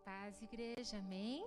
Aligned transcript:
Paz, 0.00 0.40
igreja, 0.42 0.96
amém? 0.98 1.44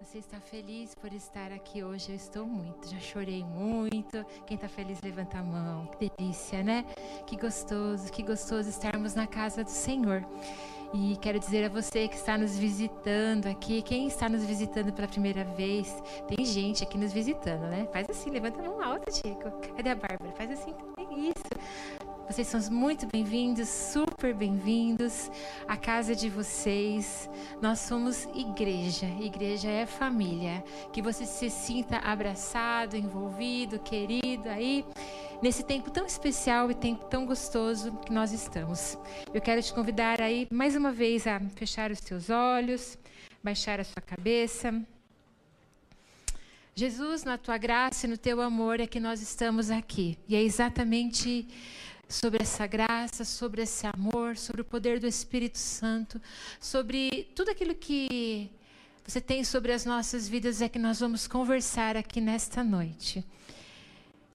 Você 0.00 0.18
está 0.18 0.40
feliz 0.40 0.94
por 0.94 1.12
estar 1.12 1.52
aqui 1.52 1.84
hoje? 1.84 2.10
Eu 2.10 2.16
estou 2.16 2.46
muito, 2.46 2.88
já 2.88 2.98
chorei 2.98 3.44
muito. 3.44 4.24
Quem 4.46 4.54
está 4.54 4.68
feliz, 4.68 5.00
levanta 5.02 5.38
a 5.38 5.42
mão. 5.42 5.86
Que 5.86 6.10
delícia, 6.10 6.62
né? 6.62 6.84
Que 7.26 7.36
gostoso, 7.36 8.10
que 8.10 8.22
gostoso 8.22 8.68
estarmos 8.68 9.14
na 9.14 9.26
casa 9.26 9.62
do 9.62 9.70
Senhor. 9.70 10.26
E 10.92 11.16
quero 11.18 11.38
dizer 11.38 11.64
a 11.64 11.68
você 11.68 12.08
que 12.08 12.16
está 12.16 12.36
nos 12.36 12.58
visitando 12.58 13.46
aqui, 13.46 13.80
quem 13.82 14.08
está 14.08 14.28
nos 14.28 14.44
visitando 14.44 14.92
pela 14.92 15.06
primeira 15.06 15.44
vez, 15.44 16.02
tem 16.26 16.44
gente 16.44 16.82
aqui 16.82 16.98
nos 16.98 17.12
visitando, 17.12 17.62
né? 17.68 17.86
Faz 17.92 18.10
assim, 18.10 18.30
levanta 18.30 18.60
a 18.60 18.64
mão 18.64 18.82
alta, 18.82 19.10
Chico. 19.12 19.50
Cadê 19.76 19.90
a 19.90 19.94
Bárbara? 19.94 20.32
Faz 20.32 20.50
assim 20.50 20.72
também, 20.72 21.28
isso. 21.28 21.59
Vocês 22.30 22.46
são 22.46 22.60
muito 22.70 23.08
bem-vindos, 23.08 23.68
super 23.68 24.32
bem-vindos 24.32 25.28
à 25.66 25.76
casa 25.76 26.14
de 26.14 26.30
vocês. 26.30 27.28
Nós 27.60 27.80
somos 27.80 28.24
igreja, 28.32 29.06
igreja 29.20 29.68
é 29.68 29.84
família. 29.84 30.62
Que 30.92 31.02
você 31.02 31.26
se 31.26 31.50
sinta 31.50 31.96
abraçado, 31.96 32.96
envolvido, 32.96 33.80
querido 33.80 34.48
aí 34.48 34.84
nesse 35.42 35.64
tempo 35.64 35.90
tão 35.90 36.06
especial 36.06 36.70
e 36.70 36.74
tempo 36.74 37.04
tão 37.06 37.26
gostoso 37.26 37.90
que 38.06 38.12
nós 38.12 38.30
estamos. 38.30 38.96
Eu 39.34 39.40
quero 39.40 39.60
te 39.60 39.74
convidar 39.74 40.20
aí 40.20 40.46
mais 40.52 40.76
uma 40.76 40.92
vez 40.92 41.26
a 41.26 41.40
fechar 41.56 41.90
os 41.90 41.98
seus 41.98 42.30
olhos, 42.30 42.96
baixar 43.42 43.80
a 43.80 43.84
sua 43.84 44.00
cabeça. 44.00 44.72
Jesus, 46.76 47.24
na 47.24 47.36
tua 47.36 47.58
graça 47.58 48.06
e 48.06 48.08
no 48.08 48.16
teu 48.16 48.40
amor 48.40 48.78
é 48.78 48.86
que 48.86 49.00
nós 49.00 49.20
estamos 49.20 49.68
aqui. 49.68 50.16
E 50.28 50.36
é 50.36 50.42
exatamente 50.42 51.48
sobre 52.10 52.42
essa 52.42 52.66
graça, 52.66 53.24
sobre 53.24 53.62
esse 53.62 53.86
amor, 53.86 54.36
sobre 54.36 54.62
o 54.62 54.64
poder 54.64 54.98
do 54.98 55.06
Espírito 55.06 55.58
Santo, 55.58 56.20
sobre 56.60 57.30
tudo 57.36 57.52
aquilo 57.52 57.72
que 57.72 58.50
você 59.06 59.20
tem 59.20 59.44
sobre 59.44 59.72
as 59.72 59.84
nossas 59.84 60.28
vidas 60.28 60.60
é 60.60 60.68
que 60.68 60.78
nós 60.78 60.98
vamos 60.98 61.28
conversar 61.28 61.96
aqui 61.96 62.20
nesta 62.20 62.64
noite. 62.64 63.24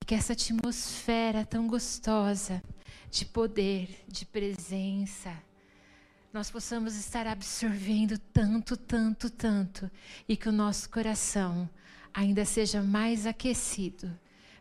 Que 0.06 0.14
essa 0.14 0.32
atmosfera 0.32 1.44
tão 1.44 1.66
gostosa 1.66 2.62
de 3.10 3.26
poder, 3.26 4.04
de 4.08 4.24
presença, 4.24 5.32
nós 6.32 6.50
possamos 6.50 6.96
estar 6.96 7.26
absorvendo 7.26 8.18
tanto, 8.18 8.76
tanto, 8.76 9.28
tanto, 9.28 9.90
e 10.28 10.36
que 10.36 10.48
o 10.48 10.52
nosso 10.52 10.88
coração 10.88 11.68
ainda 12.12 12.44
seja 12.44 12.82
mais 12.82 13.26
aquecido 13.26 14.18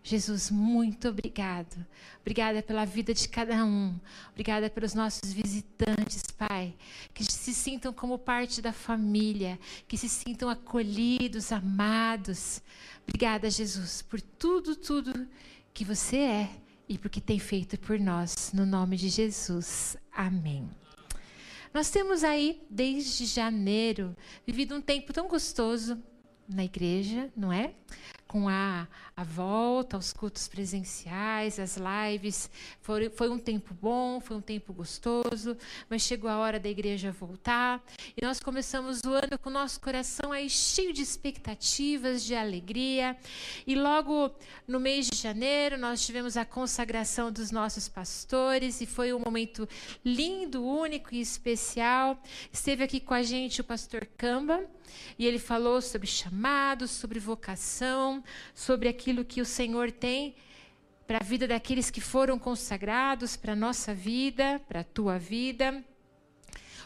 Jesus, 0.07 0.51
muito 0.51 1.09
obrigado. 1.09 1.83
Obrigada 2.21 2.61
pela 2.61 2.85
vida 2.85 3.11
de 3.11 3.27
cada 3.27 3.65
um. 3.65 3.99
Obrigada 4.29 4.69
pelos 4.69 4.93
nossos 4.93 5.33
visitantes, 5.33 6.21
Pai. 6.37 6.75
Que 7.11 7.23
se 7.23 7.55
sintam 7.55 7.91
como 7.91 8.19
parte 8.19 8.61
da 8.61 8.71
família. 8.71 9.59
Que 9.87 9.97
se 9.97 10.07
sintam 10.07 10.47
acolhidos, 10.47 11.51
amados. 11.51 12.61
Obrigada, 13.01 13.49
Jesus, 13.49 14.03
por 14.03 14.21
tudo, 14.21 14.75
tudo 14.75 15.27
que 15.73 15.83
você 15.83 16.17
é 16.17 16.49
e 16.87 16.99
por 16.99 17.09
que 17.09 17.19
tem 17.19 17.39
feito 17.39 17.75
por 17.79 17.99
nós. 17.99 18.51
No 18.53 18.63
nome 18.63 18.97
de 18.97 19.09
Jesus. 19.09 19.97
Amém. 20.11 20.69
Nós 21.73 21.89
temos 21.89 22.23
aí, 22.23 22.61
desde 22.69 23.25
janeiro, 23.25 24.15
vivido 24.45 24.75
um 24.75 24.81
tempo 24.81 25.11
tão 25.11 25.27
gostoso 25.27 25.99
na 26.47 26.63
igreja, 26.63 27.33
não 27.35 27.51
é? 27.51 27.73
Com 28.35 28.49
a, 28.49 28.85
a 29.15 29.23
volta 29.23 29.95
aos 29.95 30.11
cultos 30.11 30.45
presenciais, 30.45 31.57
as 31.57 31.77
lives. 31.77 32.49
Foi, 32.81 33.09
foi 33.09 33.29
um 33.29 33.39
tempo 33.39 33.73
bom, 33.73 34.19
foi 34.19 34.35
um 34.35 34.41
tempo 34.41 34.73
gostoso, 34.73 35.55
mas 35.89 36.01
chegou 36.01 36.29
a 36.29 36.37
hora 36.37 36.59
da 36.59 36.67
igreja 36.67 37.13
voltar. 37.13 37.81
E 38.17 38.21
nós 38.21 38.41
começamos 38.41 38.99
o 39.05 39.13
ano 39.13 39.39
com 39.41 39.49
o 39.49 39.53
nosso 39.53 39.79
coração 39.79 40.33
aí 40.33 40.49
cheio 40.49 40.91
de 40.91 41.01
expectativas, 41.01 42.25
de 42.25 42.35
alegria. 42.35 43.15
E 43.65 43.73
logo 43.73 44.29
no 44.67 44.81
mês 44.81 45.09
de 45.09 45.15
janeiro, 45.15 45.77
nós 45.77 46.05
tivemos 46.05 46.35
a 46.35 46.43
consagração 46.43 47.31
dos 47.31 47.51
nossos 47.51 47.87
pastores, 47.87 48.81
e 48.81 48.85
foi 48.85 49.13
um 49.13 49.19
momento 49.19 49.65
lindo, 50.03 50.61
único 50.61 51.15
e 51.15 51.21
especial. 51.21 52.21
Esteve 52.51 52.83
aqui 52.83 52.99
com 52.99 53.13
a 53.13 53.23
gente 53.23 53.61
o 53.61 53.63
pastor 53.63 54.05
Camba. 54.17 54.67
E 55.17 55.25
ele 55.25 55.39
falou 55.39 55.81
sobre 55.81 56.07
chamado, 56.07 56.87
sobre 56.87 57.19
vocação, 57.19 58.23
sobre 58.53 58.87
aquilo 58.87 59.25
que 59.25 59.41
o 59.41 59.45
Senhor 59.45 59.91
tem 59.91 60.35
para 61.07 61.19
a 61.21 61.23
vida 61.23 61.47
daqueles 61.47 61.89
que 61.89 62.01
foram 62.01 62.39
consagrados, 62.39 63.35
para 63.35 63.53
a 63.53 63.55
nossa 63.55 63.93
vida, 63.93 64.59
para 64.67 64.79
a 64.79 64.83
tua 64.83 65.19
vida. 65.19 65.83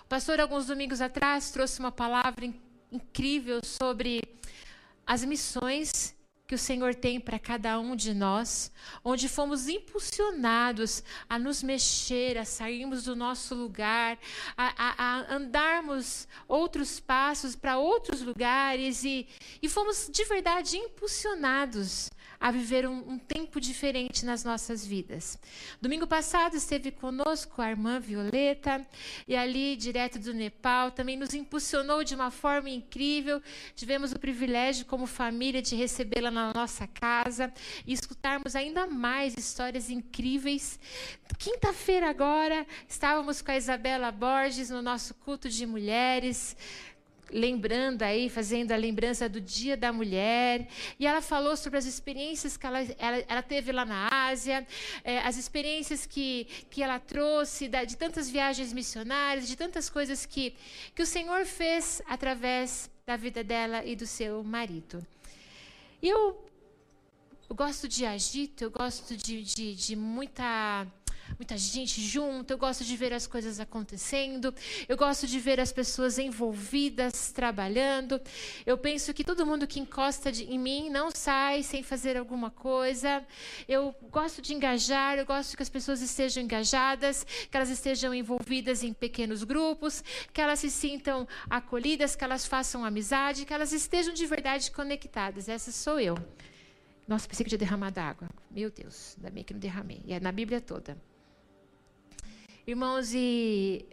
O 0.04 0.08
pastor, 0.10 0.40
alguns 0.40 0.68
domingos 0.68 1.02
atrás, 1.02 1.52
trouxe 1.52 1.80
uma 1.80 1.92
palavra 1.92 2.54
incrível 2.92 3.64
sobre 3.64 4.22
as 5.06 5.24
missões 5.24 6.16
que 6.50 6.56
o 6.56 6.58
Senhor 6.58 6.96
tem 6.96 7.20
para 7.20 7.38
cada 7.38 7.80
um 7.80 7.96
de 7.96 8.12
nós, 8.12 8.72
onde 9.04 9.30
fomos 9.30 9.68
impulsionados 9.68 11.04
a 11.30 11.38
nos 11.38 11.62
mexer, 11.62 12.40
a 12.40 12.44
sairmos 12.44 13.04
do 13.04 13.16
nosso 13.16 13.54
lugar, 13.54 14.18
a, 14.58 14.74
a, 14.76 14.94
a 15.04 15.36
andarmos 15.36 16.28
outros 16.48 17.00
passos 17.00 17.56
para 17.56 17.78
outros 17.78 18.24
lugares 18.24 19.04
e, 19.04 19.28
e 19.62 19.70
fomos 19.70 20.10
de 20.12 20.26
verdade 20.26 20.76
impulsionados 20.76 22.10
a 22.40 22.52
viver 22.52 22.88
um, 22.88 23.12
um, 23.12 23.18
tempo 23.18 23.60
diferente 23.60 24.26
nas 24.26 24.44
nossas 24.44 24.86
vidas. 24.86 25.38
Domingo 25.82 26.08
passado 26.08 26.56
esteve 26.56 26.90
conosco 26.90 27.62
a 27.62 27.70
irmã 27.70 28.00
Violeta 28.00 28.86
e 29.28 29.36
ali, 29.36 29.76
direto 29.76 30.18
do 30.18 30.34
Nepal, 30.34 30.92
também 30.92 31.18
nos 31.18 31.34
impulsionou 31.34 32.04
de 32.04 32.16
uma 32.16 32.32
forma 32.32 32.70
incrível. 32.70 33.42
Tivemos 33.76 34.14
o 34.14 34.20
privilégio, 34.20 34.86
como 34.86 35.06
família, 35.06 35.62
de 35.62 35.76
recebê-la 35.76 36.32
na 36.32 36.54
nossa 36.54 36.88
casa 36.88 37.54
e 37.86 37.92
escutarmos 37.92 38.56
ainda 38.56 38.88
mais 38.88 39.36
histórias 39.38 39.90
incríveis. 39.90 40.80
Quinta-feira, 41.38 42.10
agora, 42.10 42.66
estávamos 42.88 43.42
com 43.42 43.52
a 43.52 43.58
Isabela 43.58 44.12
Borges 44.12 44.70
no 44.70 44.82
nosso 44.82 45.14
culto 45.16 45.50
de 45.50 45.66
mulheres 45.66 46.56
lembrando 47.32 48.04
aí, 48.04 48.30
fazendo 48.30 48.72
a 48.72 48.76
lembrança 48.76 49.30
do 49.30 49.40
Dia 49.40 49.78
da 49.78 49.92
Mulher, 49.94 50.68
e 51.00 51.06
ela 51.06 51.22
falou 51.22 51.56
sobre 51.56 51.78
as 51.78 51.86
experiências 51.86 52.58
que 52.58 52.66
ela, 52.66 52.82
ela, 52.98 53.24
ela 53.28 53.42
teve 53.42 53.72
lá 53.72 53.86
na 53.86 54.08
Ásia, 54.28 54.66
é, 55.04 55.20
as 55.20 55.38
experiências 55.38 56.06
que, 56.06 56.46
que 56.70 56.82
ela 56.82 57.00
trouxe 57.00 57.68
da, 57.68 57.84
de 57.84 57.96
tantas 57.98 58.30
viagens 58.30 58.74
missionárias, 58.74 59.48
de 59.48 59.56
tantas 59.56 59.90
coisas 59.90 60.26
que, 60.26 60.56
que 60.96 61.02
o 61.02 61.06
Senhor 61.06 61.46
fez 61.46 62.02
através 62.08 62.90
da 63.06 63.16
vida 63.16 63.44
dela 63.44 63.84
e 63.84 63.96
do 63.96 64.06
seu 64.06 64.44
marido. 64.44 65.06
E 66.02 66.08
eu, 66.08 66.48
eu 67.50 67.56
gosto 67.56 67.88
de 67.88 68.06
agito, 68.06 68.64
eu 68.64 68.72
gosto 68.72 69.18
de, 69.18 69.44
de, 69.44 69.76
de 69.76 69.96
muita 69.96 70.86
muita 71.38 71.58
gente 71.58 72.02
junto, 72.02 72.52
eu 72.52 72.58
gosto 72.58 72.84
de 72.84 72.96
ver 72.96 73.14
as 73.14 73.28
coisas 73.28 73.60
acontecendo, 73.60 74.54
eu 74.88 74.98
gosto 74.98 75.28
de 75.28 75.40
ver 75.40 75.60
as 75.60 75.72
pessoas 75.72 76.18
envolvidas, 76.18 77.32
trabalhando. 77.32 78.20
Eu 78.66 78.78
penso 78.78 79.14
que 79.14 79.24
todo 79.24 79.46
mundo 79.46 79.68
que 79.68 79.80
encosta 79.80 80.32
de, 80.32 80.44
em 80.46 80.60
mim 80.60 80.90
não 80.90 81.12
sai 81.12 81.64
sem 81.64 81.84
fazer 81.84 82.18
alguma 82.18 82.50
coisa. 82.50 83.26
Eu 83.68 83.94
gosto 84.12 84.42
de 84.42 84.54
engajar, 84.54 85.18
eu 85.18 85.26
gosto 85.26 85.56
que 85.56 85.64
as 85.64 85.70
pessoas 85.70 86.02
estejam 86.02 86.44
engajadas, 86.44 87.26
que 87.50 87.56
elas 87.56 87.70
estejam 87.70 88.14
envolvidas 88.14 88.84
em 88.84 88.94
pequenos 88.94 89.44
grupos, 89.44 90.04
que 90.34 90.42
elas 90.42 90.60
se 90.60 90.70
sintam 90.70 91.28
acolhidas, 91.50 92.16
que 92.16 92.24
elas 92.24 92.46
façam 92.46 92.84
amizade, 92.86 93.46
que 93.46 93.54
elas 93.54 93.72
estejam 93.72 94.14
de 94.14 94.26
verdade 94.26 94.72
conectadas. 94.72 95.50
Essa 95.50 95.72
sou 95.72 96.00
eu. 96.00 96.16
Nossa, 97.08 97.28
pensei 97.28 97.44
que 97.44 97.50
tinha 97.50 97.58
derramado 97.58 98.00
água. 98.00 98.30
Meu 98.52 98.70
Deus, 98.70 99.16
ainda 99.18 99.32
bem 99.32 99.44
que 99.44 99.52
não 99.52 99.60
derramei. 99.60 100.00
E 100.06 100.14
é 100.14 100.20
na 100.20 100.32
Bíblia 100.32 100.62
toda. 100.62 100.96
Irmãos, 102.69 103.16
e 103.16 103.84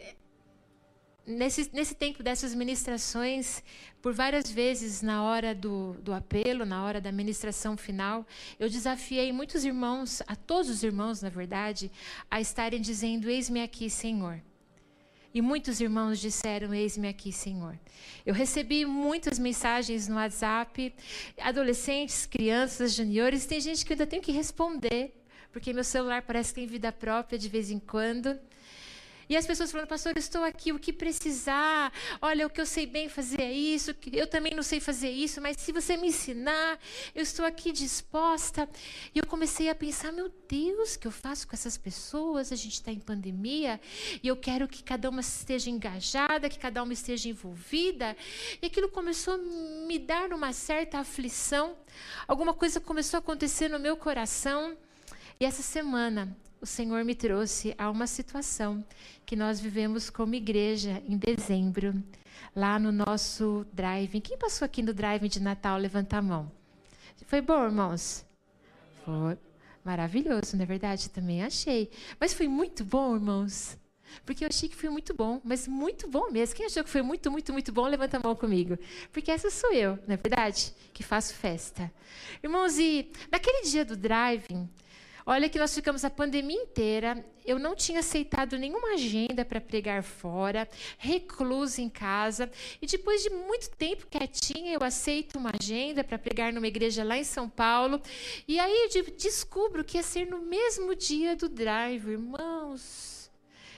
nesse, 1.27 1.71
nesse 1.73 1.95
tempo 1.95 2.23
dessas 2.23 2.55
ministrações, 2.55 3.63
por 4.03 4.13
várias 4.13 4.51
vezes 4.51 5.01
na 5.01 5.25
hora 5.25 5.55
do, 5.55 5.95
do 5.95 6.13
apelo, 6.13 6.67
na 6.67 6.85
hora 6.85 7.01
da 7.01 7.11
ministração 7.11 7.75
final, 7.75 8.27
eu 8.61 8.69
desafiei 8.69 9.33
muitos 9.33 9.65
irmãos, 9.65 10.21
a 10.27 10.37
todos 10.37 10.69
os 10.69 10.83
irmãos, 10.83 11.23
na 11.23 11.31
verdade, 11.31 11.91
a 12.31 12.39
estarem 12.39 12.79
dizendo: 12.79 13.31
Eis-me 13.31 13.63
aqui, 13.63 13.89
Senhor. 13.89 14.43
E 15.33 15.41
muitos 15.41 15.81
irmãos 15.81 16.21
disseram: 16.21 16.75
Eis-me 16.75 17.09
aqui, 17.09 17.33
Senhor. 17.33 17.81
Eu 18.27 18.35
recebi 18.35 18.85
muitas 18.85 19.39
mensagens 19.39 20.07
no 20.07 20.17
WhatsApp, 20.17 20.95
adolescentes, 21.41 22.27
crianças, 22.27 22.93
juniores. 22.93 23.47
Tem 23.47 23.59
gente 23.59 23.87
que 23.87 23.95
eu 23.95 23.95
ainda 23.95 24.07
tenho 24.07 24.23
que 24.23 24.33
responder, 24.33 25.15
porque 25.51 25.73
meu 25.73 25.83
celular 25.83 26.21
parece 26.21 26.51
que 26.51 26.61
tem 26.61 26.67
vida 26.67 26.93
própria 26.93 27.39
de 27.39 27.49
vez 27.49 27.71
em 27.71 27.79
quando. 27.79 28.39
E 29.29 29.37
as 29.37 29.47
pessoas 29.47 29.73
falando, 29.73 29.89
pastor, 29.89 30.17
estou 30.17 30.45
aqui, 30.45 30.73
o 30.73 30.79
que 30.79 30.93
precisar? 30.93 31.93
Olha, 32.23 32.47
o 32.47 32.51
que 32.51 32.61
eu 32.61 32.67
sei 32.67 32.87
bem 32.87 33.09
fazer 33.09 33.41
é 33.41 33.53
isso, 33.53 33.95
eu 34.13 34.27
também 34.27 34.55
não 34.55 34.63
sei 34.63 34.79
fazer 34.79 35.11
isso, 35.11 35.41
mas 35.41 35.57
se 35.57 35.73
você 35.73 35.97
me 35.97 36.09
ensinar, 36.09 36.79
eu 37.15 37.23
estou 37.23 37.45
aqui 37.45 37.73
disposta. 37.73 38.69
E 39.15 39.19
eu 39.19 39.27
comecei 39.27 39.69
a 39.69 39.75
pensar, 39.75 40.13
meu 40.13 40.33
Deus, 40.49 40.95
o 40.95 40.99
que 40.99 41.07
eu 41.07 41.11
faço 41.11 41.47
com 41.49 41.55
essas 41.55 41.77
pessoas? 41.77 42.53
A 42.53 42.57
gente 42.57 42.75
está 42.75 42.93
em 42.93 43.01
pandemia 43.01 43.81
e 44.23 44.29
eu 44.29 44.37
quero 44.37 44.69
que 44.69 44.83
cada 44.83 45.11
uma 45.11 45.21
esteja 45.21 45.71
engajada, 45.71 46.49
que 46.49 46.59
cada 46.59 46.83
uma 46.83 46.93
esteja 46.93 47.29
envolvida. 47.29 48.17
E 48.63 48.67
aquilo 48.67 48.89
começou 48.89 49.35
a 49.35 49.39
me 49.39 49.99
dar 49.99 50.33
uma 50.33 50.53
certa 50.53 50.99
aflição. 50.99 51.77
Alguma 52.29 52.55
coisa 52.55 52.81
começou 52.81 53.19
a 53.19 53.21
acontecer 53.21 53.69
no 53.69 53.79
meu 53.79 53.97
coração. 53.97 54.77
E 55.39 55.45
essa 55.45 55.63
semana 55.63 56.35
o 56.61 56.67
Senhor 56.67 57.05
me 57.05 57.15
trouxe 57.15 57.75
a 57.79 57.91
uma 57.91 58.07
situação 58.07 58.85
que 59.25 59.37
nós 59.37 59.61
vivemos 59.61 60.11
como 60.11 60.35
igreja 60.35 61.03
em 61.07 61.17
dezembro, 61.17 62.03
lá 62.55 62.79
no 62.79 62.91
nosso 62.91 63.67
drive. 63.73 64.21
Quem 64.21 64.39
passou 64.39 64.65
aqui 64.65 64.83
no 64.83 64.95
drive 64.95 65.29
de 65.29 65.41
Natal, 65.41 65.79
levanta 65.79 66.19
a 66.19 66.23
mão. 66.23 66.51
Foi 67.27 67.41
bom, 67.41 67.65
irmãos? 67.65 68.25
Foi 69.05 69.37
maravilhoso, 69.85 70.57
não 70.57 70.63
é 70.63 70.67
verdade? 70.67 71.11
Também 71.11 71.43
achei. 71.43 71.91
Mas 72.21 72.33
foi 72.33 72.49
muito 72.49 72.85
bom, 72.85 73.15
irmãos. 73.15 73.77
Porque 74.25 74.45
eu 74.45 74.49
achei 74.49 74.69
que 74.69 74.77
foi 74.77 74.89
muito 74.89 75.13
bom, 75.15 75.41
mas 75.45 75.67
muito 75.69 76.09
bom 76.09 76.31
mesmo. 76.31 76.55
Quem 76.55 76.67
achou 76.67 76.83
que 76.85 76.91
foi 76.91 77.03
muito, 77.03 77.31
muito, 77.31 77.53
muito 77.53 77.73
bom, 77.73 77.87
levanta 77.87 78.17
a 78.17 78.21
mão 78.21 78.35
comigo. 78.35 78.79
Porque 79.13 79.31
essa 79.31 79.51
sou 79.51 79.73
eu, 79.73 79.99
não 80.07 80.15
é 80.15 80.17
verdade? 80.17 80.73
Que 80.93 81.03
faço 81.03 81.35
festa. 81.35 81.93
Irmãos, 82.43 82.79
e 82.79 83.11
naquele 83.31 83.69
dia 83.69 83.85
do 83.85 83.97
driving, 83.97 84.69
Olha 85.29 85.49
que 85.49 85.59
nós 85.59 85.75
ficamos 85.75 86.05
a 86.05 86.09
pandemia 86.09 86.57
inteira. 86.57 87.27
Eu 87.45 87.59
não 87.59 87.75
tinha 87.75 87.99
aceitado 87.99 88.57
nenhuma 88.57 88.93
agenda 88.93 89.45
para 89.45 89.61
pregar 89.61 90.05
fora, 90.05 90.69
reclusa 90.99 91.83
em 91.83 91.89
casa. 91.89 92.49
E 92.81 92.87
depois 92.87 93.25
de 93.25 93.31
muito 93.31 93.69
tempo 93.71 94.07
quietinha, 94.07 94.73
eu 94.73 94.85
aceito 94.85 95.37
uma 95.37 95.51
agenda 95.61 96.05
para 96.05 96.17
pregar 96.17 96.53
numa 96.53 96.69
igreja 96.69 97.03
lá 97.03 97.19
em 97.19 97.25
São 97.25 97.49
Paulo. 97.49 98.01
E 98.47 98.61
aí 98.61 98.89
eu 98.95 99.03
descubro 99.17 99.85
que 99.85 99.97
ia 99.97 100.03
ser 100.05 100.29
no 100.29 100.43
mesmo 100.43 100.95
dia 100.95 101.35
do 101.35 101.49
drive, 101.49 102.09
irmãos. 102.09 103.29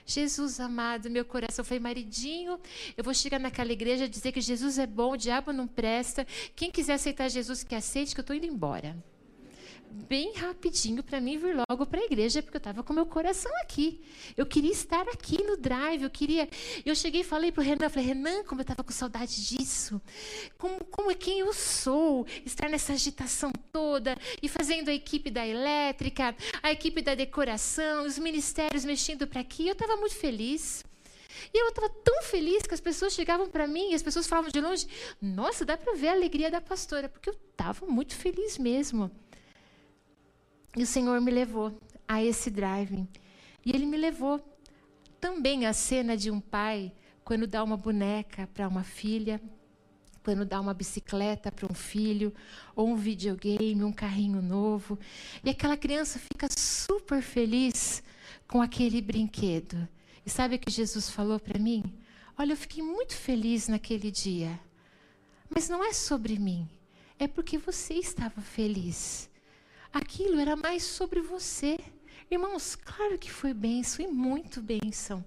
Jesus 0.05 0.61
amado, 0.61 1.09
meu 1.09 1.25
coração 1.25 1.65
foi 1.65 1.79
maridinho. 1.79 2.61
Eu 2.95 3.03
vou 3.03 3.15
chegar 3.15 3.41
naquela 3.41 3.73
igreja 3.73 4.07
dizer 4.07 4.33
que 4.33 4.41
Jesus 4.43 4.79
é 4.79 4.87
bom, 4.87 5.13
o 5.13 5.17
diabo 5.17 5.51
não 5.51 5.67
presta. 5.67 6.27
Quem 6.55 6.71
quiser 6.71 6.95
aceitar 6.95 7.31
Jesus, 7.31 7.65
que 7.65 7.75
aceite, 7.75 8.15
que 8.15 8.21
eu 8.21 8.23
estou 8.23 8.37
indo 8.37 8.45
embora 8.45 8.95
bem 9.91 10.33
rapidinho 10.35 11.03
para 11.03 11.21
mim 11.21 11.37
vir 11.39 11.57
logo 11.69 11.87
para 11.87 12.01
a 12.01 12.05
igreja, 12.05 12.43
porque 12.43 12.57
eu 12.57 12.61
estava 12.61 12.83
com 12.83 12.93
meu 12.93 13.07
coração 13.07 13.51
aqui. 13.63 14.01
Eu 14.37 14.47
queria 14.47 14.73
estar 14.73 15.07
aqui 15.09 15.43
no 15.43 15.57
drive, 15.57 16.03
eu 16.03 16.11
queria. 16.11 16.49
Eu 16.85 16.95
cheguei 16.95 17.21
e 17.21 17.25
falei 17.25 17.53
para 17.53 17.61
o 17.61 17.65
Renan, 17.65 17.89
falei, 17.89 18.09
Renan, 18.09 18.45
como 18.45 18.61
eu 18.61 18.63
estava 18.63 18.83
com 18.83 18.93
saudade 18.93 19.47
disso. 19.47 20.01
Como, 20.57 20.85
como 20.87 21.11
é 21.11 21.15
quem 21.15 21.41
eu 21.41 21.53
sou, 21.53 22.27
estar 22.45 22.69
nessa 22.69 22.93
agitação 22.93 23.53
toda 23.73 24.17
e 24.43 24.49
fazendo 24.49 24.89
a 24.89 24.95
equipe 24.95 25.31
da 25.31 25.47
elétrica, 25.47 26.35
a 26.63 26.73
equipe 26.73 27.03
da 27.03 27.15
decoração, 27.15 28.07
os 28.07 28.19
ministérios 28.19 28.85
mexendo 28.85 29.27
para 29.27 29.41
aqui. 29.41 29.67
Eu 29.67 29.73
estava 29.73 29.97
muito 29.97 30.15
feliz. 30.15 30.85
E 31.53 31.63
eu 31.63 31.69
estava 31.69 31.89
tão 31.89 32.23
feliz 32.23 32.63
que 32.65 32.75
as 32.75 32.81
pessoas 32.81 33.13
chegavam 33.13 33.49
para 33.49 33.67
mim 33.67 33.93
e 33.93 33.95
as 33.95 34.03
pessoas 34.03 34.27
falavam 34.27 34.51
de 34.51 34.61
longe: 34.61 34.87
Nossa, 35.21 35.65
dá 35.65 35.77
para 35.77 35.95
ver 35.95 36.09
a 36.09 36.13
alegria 36.13 36.51
da 36.51 36.61
pastora, 36.61 37.09
porque 37.09 37.31
eu 37.31 37.35
estava 37.35 37.87
muito 37.87 38.15
feliz 38.15 38.59
mesmo. 38.59 39.11
E 40.77 40.83
o 40.83 40.87
Senhor 40.87 41.21
me 41.21 41.31
levou 41.31 41.79
a 42.07 42.23
esse 42.23 42.51
driving. 42.51 43.09
E 43.65 43.71
ele 43.71 43.87
me 43.87 43.97
levou 43.97 44.41
também 45.21 45.67
à 45.67 45.73
cena 45.73 46.17
de 46.17 46.31
um 46.31 46.41
pai 46.41 46.93
quando 47.25 47.47
dá 47.47 47.63
uma 47.63 47.77
boneca 47.77 48.49
para 48.55 48.67
uma 48.67 48.83
filha, 48.83 49.41
quando 50.23 50.45
dá 50.45 50.61
uma 50.61 50.75
bicicleta 50.75 51.51
para 51.51 51.71
um 51.71 51.75
filho, 51.75 52.35
ou 52.75 52.89
um 52.89 52.97
videogame, 52.97 53.85
um 53.85 53.93
carrinho 53.93 54.41
novo. 54.41 54.99
E 55.45 55.51
aquela 55.51 55.77
criança 55.77 56.19
fica 56.19 56.49
super 56.57 57.23
feliz 57.23 58.03
com 58.47 58.63
aquele 58.63 59.01
brinquedo. 59.01 59.89
E 60.25 60.31
sabe 60.31 60.57
o 60.57 60.59
que 60.59 60.71
Jesus 60.71 61.11
falou 61.11 61.39
para 61.41 61.59
mim? 61.59 61.83
Olha, 62.37 62.53
eu 62.53 62.57
fiquei 62.57 62.83
muito 62.83 63.15
feliz 63.15 63.69
naquele 63.69 64.11
dia. 64.11 64.59
Mas 65.51 65.69
não 65.69 65.83
é 65.83 65.93
sobre 65.93 66.39
mim, 66.39 66.69
é 67.19 67.27
porque 67.27 67.59
você 67.59 67.95
estava 67.95 68.41
feliz. 68.41 69.28
Aquilo 69.93 70.39
era 70.39 70.57
mais 70.57 70.83
sobre 70.83 71.21
você. 71.21 71.79
Irmãos, 72.31 72.77
claro 72.77 73.19
que 73.19 73.31
foi 73.31 73.55
bênção 73.55 74.05
e 74.05 74.09
muito 74.09 74.61
bênção. 74.61 75.25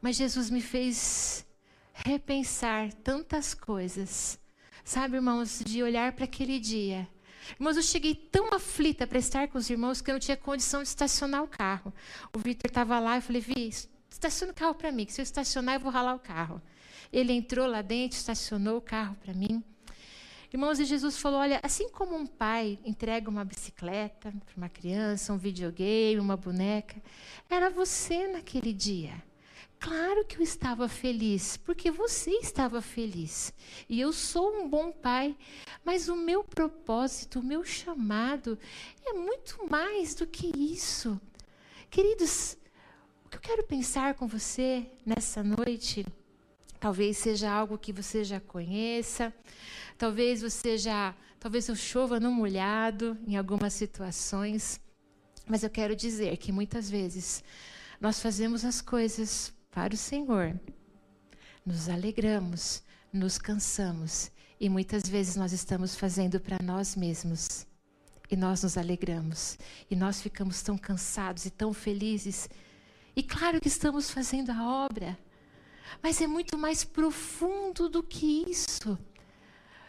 Mas 0.00 0.16
Jesus 0.16 0.50
me 0.50 0.60
fez 0.60 1.46
repensar 1.92 2.92
tantas 2.92 3.54
coisas. 3.54 4.38
Sabe, 4.84 5.16
irmãos, 5.16 5.60
de 5.64 5.82
olhar 5.82 6.12
para 6.12 6.24
aquele 6.24 6.58
dia. 6.58 7.08
Irmãos, 7.58 7.76
eu 7.76 7.82
cheguei 7.82 8.14
tão 8.14 8.52
aflita 8.52 9.06
para 9.06 9.18
estar 9.18 9.48
com 9.48 9.58
os 9.58 9.70
irmãos 9.70 10.00
que 10.00 10.10
eu 10.10 10.14
não 10.14 10.20
tinha 10.20 10.36
condição 10.36 10.82
de 10.82 10.88
estacionar 10.88 11.42
o 11.42 11.48
carro. 11.48 11.92
O 12.34 12.38
Vitor 12.38 12.68
estava 12.68 12.98
lá, 12.98 13.16
eu 13.16 13.22
falei, 13.22 13.40
Vi, 13.40 13.70
estaciona 14.10 14.52
o 14.52 14.54
carro 14.54 14.74
para 14.74 14.92
mim, 14.92 15.04
que 15.04 15.12
se 15.12 15.20
eu 15.20 15.24
estacionar 15.24 15.76
eu 15.76 15.80
vou 15.80 15.90
ralar 15.90 16.14
o 16.14 16.18
carro. 16.18 16.60
Ele 17.12 17.32
entrou 17.32 17.66
lá 17.66 17.80
dentro, 17.80 18.18
estacionou 18.18 18.78
o 18.78 18.82
carro 18.82 19.16
para 19.16 19.32
mim. 19.32 19.62
Irmãos, 20.50 20.80
e 20.80 20.84
Jesus 20.86 21.18
falou: 21.18 21.40
olha, 21.40 21.60
assim 21.62 21.88
como 21.90 22.16
um 22.16 22.26
pai 22.26 22.78
entrega 22.84 23.28
uma 23.28 23.44
bicicleta 23.44 24.30
para 24.30 24.56
uma 24.56 24.68
criança, 24.68 25.32
um 25.32 25.38
videogame, 25.38 26.20
uma 26.20 26.36
boneca, 26.36 26.96
era 27.50 27.68
você 27.68 28.26
naquele 28.26 28.72
dia. 28.72 29.22
Claro 29.80 30.24
que 30.24 30.38
eu 30.38 30.42
estava 30.42 30.88
feliz, 30.88 31.56
porque 31.58 31.90
você 31.90 32.30
estava 32.32 32.82
feliz. 32.82 33.52
E 33.88 34.00
eu 34.00 34.12
sou 34.12 34.62
um 34.62 34.68
bom 34.68 34.90
pai, 34.90 35.36
mas 35.84 36.08
o 36.08 36.16
meu 36.16 36.42
propósito, 36.42 37.38
o 37.38 37.44
meu 37.44 37.62
chamado 37.62 38.58
é 39.04 39.12
muito 39.12 39.68
mais 39.70 40.14
do 40.14 40.26
que 40.26 40.50
isso. 40.56 41.20
Queridos, 41.90 42.56
o 43.24 43.28
que 43.28 43.36
eu 43.36 43.40
quero 43.40 43.64
pensar 43.64 44.14
com 44.14 44.26
você 44.26 44.90
nessa 45.06 45.44
noite, 45.44 46.04
talvez 46.80 47.18
seja 47.18 47.50
algo 47.50 47.78
que 47.78 47.92
você 47.92 48.24
já 48.24 48.40
conheça, 48.40 49.32
Talvez 49.98 50.42
você 50.42 50.78
já, 50.78 51.12
talvez 51.40 51.68
eu 51.68 51.74
chova 51.74 52.20
no 52.20 52.30
molhado 52.30 53.18
em 53.26 53.36
algumas 53.36 53.72
situações, 53.74 54.80
mas 55.44 55.64
eu 55.64 55.70
quero 55.70 55.96
dizer 55.96 56.36
que 56.36 56.52
muitas 56.52 56.88
vezes 56.88 57.42
nós 58.00 58.20
fazemos 58.20 58.64
as 58.64 58.80
coisas 58.80 59.52
para 59.72 59.92
o 59.92 59.96
Senhor, 59.96 60.58
nos 61.66 61.88
alegramos, 61.88 62.82
nos 63.12 63.38
cansamos 63.38 64.30
e 64.60 64.68
muitas 64.68 65.02
vezes 65.08 65.34
nós 65.34 65.52
estamos 65.52 65.96
fazendo 65.96 66.38
para 66.38 66.62
nós 66.62 66.94
mesmos. 66.94 67.66
E 68.30 68.36
nós 68.36 68.62
nos 68.62 68.76
alegramos. 68.76 69.58
E 69.90 69.96
nós 69.96 70.20
ficamos 70.20 70.62
tão 70.62 70.76
cansados 70.76 71.46
e 71.46 71.50
tão 71.50 71.72
felizes. 71.72 72.48
E 73.16 73.22
claro 73.22 73.60
que 73.60 73.68
estamos 73.68 74.10
fazendo 74.10 74.50
a 74.50 74.84
obra. 74.84 75.18
Mas 76.02 76.20
é 76.20 76.26
muito 76.26 76.58
mais 76.58 76.84
profundo 76.84 77.88
do 77.88 78.02
que 78.02 78.44
isso. 78.48 78.98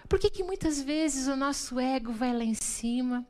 Por 0.09 0.17
que, 0.17 0.29
que 0.31 0.43
muitas 0.43 0.81
vezes 0.81 1.27
o 1.27 1.35
nosso 1.35 1.79
ego 1.79 2.11
vai 2.11 2.35
lá 2.35 2.43
em 2.43 2.55
cima? 2.55 3.25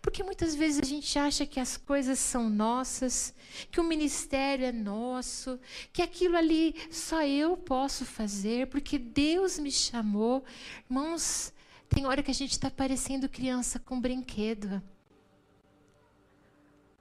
Porque 0.00 0.22
muitas 0.22 0.54
vezes 0.54 0.80
a 0.80 0.86
gente 0.86 1.18
acha 1.18 1.44
que 1.44 1.60
as 1.60 1.76
coisas 1.76 2.18
são 2.18 2.48
nossas, 2.48 3.34
que 3.70 3.80
o 3.80 3.84
ministério 3.84 4.64
é 4.64 4.72
nosso, 4.72 5.60
que 5.92 6.00
aquilo 6.00 6.36
ali 6.36 6.74
só 6.90 7.22
eu 7.22 7.54
posso 7.56 8.06
fazer, 8.06 8.68
porque 8.68 8.98
Deus 8.98 9.58
me 9.58 9.70
chamou. 9.70 10.42
Irmãos, 10.88 11.52
tem 11.88 12.06
hora 12.06 12.22
que 12.22 12.30
a 12.30 12.34
gente 12.34 12.52
está 12.52 12.70
parecendo 12.70 13.28
criança 13.28 13.78
com 13.78 14.00
brinquedo. 14.00 14.82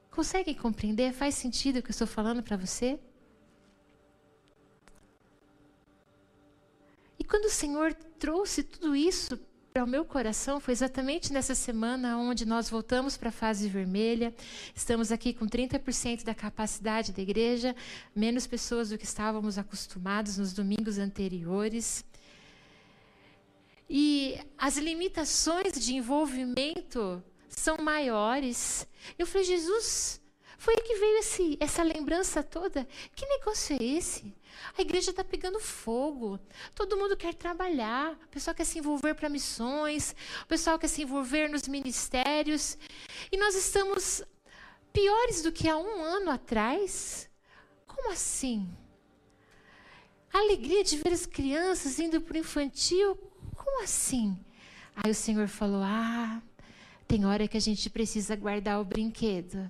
Conseguem 0.09 0.53
compreender? 0.53 1.13
Faz 1.13 1.35
sentido 1.35 1.77
o 1.79 1.81
que 1.81 1.89
eu 1.89 1.93
estou 1.93 2.07
falando 2.07 2.43
para 2.43 2.57
você? 2.57 2.99
Quando 7.31 7.45
o 7.45 7.49
Senhor 7.49 7.93
trouxe 8.19 8.61
tudo 8.61 8.93
isso 8.93 9.39
para 9.71 9.85
o 9.85 9.87
meu 9.87 10.03
coração 10.03 10.59
foi 10.59 10.73
exatamente 10.73 11.31
nessa 11.31 11.55
semana 11.55 12.17
onde 12.17 12.45
nós 12.45 12.69
voltamos 12.69 13.15
para 13.15 13.29
a 13.29 13.31
fase 13.31 13.69
vermelha. 13.69 14.35
Estamos 14.75 15.13
aqui 15.13 15.33
com 15.33 15.47
30% 15.47 16.25
da 16.25 16.35
capacidade 16.35 17.13
da 17.13 17.21
igreja, 17.21 17.73
menos 18.13 18.45
pessoas 18.45 18.89
do 18.89 18.97
que 18.97 19.05
estávamos 19.05 19.57
acostumados 19.57 20.37
nos 20.37 20.51
domingos 20.51 20.97
anteriores. 20.97 22.03
E 23.89 24.37
as 24.57 24.75
limitações 24.75 25.79
de 25.79 25.95
envolvimento 25.95 27.23
são 27.47 27.77
maiores. 27.77 28.85
Eu 29.17 29.25
falei, 29.25 29.47
Jesus, 29.47 30.19
foi 30.57 30.75
que 30.75 30.95
veio 30.95 31.19
esse, 31.19 31.57
essa 31.61 31.81
lembrança 31.81 32.43
toda. 32.43 32.85
Que 33.15 33.25
negócio 33.25 33.77
é 33.79 33.83
esse? 33.83 34.35
A 34.77 34.81
igreja 34.81 35.11
está 35.11 35.23
pegando 35.23 35.59
fogo. 35.59 36.39
Todo 36.73 36.97
mundo 36.97 37.17
quer 37.17 37.33
trabalhar. 37.33 38.13
O 38.13 38.27
pessoal 38.27 38.55
quer 38.55 38.65
se 38.65 38.79
envolver 38.79 39.13
para 39.13 39.29
missões. 39.29 40.15
O 40.43 40.47
pessoal 40.47 40.79
quer 40.79 40.87
se 40.87 41.03
envolver 41.03 41.49
nos 41.49 41.67
ministérios. 41.67 42.77
E 43.31 43.37
nós 43.37 43.55
estamos 43.55 44.23
piores 44.93 45.41
do 45.41 45.51
que 45.51 45.67
há 45.67 45.77
um 45.77 46.03
ano 46.03 46.31
atrás. 46.31 47.29
como 47.87 48.11
assim? 48.11 48.69
A 50.33 50.39
alegria 50.39 50.83
de 50.83 50.97
ver 50.97 51.11
as 51.11 51.25
crianças 51.25 51.99
indo 51.99 52.21
para 52.21 52.35
o 52.35 52.39
infantil, 52.39 53.17
como 53.55 53.83
assim? 53.83 54.39
Aí 54.95 55.11
o 55.11 55.15
Senhor 55.15 55.47
falou: 55.47 55.81
Ah, 55.83 56.41
tem 57.05 57.25
hora 57.25 57.47
que 57.47 57.57
a 57.57 57.61
gente 57.61 57.89
precisa 57.89 58.35
guardar 58.35 58.79
o 58.79 58.85
brinquedo, 58.85 59.69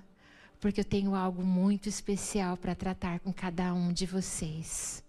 porque 0.62 0.80
eu 0.80 0.84
tenho 0.84 1.16
algo 1.16 1.42
muito 1.42 1.88
especial 1.88 2.56
para 2.56 2.72
tratar 2.72 3.18
com 3.18 3.32
cada 3.32 3.74
um 3.74 3.92
de 3.92 4.06
vocês. 4.06 5.02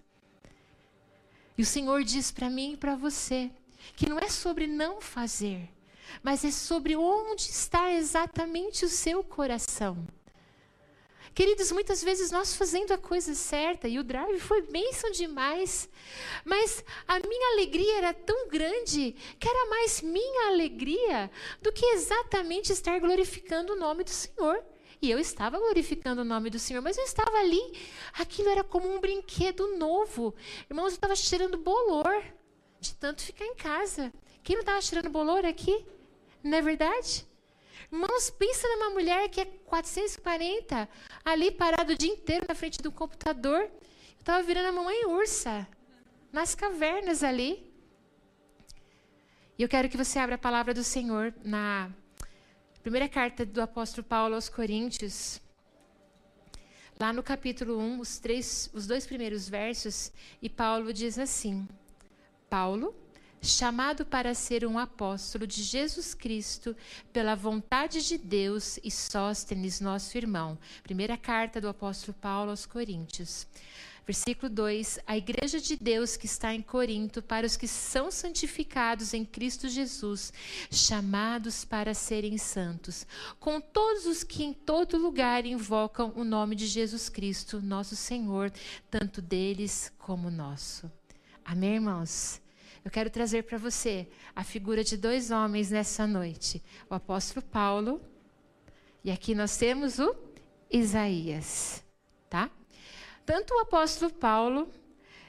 E 1.55 1.61
o 1.61 1.65
Senhor 1.65 2.03
diz 2.03 2.31
para 2.31 2.49
mim 2.49 2.73
e 2.73 2.77
para 2.77 2.95
você 2.95 3.51
que 3.95 4.09
não 4.09 4.17
é 4.17 4.29
sobre 4.29 4.65
não 4.65 4.99
fazer, 4.99 5.69
mas 6.23 6.43
é 6.43 6.49
sobre 6.49 6.95
onde 6.95 7.43
está 7.43 7.93
exatamente 7.93 8.83
o 8.83 8.89
seu 8.89 9.23
coração. 9.23 9.95
Queridos, 11.35 11.71
muitas 11.71 12.03
vezes 12.03 12.31
nós 12.31 12.55
fazendo 12.55 12.91
a 12.91 12.97
coisa 12.97 13.35
certa, 13.35 13.87
e 13.87 13.99
o 13.99 14.03
drive 14.03 14.39
foi 14.39 14.63
bênção 14.63 15.11
demais, 15.11 15.87
mas 16.43 16.83
a 17.07 17.19
minha 17.19 17.53
alegria 17.53 17.97
era 17.99 18.13
tão 18.13 18.47
grande 18.47 19.15
que 19.39 19.47
era 19.47 19.69
mais 19.69 20.01
minha 20.01 20.47
alegria 20.47 21.29
do 21.61 21.71
que 21.71 21.85
exatamente 21.85 22.71
estar 22.71 22.99
glorificando 22.99 23.73
o 23.73 23.79
nome 23.79 24.03
do 24.03 24.09
Senhor. 24.09 24.72
E 25.03 25.11
eu 25.11 25.19
estava 25.19 25.59
glorificando 25.59 26.21
o 26.21 26.23
nome 26.23 26.49
do 26.49 26.57
Senhor, 26.57 26.81
mas 26.81 26.97
eu 26.97 27.03
estava 27.03 27.37
ali, 27.39 27.61
aquilo 28.13 28.47
era 28.47 28.63
como 28.63 28.87
um 28.89 29.01
brinquedo 29.01 29.75
novo. 29.75 30.33
Irmãos, 30.69 30.91
eu 30.91 30.95
estava 30.95 31.13
tirando 31.13 31.57
bolor 31.57 32.23
de 32.79 32.95
tanto 32.95 33.21
ficar 33.21 33.45
em 33.45 33.53
casa. 33.53 34.13
Quem 34.41 34.55
não 34.55 34.61
estava 34.61 34.79
tirando 34.79 35.09
bolor 35.09 35.45
aqui? 35.45 35.85
Não 36.41 36.57
é 36.57 36.61
verdade? 36.61 37.27
Irmãos, 37.91 38.29
pensa 38.29 38.65
numa 38.69 38.91
mulher 38.91 39.27
que 39.27 39.41
é 39.41 39.45
440, 39.45 40.87
ali 41.25 41.51
parado 41.51 41.91
o 41.91 41.97
dia 41.97 42.13
inteiro 42.13 42.45
na 42.47 42.55
frente 42.55 42.81
do 42.81 42.89
computador. 42.89 43.59
Eu 43.59 43.71
estava 44.21 44.41
virando 44.41 44.69
a 44.69 44.71
mamãe 44.71 45.05
ursa, 45.05 45.67
nas 46.31 46.55
cavernas 46.55 47.25
ali. 47.25 47.69
E 49.59 49.63
eu 49.63 49.67
quero 49.67 49.89
que 49.89 49.97
você 49.97 50.17
abra 50.17 50.35
a 50.35 50.37
palavra 50.37 50.73
do 50.73 50.81
Senhor 50.81 51.33
na 51.43 51.91
primeira 52.83 53.07
carta 53.07 53.45
do 53.45 53.61
apóstolo 53.61 54.05
Paulo 54.05 54.35
aos 54.35 54.49
Coríntios. 54.49 55.39
Lá 56.99 57.13
no 57.13 57.23
capítulo 57.23 57.79
1, 57.79 57.99
os, 58.01 58.19
três, 58.19 58.69
os 58.73 58.85
dois 58.85 59.05
primeiros 59.07 59.47
versos, 59.47 60.11
e 60.41 60.49
Paulo 60.49 60.91
diz 60.91 61.17
assim: 61.17 61.65
Paulo, 62.49 62.93
chamado 63.41 64.05
para 64.05 64.33
ser 64.33 64.65
um 64.65 64.77
apóstolo 64.77 65.47
de 65.47 65.63
Jesus 65.63 66.13
Cristo 66.13 66.75
pela 67.13 67.35
vontade 67.35 68.05
de 68.05 68.17
Deus 68.17 68.77
e 68.83 68.91
Sóstenes, 68.91 69.79
nosso 69.79 70.17
irmão. 70.17 70.59
Primeira 70.83 71.17
carta 71.17 71.61
do 71.61 71.69
apóstolo 71.69 72.17
Paulo 72.19 72.51
aos 72.51 72.65
Coríntios. 72.65 73.47
Versículo 74.05 74.49
2: 74.49 74.99
A 75.07 75.17
igreja 75.17 75.59
de 75.59 75.75
Deus 75.75 76.17
que 76.17 76.25
está 76.25 76.53
em 76.53 76.61
Corinto, 76.61 77.21
para 77.21 77.45
os 77.45 77.55
que 77.55 77.67
são 77.67 78.11
santificados 78.11 79.13
em 79.13 79.23
Cristo 79.23 79.67
Jesus, 79.67 80.33
chamados 80.71 81.63
para 81.63 81.93
serem 81.93 82.37
santos, 82.37 83.07
com 83.39 83.61
todos 83.61 84.05
os 84.05 84.23
que 84.23 84.43
em 84.43 84.53
todo 84.53 84.97
lugar 84.97 85.45
invocam 85.45 86.11
o 86.15 86.23
nome 86.23 86.55
de 86.55 86.67
Jesus 86.67 87.09
Cristo, 87.09 87.61
nosso 87.61 87.95
Senhor, 87.95 88.51
tanto 88.89 89.21
deles 89.21 89.91
como 89.97 90.29
nosso. 90.29 90.91
Amém, 91.45 91.75
irmãos? 91.75 92.41
Eu 92.83 92.91
quero 92.91 93.09
trazer 93.09 93.43
para 93.43 93.57
você 93.57 94.07
a 94.35 94.43
figura 94.43 94.83
de 94.83 94.97
dois 94.97 95.31
homens 95.31 95.71
nessa 95.71 96.05
noite: 96.05 96.61
o 96.89 96.93
apóstolo 96.93 97.45
Paulo 97.45 98.01
e 99.03 99.11
aqui 99.11 99.35
nós 99.35 99.57
temos 99.57 99.99
o 99.99 100.15
Isaías, 100.71 101.83
tá? 102.29 102.49
Tanto 103.25 103.53
o 103.53 103.59
apóstolo 103.59 104.11
Paulo 104.11 104.71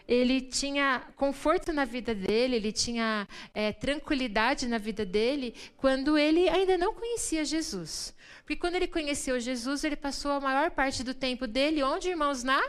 ele 0.07 0.41
tinha 0.41 1.03
conforto 1.17 1.73
na 1.73 1.85
vida 1.85 2.15
dele, 2.15 2.57
ele 2.57 2.73
tinha 2.73 3.27
é, 3.55 3.73
tranquilidade 3.73 4.69
na 4.69 4.77
vida 4.77 5.05
dele, 5.05 5.55
quando 5.79 6.19
ele 6.19 6.49
ainda 6.49 6.77
não 6.77 6.93
conhecia 6.95 7.45
Jesus. 7.45 8.15
Porque 8.41 8.57
quando 8.57 8.75
ele 8.75 8.87
conheceu 8.87 9.41
Jesus, 9.41 9.83
ele 9.83 9.97
passou 9.97 10.33
a 10.33 10.41
maior 10.41 10.71
parte 10.71 11.03
do 11.03 11.15
tempo 11.15 11.47
dele, 11.47 11.83
onde, 11.83 12.11
irmãos? 12.11 12.43
Na? 12.43 12.63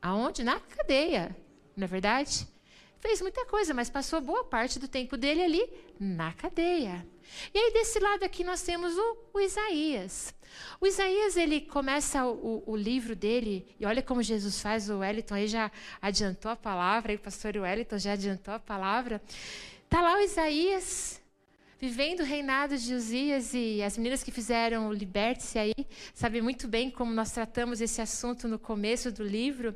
Aonde? 0.00 0.42
Na 0.42 0.58
cadeia, 0.60 1.36
não 1.76 1.84
é 1.84 1.88
verdade? 1.88 2.48
Fez 3.06 3.22
muita 3.22 3.46
coisa, 3.46 3.72
mas 3.72 3.88
passou 3.88 4.20
boa 4.20 4.42
parte 4.42 4.80
do 4.80 4.88
tempo 4.88 5.16
dele 5.16 5.40
ali 5.40 5.70
na 5.98 6.32
cadeia. 6.32 7.06
E 7.54 7.58
aí, 7.58 7.72
desse 7.72 8.00
lado 8.00 8.24
aqui, 8.24 8.42
nós 8.42 8.62
temos 8.62 8.96
o, 8.96 9.16
o 9.34 9.40
Isaías. 9.40 10.34
O 10.80 10.86
Isaías, 10.88 11.36
ele 11.36 11.60
começa 11.60 12.26
o, 12.26 12.64
o, 12.66 12.76
livro 12.76 13.14
dele, 13.14 13.64
e 13.78 13.86
olha 13.86 14.02
como 14.02 14.24
Jesus 14.24 14.60
faz, 14.60 14.90
o 14.90 14.98
Wellington 14.98 15.34
aí 15.34 15.46
já 15.46 15.70
adiantou 16.02 16.50
a 16.50 16.56
palavra, 16.56 17.14
o 17.14 17.18
pastor 17.18 17.56
Wellington 17.56 17.98
já 17.98 18.12
adiantou 18.12 18.54
a 18.54 18.58
palavra. 18.58 19.22
Está 19.84 20.00
lá 20.00 20.16
o 20.16 20.20
Isaías, 20.20 21.20
vivendo 21.78 22.20
o 22.20 22.24
reinado 22.24 22.76
de 22.78 22.94
Uzias 22.94 23.52
e 23.52 23.82
as 23.82 23.98
meninas 23.98 24.22
que 24.22 24.30
fizeram 24.30 24.88
o 24.88 24.92
Liberte-se 24.92 25.58
aí 25.58 25.74
sabem 26.14 26.40
muito 26.40 26.66
bem 26.66 26.90
como 26.90 27.12
nós 27.12 27.30
tratamos 27.32 27.82
esse 27.82 28.00
assunto 28.00 28.48
no 28.48 28.58
começo 28.58 29.12
do 29.12 29.22
livro. 29.22 29.74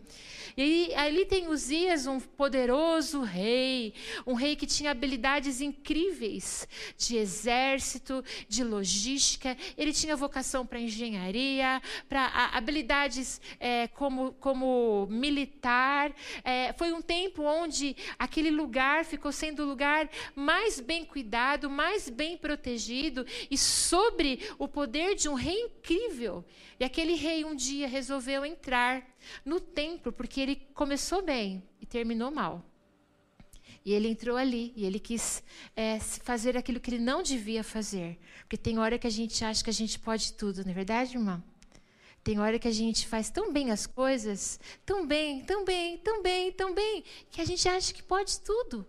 E 0.57 0.93
ali 0.95 1.27
tem 1.27 1.49
Uzias, 1.49 2.07
um 2.07 2.19
poderoso 2.19 3.21
rei, 3.21 3.93
um 4.27 4.35
rei 4.35 4.57
que 4.57 4.67
tinha 4.67 4.91
habilidades 4.91 5.61
incríveis 5.61 6.67
de 6.97 7.17
exército, 7.17 8.25
de 8.49 8.65
logística, 8.65 9.57
ele 9.77 9.93
tinha 9.93 10.17
vocação 10.17 10.67
para 10.67 10.81
engenharia, 10.81 11.83
para 12.09 12.27
habilidades 12.53 13.41
é, 13.61 13.89
como, 13.89 14.33
como 14.35 15.07
militar. 15.11 16.13
É, 16.43 16.73
foi 16.73 16.93
um 16.93 17.03
tempo 17.03 17.43
onde 17.43 17.95
aquele 18.19 18.51
lugar 18.51 19.05
ficou 19.05 19.33
sendo 19.33 19.63
o 19.63 19.67
lugar 19.67 20.09
mais 20.35 20.81
bem 20.81 21.05
cuidado, 21.05 21.69
mais 21.69 22.00
mais 22.01 22.09
bem 22.09 22.39
protegido 22.39 23.27
e 23.51 23.59
sobre 23.59 24.41
o 24.59 24.67
poder 24.67 25.15
de 25.15 25.29
um 25.29 25.35
rei 25.35 25.65
incrível. 25.65 26.43
E 26.79 26.85
aquele 26.85 27.15
rei 27.15 27.45
um 27.45 27.55
dia 27.55 27.87
resolveu 27.87 28.45
entrar 28.45 29.07
no 29.45 29.61
templo, 29.61 30.11
porque 30.11 30.41
ele 30.41 30.57
começou 30.73 31.21
bem 31.23 31.63
e 31.81 31.85
terminou 31.85 32.31
mal. 32.31 32.65
E 33.85 33.93
ele 33.93 34.09
entrou 34.09 34.37
ali 34.37 34.73
e 34.77 34.85
ele 34.85 34.99
quis 34.99 35.43
é, 35.77 35.99
fazer 36.01 36.57
aquilo 36.57 36.81
que 36.81 36.91
ele 36.91 37.03
não 37.03 37.23
devia 37.23 37.63
fazer. 37.63 38.19
Porque 38.41 38.57
tem 38.57 38.79
hora 38.79 38.99
que 38.99 39.07
a 39.07 39.11
gente 39.11 39.45
acha 39.45 39.63
que 39.63 39.71
a 39.71 39.73
gente 39.73 39.99
pode 39.99 40.33
tudo, 40.35 40.65
não 40.65 40.71
é 40.71 40.75
verdade, 40.75 41.17
irmão? 41.17 41.43
Tem 42.23 42.39
hora 42.39 42.59
que 42.59 42.69
a 42.69 42.73
gente 42.73 43.07
faz 43.07 43.31
tão 43.31 43.51
bem 43.51 43.71
as 43.71 43.87
coisas, 43.87 44.61
tão 44.85 45.07
bem, 45.07 45.43
tão 45.45 45.65
bem, 45.65 45.97
tão 45.99 46.23
bem, 46.23 46.53
tão 46.53 46.75
bem, 46.75 47.03
que 47.31 47.41
a 47.41 47.45
gente 47.45 47.67
acha 47.67 47.95
que 47.95 48.03
pode 48.03 48.41
tudo. 48.41 48.87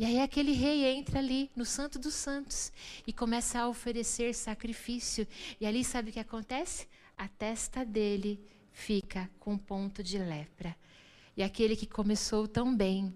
E 0.00 0.04
aí 0.06 0.18
aquele 0.18 0.52
rei 0.52 0.86
entra 0.86 1.18
ali 1.18 1.50
no 1.54 1.66
Santo 1.66 1.98
dos 1.98 2.14
Santos 2.14 2.72
e 3.06 3.12
começa 3.12 3.60
a 3.60 3.68
oferecer 3.68 4.34
sacrifício. 4.34 5.28
E 5.60 5.66
ali 5.66 5.84
sabe 5.84 6.08
o 6.08 6.12
que 6.14 6.18
acontece? 6.18 6.88
A 7.18 7.28
testa 7.28 7.84
dele 7.84 8.40
fica 8.72 9.30
com 9.38 9.58
ponto 9.58 10.02
de 10.02 10.16
lepra. 10.16 10.74
E 11.36 11.42
aquele 11.42 11.76
que 11.76 11.86
começou 11.86 12.48
tão 12.48 12.74
bem 12.74 13.12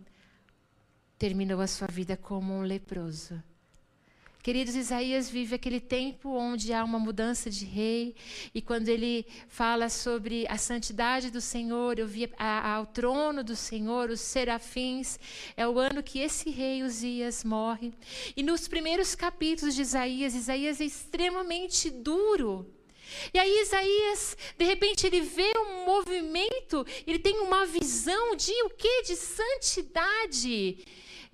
terminou 1.16 1.62
a 1.62 1.66
sua 1.66 1.88
vida 1.88 2.18
como 2.18 2.52
um 2.52 2.60
leproso. 2.60 3.42
Queridos, 4.44 4.76
Isaías 4.76 5.30
vive 5.30 5.54
aquele 5.54 5.80
tempo 5.80 6.28
onde 6.28 6.70
há 6.70 6.84
uma 6.84 6.98
mudança 6.98 7.48
de 7.48 7.64
rei, 7.64 8.14
e 8.54 8.60
quando 8.60 8.90
ele 8.90 9.24
fala 9.48 9.88
sobre 9.88 10.46
a 10.50 10.58
santidade 10.58 11.30
do 11.30 11.40
Senhor, 11.40 11.98
eu 11.98 12.06
vi 12.06 12.28
ao 12.38 12.84
trono 12.84 13.42
do 13.42 13.56
Senhor, 13.56 14.10
os 14.10 14.20
serafins, 14.20 15.18
é 15.56 15.66
o 15.66 15.78
ano 15.78 16.02
que 16.02 16.18
esse 16.18 16.50
rei 16.50 16.82
Uzias 16.82 17.42
morre. 17.42 17.90
E 18.36 18.42
nos 18.42 18.68
primeiros 18.68 19.14
capítulos 19.14 19.74
de 19.74 19.80
Isaías, 19.80 20.34
Isaías 20.34 20.78
é 20.78 20.84
extremamente 20.84 21.88
duro. 21.88 22.70
E 23.32 23.38
aí 23.38 23.62
Isaías, 23.62 24.36
de 24.58 24.64
repente, 24.66 25.06
ele 25.06 25.22
vê 25.22 25.52
um 25.56 25.86
movimento, 25.86 26.86
ele 27.06 27.18
tem 27.18 27.40
uma 27.40 27.64
visão 27.64 28.36
de 28.36 28.52
o 28.64 28.68
que? 28.68 29.04
De 29.04 29.16
santidade. 29.16 30.84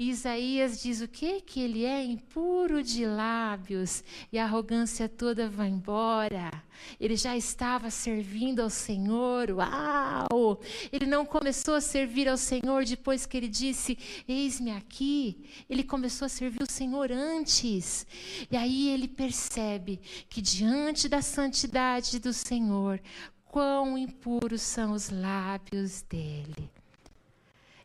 E 0.01 0.09
Isaías 0.09 0.83
diz 0.83 1.03
o 1.03 1.07
que? 1.07 1.43
Que 1.43 1.61
ele 1.61 1.85
é 1.85 2.03
impuro 2.03 2.83
de 2.83 3.05
lábios 3.05 4.03
e 4.33 4.39
a 4.39 4.45
arrogância 4.45 5.07
toda 5.11 5.47
vai 5.47 5.69
embora. 5.69 6.51
Ele 6.99 7.15
já 7.17 7.37
estava 7.37 7.91
servindo 7.91 8.61
ao 8.61 8.71
Senhor, 8.71 9.51
uau! 9.51 10.59
Ele 10.91 11.05
não 11.05 11.27
começou 11.27 11.75
a 11.75 11.83
servir 11.83 12.31
ao 12.31 12.39
Senhor 12.39 12.87
depois 12.87 13.27
que 13.27 13.37
ele 13.37 13.47
disse: 13.47 13.99
Eis-me 14.27 14.71
aqui. 14.71 15.45
Ele 15.69 15.85
começou 15.85 16.25
a 16.25 16.31
servir 16.31 16.63
o 16.63 16.73
Senhor 16.73 17.13
antes. 17.13 18.07
E 18.51 18.57
aí 18.57 18.89
ele 18.89 19.07
percebe 19.07 20.01
que 20.31 20.41
diante 20.41 21.11
da 21.11 21.21
santidade 21.21 22.19
do 22.19 22.33
Senhor, 22.33 22.99
quão 23.45 23.99
impuros 23.99 24.63
são 24.63 24.93
os 24.93 25.11
lábios 25.11 26.01
dele. 26.01 26.71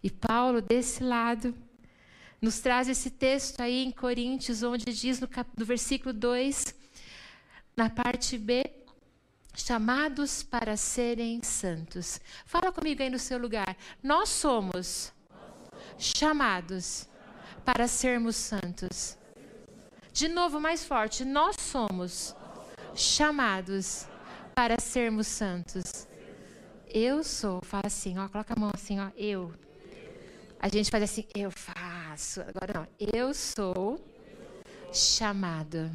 E 0.02 0.10
Paulo, 0.10 0.62
desse 0.62 1.04
lado, 1.04 1.54
nos 2.46 2.60
traz 2.60 2.88
esse 2.88 3.10
texto 3.10 3.60
aí 3.60 3.84
em 3.84 3.90
Coríntios, 3.90 4.62
onde 4.62 4.86
diz 4.94 5.20
no, 5.20 5.28
cap... 5.28 5.50
no 5.58 5.66
versículo 5.66 6.14
2, 6.14 6.76
na 7.76 7.90
parte 7.90 8.38
B, 8.38 8.64
chamados 9.56 10.44
para 10.44 10.78
serem 10.78 11.42
santos. 11.42 12.22
Fala 12.46 12.72
comigo 12.72 13.02
aí 13.02 13.10
no 13.10 13.18
seu 13.18 13.40
lugar. 13.40 13.76
Nós 14.04 14.30
somos 14.30 15.12
chamados 15.98 17.08
para 17.66 17.88
sermos 17.88 18.36
santos. 18.36 19.18
De 20.14 20.28
novo, 20.28 20.60
mais 20.60 20.86
forte. 20.86 21.26
Nós 21.26 21.56
somos 21.60 22.36
chamados 22.94 24.06
para 24.54 24.80
sermos 24.80 25.26
santos. 25.26 26.08
Eu 26.88 27.24
sou, 27.24 27.60
fala 27.64 27.88
assim, 27.88 28.20
ó, 28.20 28.30
coloca 28.30 28.54
a 28.56 28.60
mão 28.60 28.70
assim, 28.72 29.00
ó, 29.00 29.10
eu. 29.18 29.52
A 30.60 30.68
gente 30.68 30.92
faz 30.92 31.04
assim, 31.04 31.26
eu 31.34 31.50
faço. 31.50 31.95
Agora 32.48 32.74
não, 32.74 32.88
eu 32.98 33.34
sou 33.34 34.00
chamado 34.94 35.92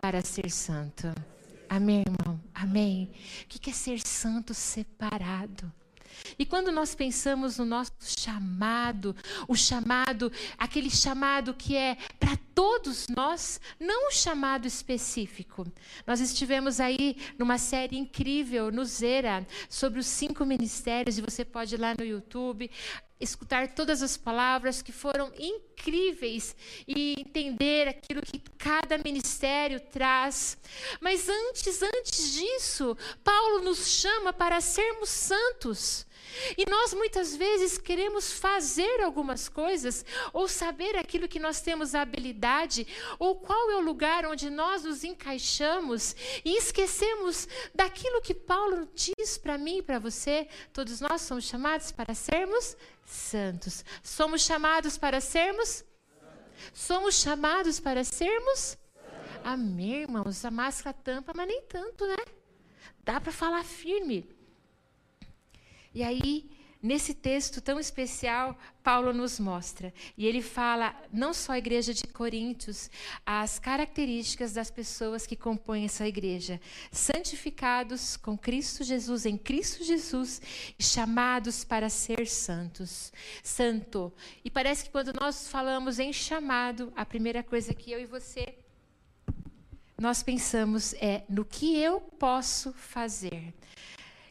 para 0.00 0.22
ser 0.22 0.50
santo. 0.50 1.12
Amém, 1.68 2.04
irmão? 2.06 2.40
Amém. 2.54 3.12
O 3.44 3.48
que 3.48 3.68
é 3.68 3.72
ser 3.72 4.00
santo 4.00 4.54
separado? 4.54 5.70
E 6.38 6.46
quando 6.46 6.72
nós 6.72 6.94
pensamos 6.94 7.58
no 7.58 7.66
nosso 7.66 7.92
chamado, 8.00 9.14
o 9.46 9.54
chamado, 9.54 10.32
aquele 10.56 10.88
chamado 10.88 11.52
que 11.52 11.76
é 11.76 11.96
para 12.18 12.38
todos 12.54 13.06
nós, 13.08 13.60
não 13.78 14.08
um 14.08 14.10
chamado 14.10 14.66
específico. 14.66 15.66
Nós 16.06 16.20
estivemos 16.20 16.80
aí 16.80 17.16
numa 17.38 17.58
série 17.58 17.98
incrível 17.98 18.70
no 18.70 18.84
Zera 18.84 19.46
sobre 19.68 20.00
os 20.00 20.06
cinco 20.06 20.46
ministérios, 20.46 21.18
e 21.18 21.22
você 21.22 21.44
pode 21.44 21.74
ir 21.74 21.78
lá 21.78 21.94
no 21.98 22.04
YouTube 22.04 22.70
escutar 23.22 23.68
todas 23.74 24.02
as 24.02 24.16
palavras 24.16 24.82
que 24.82 24.92
foram 24.92 25.32
incríveis 25.38 26.56
e 26.86 27.14
entender 27.18 27.88
aquilo 27.88 28.20
que 28.22 28.40
cada 28.58 28.98
ministério 28.98 29.80
traz. 29.80 30.58
Mas 31.00 31.28
antes, 31.28 31.82
antes 31.82 32.32
disso, 32.32 32.96
Paulo 33.22 33.62
nos 33.62 33.86
chama 33.86 34.32
para 34.32 34.60
sermos 34.60 35.08
santos. 35.08 36.06
E 36.56 36.68
nós 36.68 36.94
muitas 36.94 37.36
vezes 37.36 37.78
queremos 37.78 38.32
fazer 38.32 39.00
algumas 39.02 39.48
coisas, 39.48 40.04
ou 40.32 40.48
saber 40.48 40.96
aquilo 40.96 41.28
que 41.28 41.38
nós 41.38 41.60
temos 41.60 41.94
habilidade, 41.94 42.86
ou 43.18 43.36
qual 43.36 43.70
é 43.70 43.76
o 43.76 43.80
lugar 43.80 44.26
onde 44.26 44.50
nós 44.50 44.84
nos 44.84 45.04
encaixamos, 45.04 46.14
e 46.44 46.56
esquecemos 46.56 47.48
daquilo 47.74 48.20
que 48.22 48.34
Paulo 48.34 48.88
diz 48.94 49.36
para 49.38 49.58
mim 49.58 49.78
e 49.78 49.82
para 49.82 49.98
você. 49.98 50.48
Todos 50.72 51.00
nós 51.00 51.22
somos 51.22 51.44
chamados 51.44 51.92
para 51.92 52.14
sermos 52.14 52.76
santos. 53.04 53.84
Somos 54.02 54.42
chamados 54.42 54.96
para 54.96 55.20
sermos? 55.20 55.84
Somos 56.72 57.16
chamados 57.16 57.80
para 57.80 58.04
sermos? 58.04 58.78
Amém, 59.44 60.02
irmãos. 60.02 60.44
A 60.44 60.50
máscara 60.50 60.94
tampa, 60.94 61.32
mas 61.34 61.48
nem 61.48 61.62
tanto, 61.62 62.06
né? 62.06 62.16
Dá 63.04 63.20
para 63.20 63.32
falar 63.32 63.64
firme. 63.64 64.28
E 65.94 66.02
aí, 66.02 66.50
nesse 66.82 67.14
texto 67.14 67.60
tão 67.60 67.78
especial, 67.78 68.58
Paulo 68.82 69.12
nos 69.12 69.38
mostra. 69.38 69.94
E 70.16 70.26
ele 70.26 70.42
fala, 70.42 70.94
não 71.12 71.32
só 71.32 71.52
a 71.52 71.58
igreja 71.58 71.94
de 71.94 72.04
Coríntios, 72.04 72.90
as 73.24 73.58
características 73.58 74.52
das 74.52 74.70
pessoas 74.70 75.26
que 75.26 75.36
compõem 75.36 75.84
essa 75.84 76.06
igreja. 76.06 76.60
Santificados 76.90 78.16
com 78.16 78.36
Cristo 78.36 78.82
Jesus, 78.82 79.24
em 79.24 79.36
Cristo 79.36 79.84
Jesus, 79.84 80.42
e 80.78 80.82
chamados 80.82 81.62
para 81.62 81.88
ser 81.88 82.26
santos. 82.26 83.12
Santo. 83.42 84.12
E 84.44 84.50
parece 84.50 84.84
que 84.84 84.90
quando 84.90 85.12
nós 85.12 85.48
falamos 85.48 85.98
em 85.98 86.12
chamado, 86.12 86.92
a 86.96 87.04
primeira 87.04 87.42
coisa 87.42 87.72
que 87.72 87.92
eu 87.92 88.00
e 88.00 88.06
você 88.06 88.56
nós 90.02 90.20
pensamos 90.20 90.94
é 90.94 91.22
no 91.28 91.44
que 91.44 91.78
eu 91.78 92.00
posso 92.00 92.72
fazer. 92.72 93.54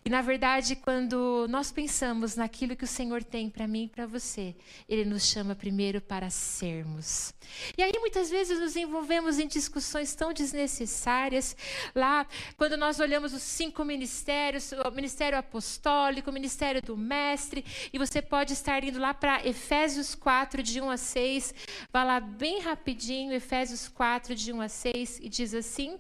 E 0.03 0.09
na 0.09 0.21
verdade, 0.23 0.75
quando 0.75 1.45
nós 1.47 1.71
pensamos 1.71 2.35
naquilo 2.35 2.75
que 2.75 2.83
o 2.83 2.87
Senhor 2.87 3.23
tem 3.23 3.51
para 3.51 3.67
mim 3.67 3.83
e 3.83 3.87
para 3.87 4.07
você, 4.07 4.55
Ele 4.89 5.05
nos 5.05 5.23
chama 5.27 5.53
primeiro 5.53 6.01
para 6.01 6.27
sermos. 6.31 7.35
E 7.77 7.83
aí 7.83 7.91
muitas 7.99 8.27
vezes 8.27 8.59
nos 8.59 8.75
envolvemos 8.75 9.37
em 9.37 9.47
discussões 9.47 10.15
tão 10.15 10.33
desnecessárias. 10.33 11.55
Lá, 11.93 12.25
quando 12.57 12.77
nós 12.77 12.99
olhamos 12.99 13.31
os 13.31 13.43
cinco 13.43 13.85
ministérios, 13.85 14.71
o 14.71 14.89
ministério 14.89 15.37
apostólico, 15.37 16.31
o 16.31 16.33
ministério 16.33 16.81
do 16.81 16.97
mestre, 16.97 17.63
e 17.93 17.99
você 17.99 18.23
pode 18.23 18.53
estar 18.53 18.83
indo 18.83 18.97
lá 18.97 19.13
para 19.13 19.47
Efésios 19.47 20.15
4, 20.15 20.63
de 20.63 20.81
1 20.81 20.89
a 20.89 20.97
6. 20.97 21.53
Vá 21.93 22.03
lá 22.03 22.19
bem 22.19 22.59
rapidinho, 22.61 23.31
Efésios 23.33 23.87
4, 23.87 24.33
de 24.33 24.51
1 24.51 24.61
a 24.61 24.67
6, 24.67 25.19
e 25.21 25.29
diz 25.29 25.53
assim: 25.53 25.99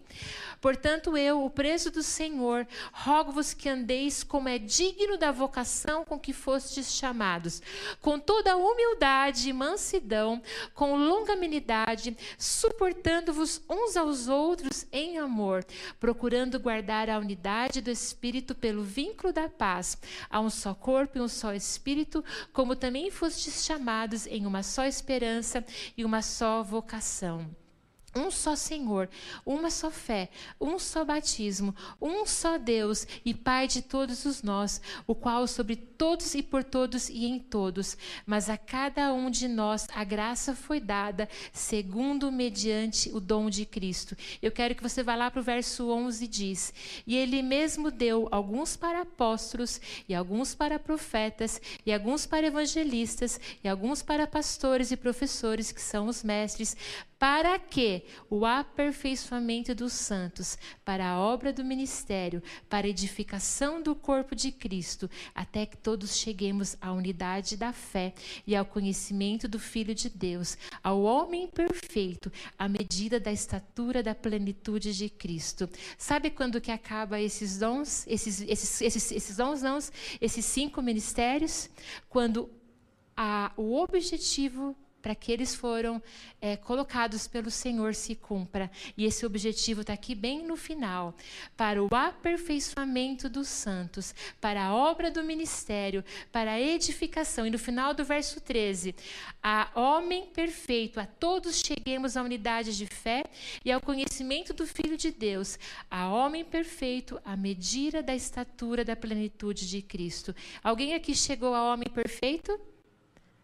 Portanto, 0.59 1.15
eu, 1.15 1.45
o 1.45 1.51
preso 1.51 1.91
do 1.91 2.01
Senhor, 2.01 2.67
rogo-vos 2.91 3.53
que 3.53 3.69
andem 3.69 3.90
como 4.23 4.47
é 4.47 4.57
digno 4.57 5.17
da 5.17 5.31
vocação 5.31 6.05
com 6.05 6.17
que 6.17 6.31
fostes 6.31 6.93
chamados, 6.93 7.61
com 7.99 8.17
toda 8.17 8.55
humildade 8.55 9.49
e 9.49 9.53
mansidão, 9.53 10.41
com 10.73 10.95
longanimidade, 10.95 12.15
suportando-vos 12.37 13.61
uns 13.69 13.97
aos 13.97 14.27
outros 14.27 14.87
em 14.91 15.17
amor, 15.17 15.65
procurando 15.99 16.59
guardar 16.59 17.09
a 17.09 17.19
unidade 17.19 17.81
do 17.81 17.91
Espírito 17.91 18.55
pelo 18.55 18.81
vínculo 18.81 19.33
da 19.33 19.49
paz. 19.49 19.97
Há 20.29 20.39
um 20.39 20.49
só 20.49 20.73
corpo 20.73 21.17
e 21.17 21.21
um 21.21 21.27
só 21.27 21.53
Espírito, 21.53 22.23
como 22.53 22.75
também 22.75 23.11
fostes 23.11 23.65
chamados 23.65 24.25
em 24.25 24.45
uma 24.45 24.63
só 24.63 24.85
esperança 24.85 25.65
e 25.97 26.05
uma 26.05 26.21
só 26.21 26.63
vocação 26.63 27.60
um 28.15 28.29
só 28.29 28.55
Senhor, 28.55 29.09
uma 29.45 29.69
só 29.69 29.89
fé, 29.89 30.29
um 30.59 30.77
só 30.77 31.05
batismo, 31.05 31.75
um 32.01 32.25
só 32.25 32.57
Deus 32.57 33.07
e 33.23 33.33
Pai 33.33 33.67
de 33.67 33.81
todos 33.81 34.25
os 34.25 34.43
nós, 34.43 34.81
o 35.07 35.15
qual 35.15 35.47
sobre 35.47 35.75
todos 35.75 36.35
e 36.35 36.43
por 36.43 36.63
todos 36.63 37.09
e 37.09 37.25
em 37.25 37.39
todos, 37.39 37.97
mas 38.25 38.49
a 38.49 38.57
cada 38.57 39.13
um 39.13 39.29
de 39.29 39.47
nós 39.47 39.87
a 39.93 40.03
graça 40.03 40.55
foi 40.55 40.79
dada 40.79 41.29
segundo 41.53 42.31
mediante 42.31 43.09
o 43.13 43.19
dom 43.19 43.49
de 43.49 43.65
Cristo. 43.65 44.15
Eu 44.41 44.51
quero 44.51 44.75
que 44.75 44.83
você 44.83 45.01
vá 45.03 45.15
lá 45.15 45.31
para 45.31 45.39
o 45.39 45.43
verso 45.43 45.89
11 45.89 46.27
diz: 46.27 46.73
"E 47.05 47.15
ele 47.15 47.41
mesmo 47.41 47.89
deu 47.89 48.27
alguns 48.31 48.75
para 48.75 49.01
apóstolos 49.01 49.79
e 50.07 50.13
alguns 50.13 50.53
para 50.53 50.79
profetas 50.79 51.61
e 51.85 51.93
alguns 51.93 52.25
para 52.25 52.47
evangelistas 52.47 53.39
e 53.63 53.67
alguns 53.67 54.01
para 54.01 54.27
pastores 54.27 54.91
e 54.91 54.97
professores 54.97 55.71
que 55.71 55.81
são 55.81 56.07
os 56.07 56.23
mestres, 56.23 56.75
para 57.21 57.59
que 57.59 58.01
o 58.31 58.47
aperfeiçoamento 58.47 59.75
dos 59.75 59.93
santos, 59.93 60.57
para 60.83 61.07
a 61.07 61.19
obra 61.19 61.53
do 61.53 61.63
ministério, 61.63 62.41
para 62.67 62.87
a 62.87 62.89
edificação 62.89 63.79
do 63.79 63.93
corpo 63.93 64.35
de 64.35 64.51
Cristo, 64.51 65.07
até 65.35 65.67
que 65.67 65.77
todos 65.77 66.17
cheguemos 66.17 66.75
à 66.81 66.91
unidade 66.91 67.55
da 67.55 67.71
fé 67.71 68.15
e 68.47 68.55
ao 68.55 68.65
conhecimento 68.65 69.47
do 69.47 69.59
Filho 69.59 69.93
de 69.93 70.09
Deus, 70.09 70.57
ao 70.81 71.03
homem 71.03 71.47
perfeito, 71.47 72.31
à 72.57 72.67
medida 72.67 73.19
da 73.19 73.31
estatura 73.31 74.01
da 74.01 74.15
plenitude 74.15 74.91
de 74.91 75.07
Cristo. 75.07 75.69
Sabe 75.99 76.31
quando 76.31 76.59
que 76.59 76.71
acaba 76.71 77.21
esses 77.21 77.59
dons, 77.59 78.03
esses, 78.07 78.41
esses, 78.41 78.81
esses, 78.81 79.11
esses 79.11 79.37
dons, 79.37 79.61
não, 79.61 79.77
esses 80.19 80.43
cinco 80.43 80.81
ministérios? 80.81 81.69
Quando 82.09 82.49
a, 83.15 83.51
o 83.55 83.75
objetivo 83.75 84.75
para 85.01 85.15
que 85.15 85.31
eles 85.31 85.55
foram 85.55 86.01
é, 86.39 86.55
colocados 86.55 87.27
pelo 87.27 87.49
Senhor 87.49 87.95
se 87.95 88.15
cumpra. 88.15 88.69
E 88.95 89.05
esse 89.05 89.25
objetivo 89.25 89.81
está 89.81 89.93
aqui 89.93 90.13
bem 90.13 90.45
no 90.45 90.55
final: 90.55 91.15
para 91.57 91.83
o 91.83 91.89
aperfeiçoamento 91.91 93.29
dos 93.29 93.47
santos, 93.47 94.13
para 94.39 94.65
a 94.65 94.75
obra 94.75 95.09
do 95.09 95.23
ministério, 95.23 96.03
para 96.31 96.51
a 96.51 96.61
edificação. 96.61 97.45
E 97.45 97.49
no 97.49 97.59
final 97.59 97.93
do 97.93 98.05
verso 98.05 98.39
13: 98.39 98.95
a 99.41 99.69
homem 99.75 100.27
perfeito, 100.27 100.99
a 100.99 101.05
todos 101.05 101.61
cheguemos 101.61 102.15
à 102.15 102.21
unidade 102.21 102.77
de 102.77 102.85
fé 102.85 103.23
e 103.65 103.71
ao 103.71 103.81
conhecimento 103.81 104.53
do 104.53 104.67
Filho 104.67 104.97
de 104.97 105.11
Deus, 105.11 105.57
a 105.89 106.07
homem 106.09 106.45
perfeito, 106.45 107.19
à 107.25 107.35
medida 107.35 108.03
da 108.03 108.15
estatura 108.15 108.85
da 108.85 108.95
plenitude 108.95 109.67
de 109.67 109.81
Cristo. 109.81 110.35
Alguém 110.63 110.93
aqui 110.93 111.15
chegou 111.15 111.53
ao 111.53 111.73
homem 111.73 111.89
perfeito? 111.89 112.59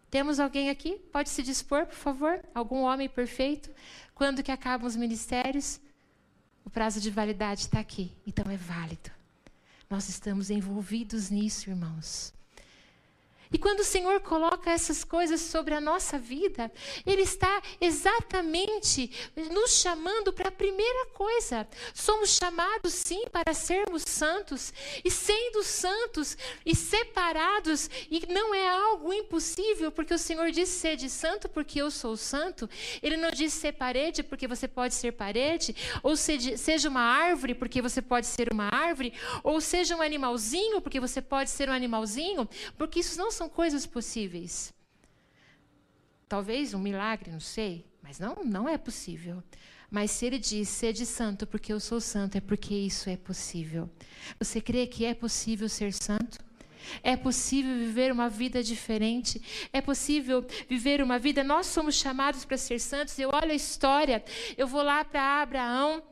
Temos 0.10 0.40
alguém 0.40 0.70
aqui? 0.70 0.98
Pode 1.12 1.30
se 1.30 1.44
dispor, 1.44 1.86
por 1.86 1.96
favor? 1.96 2.44
Algum 2.54 2.82
homem 2.84 3.10
perfeito? 3.10 3.70
Quando 4.16 4.42
que 4.42 4.52
acabam 4.52 4.88
os 4.88 4.96
ministérios? 4.96 5.80
O 6.64 6.70
prazo 6.70 7.00
de 7.00 7.10
validade 7.10 7.62
está 7.62 7.80
aqui, 7.80 8.12
então 8.26 8.52
é 8.52 8.58
válido. 8.58 9.12
Nós 9.90 10.10
estamos 10.10 10.50
envolvidos 10.50 11.30
nisso, 11.30 11.70
irmãos. 11.70 12.34
E 13.52 13.58
quando 13.58 13.80
o 13.80 13.86
Senhor 13.86 14.20
coloca 14.22 14.72
essas 14.72 15.04
coisas 15.04 15.42
sobre 15.42 15.74
a 15.74 15.82
nossa 15.82 16.18
vida, 16.18 16.72
Ele 17.06 17.22
está 17.22 17.62
exatamente 17.80 19.12
nos 19.52 19.80
chamando 19.80 20.34
para 20.34 20.50
a 20.50 20.52
primeira 20.52 21.08
coisa. 21.08 21.68
Somos 21.94 22.32
chamados, 22.32 22.94
sim, 22.94 23.26
para 23.32 23.54
sermos 23.54 24.04
santos. 24.06 24.74
E 25.04 25.12
sendo 25.12 25.64
santos 25.64 26.38
e 26.66 26.76
separados, 26.76 27.90
e 28.10 28.26
não 28.32 28.54
é 28.54 28.68
algo 28.70 29.14
impossível, 29.14 29.92
porque 29.92 30.14
o 30.14 30.20
Senhor 30.20 30.52
diz 30.52 30.70
ser 30.70 30.96
de 30.96 31.10
santo 31.10 31.48
porque 31.48 31.82
eu 31.82 31.90
sou 31.90 32.18
santo. 32.18 32.70
Ele 33.02 33.18
não 33.18 33.32
diz 33.32 33.54
ser 33.54 33.74
parede 33.74 34.24
porque 34.24 34.48
você 34.48 34.68
pode 34.68 34.94
ser 34.94 35.14
parede, 35.14 35.76
ou 36.04 36.16
seja 36.16 36.90
uma 36.90 37.02
árvore 37.02 37.54
porque 37.54 37.82
você 37.82 38.02
pode 38.02 38.28
ser 38.28 38.52
uma 38.52 38.70
árvore, 38.74 39.14
ou 39.44 39.62
seja 39.62 39.96
um 39.96 40.02
animalzinho 40.02 40.82
porque 40.82 41.00
você 41.00 41.22
pode 41.22 41.50
ser 41.50 41.70
um 41.70 41.74
animalzinho, 41.74 42.48
porque 42.78 43.00
isso 43.00 43.18
não 43.18 43.32
são 43.38 43.48
coisas 43.48 43.86
possíveis. 43.86 44.74
Talvez 46.28 46.74
um 46.74 46.80
milagre, 46.80 47.32
não 47.32 47.40
sei, 47.40 47.86
mas 48.02 48.20
não, 48.20 48.44
não 48.44 48.68
é 48.68 48.78
possível. 48.78 49.42
Mas 49.90 50.12
se 50.12 50.26
ele 50.26 50.40
diz, 50.40 50.68
sede 50.68 51.06
santo 51.06 51.48
porque 51.48 51.72
eu 51.72 51.80
sou 51.80 52.02
santo, 52.02 52.38
é 52.38 52.42
porque 52.42 52.76
isso 52.76 53.10
é 53.10 53.16
possível. 53.16 53.90
Você 54.38 54.60
crê 54.60 54.86
que 54.86 55.06
é 55.06 55.14
possível 55.14 55.70
ser 55.70 55.94
santo? 55.94 56.40
É 57.02 57.16
possível 57.16 57.76
viver 57.76 58.12
uma 58.12 58.30
vida 58.30 58.62
diferente. 58.62 59.42
É 59.72 59.82
possível 59.82 60.46
viver 60.70 61.02
uma 61.02 61.18
vida. 61.18 61.44
Nós 61.44 61.68
somos 61.68 61.96
chamados 61.96 62.44
para 62.44 62.58
ser 62.58 62.80
santos. 62.80 63.18
Eu 63.18 63.30
olho 63.30 63.52
a 63.52 63.56
história. 63.56 64.24
Eu 64.58 64.68
vou 64.68 64.82
lá 64.82 65.06
para 65.06 65.42
Abraão 65.42 66.04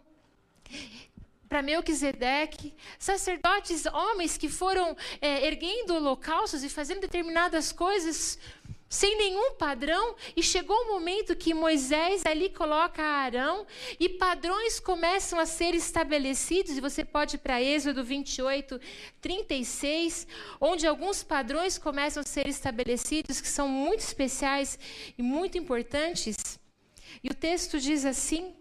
para 1.55 1.61
Melquisedeque, 1.61 2.73
sacerdotes, 2.99 3.85
homens 3.85 4.37
que 4.37 4.49
foram 4.49 4.93
é, 5.21 5.47
erguendo 5.47 5.95
holocaustos 5.95 6.65
e 6.65 6.69
fazendo 6.69 6.99
determinadas 6.99 7.71
coisas 7.71 8.37
sem 8.89 9.17
nenhum 9.17 9.53
padrão, 9.53 10.17
e 10.35 10.43
chegou 10.43 10.75
o 10.75 10.87
momento 10.89 11.33
que 11.33 11.53
Moisés 11.53 12.25
ali 12.25 12.49
coloca 12.49 13.01
Arão 13.01 13.65
e 13.97 14.09
padrões 14.09 14.81
começam 14.81 15.39
a 15.39 15.45
ser 15.45 15.73
estabelecidos, 15.73 16.77
e 16.77 16.81
você 16.81 17.05
pode 17.05 17.37
ir 17.37 17.39
para 17.39 17.61
Êxodo 17.61 18.03
28, 18.03 18.77
36, 19.21 20.27
onde 20.59 20.85
alguns 20.85 21.23
padrões 21.23 21.77
começam 21.77 22.19
a 22.19 22.27
ser 22.27 22.49
estabelecidos 22.49 23.39
que 23.39 23.47
são 23.47 23.69
muito 23.69 24.01
especiais 24.01 24.77
e 25.17 25.23
muito 25.23 25.57
importantes. 25.57 26.59
E 27.23 27.29
o 27.29 27.33
texto 27.33 27.79
diz 27.79 28.03
assim: 28.03 28.53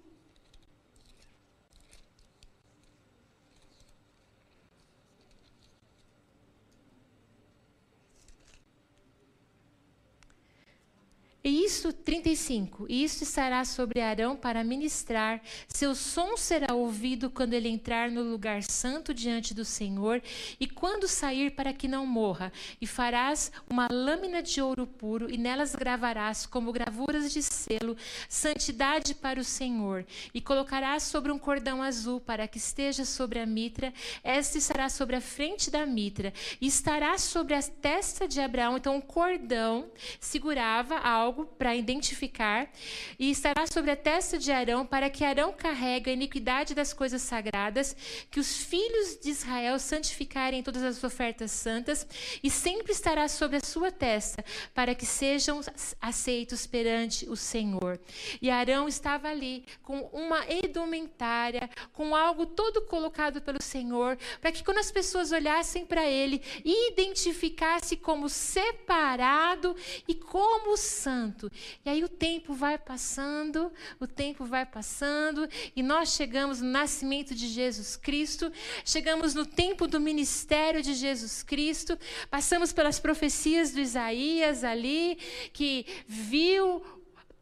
E 11.47 11.63
isto, 11.63 11.93
35, 11.93 12.87
e 12.89 13.05
isto 13.05 13.21
estará 13.21 13.67
sobre 13.67 14.01
Arão 14.01 14.35
para 14.35 14.65
ministrar, 14.65 15.43
seu 15.69 15.95
som 15.95 16.39
será 16.39 16.73
ouvido 16.73 17.29
quando 17.29 17.53
ele 17.53 17.69
entrar 17.69 18.11
no 18.11 18.23
lugar 18.23 18.63
santo 18.63 19.13
diante 19.13 19.53
do 19.53 19.63
Senhor, 19.63 20.23
e 20.59 20.67
quando 20.67 21.07
sair 21.07 21.51
para 21.51 21.75
que 21.75 21.87
não 21.87 22.07
morra, 22.07 22.51
e 22.81 22.87
farás 22.87 23.53
uma 23.69 23.89
lâmina 23.93 24.43
de 24.43 24.63
ouro 24.63 24.87
puro, 24.87 25.31
e 25.31 25.37
nelas 25.37 25.75
gravarás, 25.75 26.47
como 26.47 26.73
gravuras 26.73 27.31
de 27.31 27.43
selo, 27.43 27.95
santidade 28.27 29.15
para 29.15 29.39
o 29.39 29.45
Senhor, 29.45 30.07
e 30.33 30.41
colocarás 30.41 31.03
sobre 31.03 31.31
um 31.31 31.39
cordão 31.39 31.83
azul, 31.83 32.23
para 32.23 32.49
que 32.49 32.57
esteja 32.57 33.05
sobre 33.05 33.39
a 33.39 33.45
mitra, 33.45 33.93
esta 34.23 34.57
estará 34.57 34.89
sobre 34.89 35.17
a 35.17 35.21
frente 35.21 35.71
da 35.71 35.85
mitra, 35.85 36.33
e 36.59 36.67
estará 36.67 37.19
sobre 37.19 37.53
a 37.53 37.63
testa 37.63 38.27
de 38.27 38.41
Abraão. 38.41 38.79
Então, 38.79 38.97
um 38.97 39.01
cordão 39.03 39.91
segurava 40.19 40.97
algo 40.97 41.34
algo 41.35 41.47
para 41.47 41.75
identificar, 41.75 42.71
e 43.19 43.31
estará 43.31 43.67
sobre 43.67 43.91
a 43.91 43.97
testa 43.97 44.39
de 44.39 44.53
Arão, 44.53 44.87
para 44.87 45.11
que 45.11 45.25
Arão 45.25 45.53
carregue 45.53 46.11
a 46.11 46.13
iniquidade 46.13 46.75
das 46.75 46.93
coisas 46.93 47.23
sagradas, 47.23 47.97
que 48.31 48.39
os 48.39 48.57
filhos 48.57 49.19
de 49.21 49.31
Israel 49.31 49.79
santificarem 49.81 50.63
todas 50.63 50.85
as 50.85 51.03
ofertas 51.03 51.51
santas, 51.51 52.07
e 52.43 52.49
sempre 52.49 52.93
estará 52.93 53.27
sobre 53.27 53.57
a 53.57 53.65
sua 53.65 53.91
testa, 53.91 54.45
para 54.73 54.95
que 54.95 55.05
sejam 55.05 55.61
aceitos 56.01 56.67
perante 56.69 57.29
o 57.29 57.35
Senhor. 57.35 57.99
E 58.41 58.49
Arão 58.49 58.87
estava 58.87 59.29
ali 59.29 59.65
com 59.83 60.03
uma 60.13 60.45
edumentária, 60.49 61.69
com 61.93 62.15
algo 62.15 62.47
todo 62.47 62.83
colocado 62.83 63.43
pelo 63.43 63.61
Senhor, 63.61 64.17
para 64.41 64.53
que 64.53 64.63
quando 64.63 64.79
as 64.79 64.93
pessoas 64.93 65.33
olhassem 65.33 65.85
para 65.85 66.07
ele, 66.07 66.41
identificasse 66.65 67.97
como 67.97 68.29
separado 68.29 69.75
e 70.07 70.15
como 70.15 70.77
santo 70.77 71.24
santo. 71.25 71.51
E 71.85 71.89
aí 71.89 72.05
o 72.05 72.09
tempo 72.09 72.53
vai 72.53 72.77
passando, 72.77 73.73
o 73.99 74.07
tempo 74.07 74.45
vai 74.45 74.67
passando, 74.67 75.49
e 75.75 75.83
nós 75.83 76.15
chegamos 76.15 76.61
no 76.61 76.69
nascimento 76.69 77.35
de 77.35 77.49
Jesus 77.49 77.97
Cristo, 77.97 78.53
chegamos 78.85 79.35
no 79.35 79.47
tempo 79.47 79.87
do 79.87 80.01
ministério 80.01 80.83
de 80.83 80.95
Jesus 80.95 81.43
Cristo, 81.43 81.99
passamos 82.31 82.73
pelas 82.73 82.99
profecias 82.99 83.73
do 83.73 83.81
Isaías 83.81 84.65
ali, 84.65 85.19
que 85.53 85.87
viu 86.07 86.83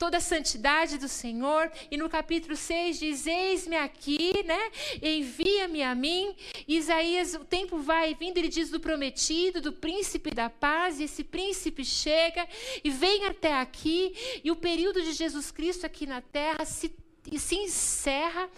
toda 0.03 0.17
a 0.17 0.21
santidade 0.21 0.99
do 0.99 1.07
Senhor. 1.07 1.71
E 1.88 1.97
no 1.97 2.09
capítulo 2.09 2.57
6 2.57 2.99
diz: 2.99 3.25
Eis-me 3.25 3.77
aqui, 3.77 4.33
né? 4.45 4.59
Envia-me 5.01 5.81
a 5.81 5.95
mim. 5.95 6.35
Isaías, 6.67 7.35
o 7.35 7.45
tempo 7.45 7.79
vai 7.79 8.12
vindo, 8.12 8.37
ele 8.37 8.49
diz 8.49 8.69
do 8.69 8.81
prometido, 8.81 9.61
do 9.61 9.73
príncipe 9.73 10.33
da 10.33 10.51
paz, 10.51 10.99
e 10.99 11.05
esse 11.05 11.23
príncipe 11.23 11.85
chega 11.85 12.49
e 12.83 12.91
vem 12.91 13.27
até 13.27 13.55
aqui, 13.55 14.12
e 14.43 14.51
o 14.51 14.57
período 14.57 15.01
de 15.01 15.12
Jesus 15.12 15.53
Cristo 15.53 15.87
aqui 15.87 16.05
na 16.05 16.21
terra 16.21 16.65
se, 16.65 16.93
se 17.38 17.55
encerra 17.55 18.51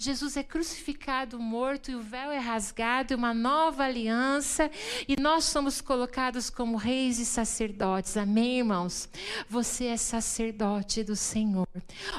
Jesus 0.00 0.38
é 0.38 0.42
crucificado, 0.42 1.38
morto, 1.38 1.90
e 1.90 1.94
o 1.94 2.00
véu 2.00 2.30
é 2.30 2.38
rasgado, 2.38 3.12
e 3.12 3.14
uma 3.14 3.34
nova 3.34 3.84
aliança, 3.84 4.70
e 5.06 5.14
nós 5.20 5.44
somos 5.44 5.82
colocados 5.82 6.48
como 6.48 6.78
reis 6.78 7.18
e 7.18 7.26
sacerdotes. 7.26 8.16
Amém, 8.16 8.60
irmãos? 8.60 9.10
Você 9.46 9.84
é 9.84 9.98
sacerdote 9.98 11.04
do 11.04 11.14
Senhor. 11.14 11.68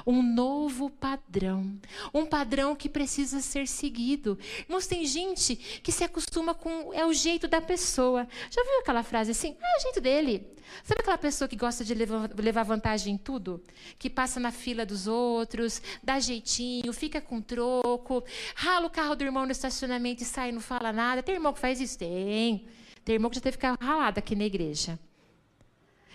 Um 0.05 0.21
novo 0.21 0.91
padrão. 0.91 1.75
Um 2.13 2.23
padrão 2.23 2.75
que 2.75 2.87
precisa 2.87 3.41
ser 3.41 3.67
seguido. 3.67 4.37
Irmãos, 4.59 4.85
tem 4.85 5.03
gente 5.07 5.55
que 5.55 5.91
se 5.91 6.03
acostuma 6.03 6.53
com. 6.53 6.93
É 6.93 7.03
o 7.03 7.13
jeito 7.13 7.47
da 7.47 7.59
pessoa. 7.59 8.27
Já 8.51 8.63
viu 8.63 8.79
aquela 8.81 9.01
frase 9.01 9.31
assim? 9.31 9.57
Ah, 9.59 9.73
é 9.75 9.79
o 9.79 9.81
jeito 9.81 10.01
dele. 10.01 10.47
Sabe 10.83 11.01
aquela 11.01 11.17
pessoa 11.17 11.47
que 11.47 11.55
gosta 11.55 11.83
de 11.83 11.93
levar 11.93 12.63
vantagem 12.63 13.15
em 13.15 13.17
tudo? 13.17 13.63
Que 13.99 14.09
passa 14.09 14.39
na 14.39 14.51
fila 14.51 14.85
dos 14.85 15.07
outros, 15.07 15.81
dá 16.03 16.19
jeitinho, 16.19 16.91
fica 16.93 17.21
com 17.21 17.41
troco 17.41 18.23
rala 18.55 18.87
o 18.87 18.89
carro 18.89 19.15
do 19.15 19.23
irmão 19.23 19.45
no 19.45 19.51
estacionamento 19.51 20.23
e 20.23 20.25
sai 20.25 20.49
e 20.49 20.51
não 20.51 20.61
fala 20.61 20.91
nada. 20.91 21.23
Tem 21.23 21.35
irmão 21.35 21.53
que 21.53 21.59
faz 21.59 21.79
isso? 21.79 21.97
Tem. 21.97 22.67
Tem 23.03 23.15
irmão 23.15 23.29
que 23.29 23.35
já 23.35 23.41
teve 23.41 23.57
carro 23.57 23.77
ralado 23.79 24.19
aqui 24.19 24.35
na 24.35 24.45
igreja. 24.45 24.99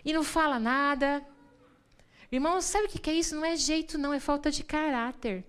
E 0.05 0.13
não 0.13 0.23
fala 0.23 0.59
nada. 0.59 1.25
Irmão, 2.31 2.61
sabe 2.61 2.87
o 2.87 2.89
que 2.89 3.11
é 3.11 3.15
isso? 3.15 3.35
Não 3.35 3.45
é 3.45 3.57
jeito, 3.57 3.99
não, 3.99 4.13
é 4.13 4.21
falta 4.21 4.51
de 4.51 4.63
caráter. 4.63 5.45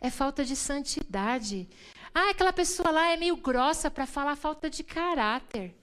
É 0.00 0.10
falta 0.10 0.44
de 0.44 0.56
santidade. 0.56 1.68
Ah, 2.14 2.30
aquela 2.30 2.52
pessoa 2.52 2.90
lá 2.90 3.08
é 3.12 3.16
meio 3.16 3.36
grossa 3.36 3.90
para 3.90 4.06
falar 4.06 4.36
falta 4.36 4.68
de 4.68 4.82
caráter. 4.82 5.74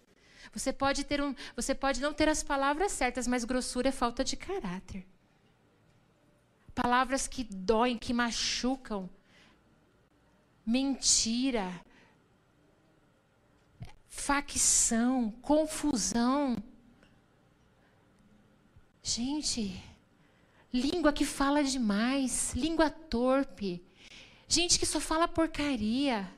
Você 0.54 0.74
pode 0.74 1.04
ter 1.04 1.22
um, 1.22 1.36
você 1.56 1.76
pode 1.76 2.02
não 2.02 2.14
ter 2.14 2.28
as 2.30 2.44
palavras 2.44 2.92
certas, 2.92 3.28
mas 3.28 3.44
grossura 3.44 3.90
é 3.90 3.92
falta 3.92 4.24
de 4.24 4.36
caráter 4.36 5.06
palavras 6.82 7.28
que 7.28 7.44
doem, 7.44 7.98
que 7.98 8.14
machucam. 8.14 9.10
Mentira, 10.66 11.68
facção, 14.08 15.32
confusão. 15.42 16.56
Gente, 19.04 19.84
língua 20.72 21.12
que 21.12 21.26
fala 21.26 21.64
demais, 21.64 22.54
língua 22.54 22.90
torpe, 22.90 23.84
gente 24.48 24.80
que 24.80 24.86
só 24.86 25.02
fala 25.02 25.28
porcaria, 25.28 26.32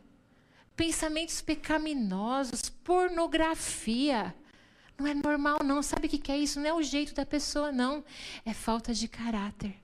pensamentos 0.75 1.41
pecaminosos, 1.41 2.69
pornografia. 2.84 4.34
Não 4.97 5.07
é 5.07 5.13
normal, 5.13 5.60
não. 5.63 5.81
Sabe 5.81 6.07
o 6.07 6.10
que 6.10 6.31
é 6.31 6.38
isso? 6.38 6.60
Não 6.60 6.67
é 6.67 6.73
o 6.73 6.84
jeito 6.84 7.13
da 7.13 7.25
pessoa, 7.25 7.71
não. 7.71 8.03
É 8.45 8.53
falta 8.53 8.93
de 8.93 9.07
caráter. 9.07 9.75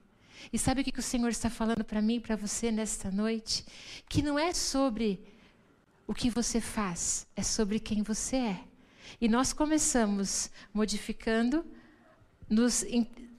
E 0.52 0.58
sabe 0.58 0.80
o 0.80 0.84
que 0.84 0.98
o 0.98 1.02
Senhor 1.02 1.28
está 1.28 1.50
falando 1.50 1.84
para 1.84 2.00
mim 2.00 2.20
para 2.20 2.36
você 2.36 2.70
nesta 2.70 3.10
noite? 3.10 3.64
Que 4.08 4.22
não 4.22 4.38
é 4.38 4.54
sobre 4.54 5.20
o 6.06 6.14
que 6.14 6.30
você 6.30 6.60
faz, 6.60 7.26
é 7.36 7.42
sobre 7.42 7.78
quem 7.78 8.02
você 8.02 8.36
é. 8.36 8.60
E 9.20 9.28
nós 9.28 9.52
começamos 9.52 10.50
modificando, 10.72 11.66
nos 12.48 12.82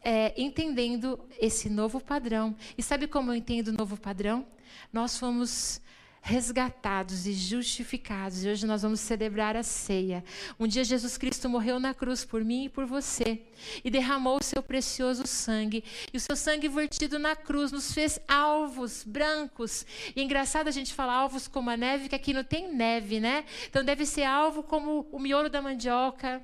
é, 0.02 0.34
entendendo 0.40 1.20
esse 1.40 1.70
novo 1.70 2.00
padrão. 2.00 2.56
E 2.78 2.84
sabe 2.84 3.08
como 3.08 3.32
eu 3.32 3.36
entendo 3.36 3.70
o 3.70 3.74
novo 3.74 3.98
padrão? 3.98 4.46
Nós 4.94 5.18
fomos 5.18 5.82
resgatados 6.22 7.26
e 7.26 7.34
justificados. 7.34 8.44
E 8.44 8.50
hoje 8.50 8.66
nós 8.66 8.82
vamos 8.82 9.00
celebrar 9.00 9.56
a 9.56 9.64
ceia. 9.64 10.24
Um 10.60 10.68
dia 10.68 10.84
Jesus 10.84 11.18
Cristo 11.18 11.50
morreu 11.50 11.80
na 11.80 11.94
cruz 11.94 12.26
por 12.26 12.44
mim 12.44 12.66
e 12.66 12.70
por 12.70 12.86
você 12.86 13.42
e 13.84 13.90
derramou 13.90 14.38
o 14.38 14.44
seu 14.44 14.62
precioso 14.62 15.26
sangue. 15.26 15.84
E 16.14 16.18
o 16.18 16.20
seu 16.20 16.36
sangue 16.36 16.68
vertido 16.68 17.18
na 17.18 17.36
cruz 17.36 17.72
nos 17.72 17.92
fez 17.94 18.20
alvos 18.28 19.04
brancos. 19.04 19.86
E 20.16 20.20
é 20.20 20.24
engraçado 20.24 20.68
a 20.68 20.72
gente 20.72 20.94
falar 20.94 21.14
alvos 21.14 21.48
como 21.48 21.70
a 21.70 21.78
neve, 21.78 22.10
que 22.10 22.16
aqui 22.16 22.34
não 22.34 22.44
tem 22.44 22.74
neve, 22.74 23.20
né? 23.20 23.46
Então 23.70 23.84
deve 23.84 24.06
ser 24.06 24.24
alvo 24.24 24.64
como 24.64 25.08
o 25.12 25.20
miolo 25.20 25.50
da 25.50 25.62
mandioca. 25.62 26.42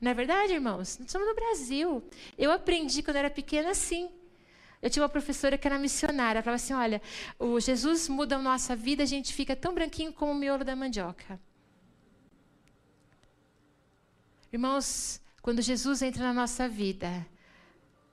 Não 0.00 0.10
é 0.10 0.14
verdade, 0.14 0.52
irmãos? 0.52 0.98
Nós 0.98 1.06
estamos 1.06 1.26
no 1.26 1.34
Brasil. 1.34 2.02
Eu 2.36 2.50
aprendi 2.50 3.02
quando 3.02 3.16
era 3.16 3.30
pequena 3.30 3.70
assim. 3.70 4.10
Eu 4.84 4.90
tinha 4.90 5.02
uma 5.02 5.08
professora 5.08 5.56
que 5.56 5.66
era 5.66 5.78
missionária. 5.78 6.42
Falava 6.42 6.62
assim: 6.62 6.74
olha, 6.74 7.00
o 7.38 7.58
Jesus 7.58 8.06
muda 8.06 8.36
a 8.36 8.38
nossa 8.38 8.76
vida, 8.76 9.02
a 9.02 9.06
gente 9.06 9.32
fica 9.32 9.56
tão 9.56 9.72
branquinho 9.72 10.12
como 10.12 10.32
o 10.32 10.34
miolo 10.34 10.62
da 10.62 10.76
mandioca. 10.76 11.40
Irmãos, 14.52 15.22
quando 15.40 15.62
Jesus 15.62 16.02
entra 16.02 16.22
na 16.22 16.34
nossa 16.34 16.68
vida, 16.68 17.26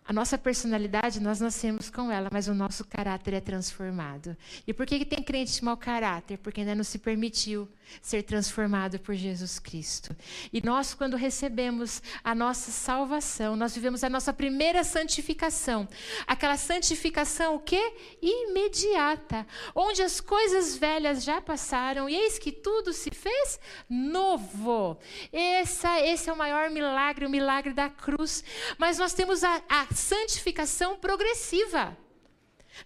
a 0.08 0.14
nossa 0.14 0.38
personalidade, 0.38 1.20
nós 1.20 1.42
nascemos 1.42 1.90
com 1.90 2.10
ela, 2.10 2.30
mas 2.32 2.48
o 2.48 2.54
nosso 2.54 2.86
caráter 2.86 3.34
é 3.34 3.42
transformado. 3.42 4.38
E 4.66 4.74
por 4.74 4.86
que, 4.86 5.00
que 5.00 5.06
tem 5.06 5.22
crente 5.22 5.52
de 5.54 5.66
mau 5.66 5.76
caráter? 5.76 6.38
Porque 6.38 6.62
ainda 6.62 6.74
não 6.74 6.86
se 6.86 7.00
permitiu 7.00 7.68
ser 8.02 8.24
transformado 8.24 9.00
por 9.00 9.16
Jesus 9.16 9.60
Cristo. 9.60 10.16
E 10.52 10.62
nós, 10.62 10.94
quando 10.94 11.18
recebemos 11.18 12.02
a 12.24 12.36
nossa 12.36 12.72
salvação, 12.72 13.56
nós 13.56 13.74
vivemos 13.74 14.04
a 14.04 14.10
nossa 14.10 14.32
primeira 14.32 14.84
santificação. 14.84 15.88
Aquela 16.28 16.58
santificação, 16.58 17.56
o 17.56 17.60
quê? 17.60 17.94
Imediata. 18.22 19.46
Onde 19.74 20.02
as 20.02 20.20
coisas 20.20 20.76
velhas 20.76 21.24
já 21.24 21.42
passaram 21.42 22.10
e 22.10 22.16
eis 22.16 22.38
que 22.38 22.52
tudo 22.52 22.94
se 22.94 23.12
fez 23.12 23.60
novo. 23.90 24.98
Essa, 25.32 26.00
esse 26.02 26.30
é 26.30 26.34
o 26.34 26.38
maior 26.38 26.70
milagre, 26.70 27.26
o 27.26 27.30
milagre 27.30 27.74
da 27.74 27.90
cruz. 27.90 28.44
Mas 28.78 28.98
nós 28.98 29.14
temos 29.14 29.44
a, 29.44 29.62
a 29.68 29.94
santificação 29.94 30.98
progressiva. 30.98 31.98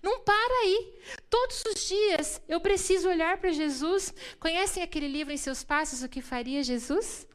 Não 0.01 0.19
para 0.19 0.53
aí. 0.63 0.93
Todos 1.29 1.63
os 1.65 1.87
dias 1.87 2.41
eu 2.47 2.59
preciso 2.59 3.09
olhar 3.09 3.37
para 3.37 3.51
Jesus. 3.51 4.13
Conhecem 4.39 4.81
aquele 4.83 5.07
livro 5.07 5.33
Em 5.33 5.37
Seus 5.37 5.63
Passos, 5.63 6.03
O 6.03 6.09
que 6.09 6.21
Faria 6.21 6.63
Jesus? 6.63 7.27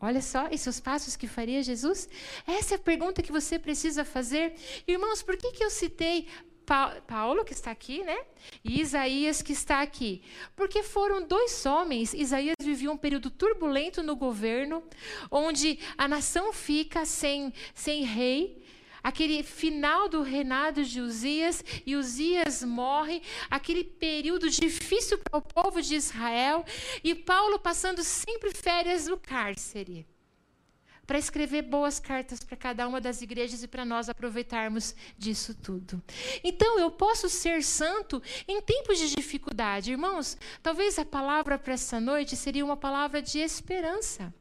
Olha 0.00 0.22
só, 0.22 0.46
em 0.46 0.56
seus 0.56 0.78
passos 0.78 1.16
que 1.16 1.26
faria 1.26 1.60
Jesus? 1.60 2.08
Essa 2.46 2.74
é 2.74 2.76
a 2.76 2.78
pergunta 2.78 3.20
que 3.20 3.32
você 3.32 3.58
precisa 3.58 4.04
fazer. 4.04 4.54
Irmãos, 4.86 5.22
por 5.22 5.36
que, 5.36 5.50
que 5.50 5.64
eu 5.64 5.70
citei 5.70 6.28
Paulo, 7.06 7.46
que 7.46 7.54
está 7.54 7.70
aqui, 7.70 8.04
né? 8.04 8.16
E 8.62 8.80
Isaías, 8.80 9.40
que 9.40 9.52
está 9.52 9.80
aqui. 9.80 10.22
Porque 10.54 10.82
foram 10.82 11.26
dois 11.26 11.64
homens. 11.64 12.12
Isaías 12.12 12.54
vivia 12.60 12.92
um 12.92 12.96
período 12.96 13.30
turbulento 13.30 14.02
no 14.02 14.14
governo, 14.14 14.82
onde 15.30 15.78
a 15.96 16.06
nação 16.06 16.52
fica 16.52 17.06
sem, 17.06 17.54
sem 17.74 18.04
rei 18.04 18.62
aquele 19.08 19.42
final 19.42 20.08
do 20.08 20.22
reinado 20.22 20.84
de 20.84 21.00
Uzias, 21.00 21.64
e 21.86 21.96
Uzias 21.96 22.62
morre, 22.62 23.22
aquele 23.50 23.82
período 23.82 24.50
difícil 24.50 25.18
para 25.18 25.38
o 25.38 25.42
povo 25.42 25.80
de 25.80 25.94
Israel, 25.94 26.64
e 27.02 27.14
Paulo 27.14 27.58
passando 27.58 28.02
sempre 28.04 28.54
férias 28.54 29.06
no 29.06 29.16
cárcere 29.16 30.06
para 31.08 31.18
escrever 31.18 31.62
boas 31.62 31.98
cartas 31.98 32.44
para 32.44 32.54
cada 32.54 32.86
uma 32.86 33.00
das 33.00 33.22
igrejas 33.22 33.62
e 33.62 33.66
para 33.66 33.82
nós 33.82 34.10
aproveitarmos 34.10 34.94
disso 35.16 35.54
tudo. 35.54 36.02
Então, 36.44 36.78
eu 36.78 36.90
posso 36.90 37.30
ser 37.30 37.64
santo 37.64 38.22
em 38.46 38.60
tempos 38.60 38.98
de 38.98 39.14
dificuldade. 39.14 39.90
Irmãos, 39.90 40.36
talvez 40.62 40.98
a 40.98 41.06
palavra 41.06 41.58
para 41.58 41.72
essa 41.72 41.98
noite 41.98 42.36
seria 42.36 42.62
uma 42.62 42.76
palavra 42.76 43.22
de 43.22 43.38
esperança. 43.38 44.34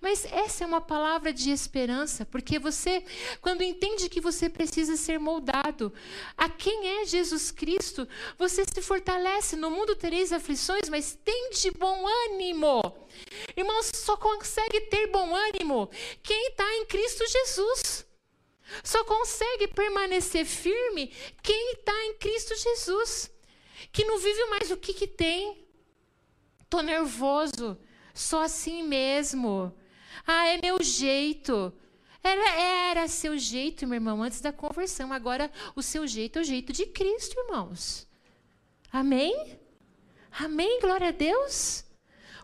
Mas 0.00 0.24
essa 0.24 0.64
é 0.64 0.66
uma 0.66 0.80
palavra 0.80 1.30
de 1.30 1.50
esperança, 1.50 2.24
porque 2.24 2.58
você, 2.58 3.04
quando 3.42 3.62
entende 3.62 4.08
que 4.08 4.20
você 4.20 4.48
precisa 4.48 4.96
ser 4.96 5.18
moldado 5.18 5.92
a 6.38 6.48
quem 6.48 7.00
é 7.00 7.04
Jesus 7.04 7.50
Cristo, 7.50 8.08
você 8.38 8.64
se 8.64 8.80
fortalece. 8.80 9.56
No 9.56 9.70
mundo 9.70 9.94
tereis 9.94 10.32
aflições, 10.32 10.88
mas 10.88 11.18
tem 11.22 11.50
de 11.50 11.70
bom 11.72 12.06
ânimo. 12.30 12.80
Irmãos, 13.56 13.90
só 13.94 14.16
consegue 14.16 14.80
ter 14.82 15.08
bom 15.08 15.34
ânimo 15.34 15.90
quem 16.22 16.48
está 16.48 16.64
em 16.76 16.86
Cristo 16.86 17.24
Jesus. 17.26 18.06
Só 18.82 19.04
consegue 19.04 19.68
permanecer 19.68 20.44
firme 20.44 21.12
quem 21.42 21.72
está 21.72 21.92
em 22.06 22.14
Cristo 22.14 22.54
Jesus. 22.56 23.30
Que 23.92 24.04
não 24.04 24.18
vive 24.18 24.44
mais 24.46 24.70
o 24.70 24.76
que, 24.76 24.94
que 24.94 25.06
tem. 25.06 25.64
Estou 26.62 26.82
nervoso. 26.82 27.78
Só 28.14 28.42
assim 28.42 28.82
mesmo. 28.82 29.74
Ah, 30.26 30.48
é 30.48 30.60
meu 30.60 30.82
jeito. 30.82 31.72
Era, 32.22 32.60
era 32.60 33.08
seu 33.08 33.36
jeito, 33.36 33.86
meu 33.86 33.96
irmão, 33.96 34.22
antes 34.22 34.40
da 34.40 34.52
conversão. 34.52 35.12
Agora, 35.12 35.50
o 35.76 35.82
seu 35.82 36.06
jeito 36.06 36.38
é 36.38 36.42
o 36.42 36.44
jeito 36.44 36.72
de 36.72 36.86
Cristo, 36.86 37.38
irmãos. 37.38 38.08
Amém? 38.90 39.58
Amém? 40.30 40.80
Glória 40.80 41.08
a 41.08 41.12
Deus. 41.12 41.83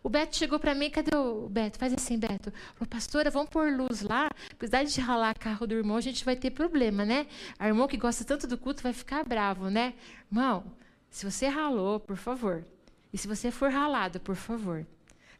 O 0.02 0.08
Beto 0.08 0.36
chegou 0.36 0.58
para 0.58 0.74
mim, 0.74 0.90
cadê 0.90 1.14
o 1.16 1.48
Beto? 1.48 1.78
Faz 1.78 1.92
assim, 1.92 2.18
Beto. 2.18 2.52
Falou, 2.74 2.88
pastora, 2.88 3.30
vamos 3.30 3.50
pôr 3.50 3.70
luz 3.72 4.02
lá. 4.02 4.30
Apesar 4.52 4.84
de 4.84 5.00
ralar 5.00 5.38
carro 5.38 5.66
do 5.66 5.74
irmão, 5.74 5.96
a 5.96 6.00
gente 6.00 6.24
vai 6.24 6.36
ter 6.36 6.50
problema, 6.50 7.04
né? 7.04 7.26
A 7.58 7.68
irmão 7.68 7.86
que 7.86 7.96
gosta 7.96 8.24
tanto 8.24 8.46
do 8.46 8.56
culto 8.56 8.82
vai 8.82 8.92
ficar 8.92 9.24
bravo, 9.24 9.68
né? 9.68 9.94
Irmão, 10.30 10.64
se 11.10 11.24
você 11.24 11.46
ralou, 11.48 12.00
por 12.00 12.16
favor. 12.16 12.64
E 13.12 13.18
se 13.18 13.26
você 13.28 13.50
for 13.50 13.70
ralado, 13.70 14.20
por 14.20 14.36
favor 14.36 14.86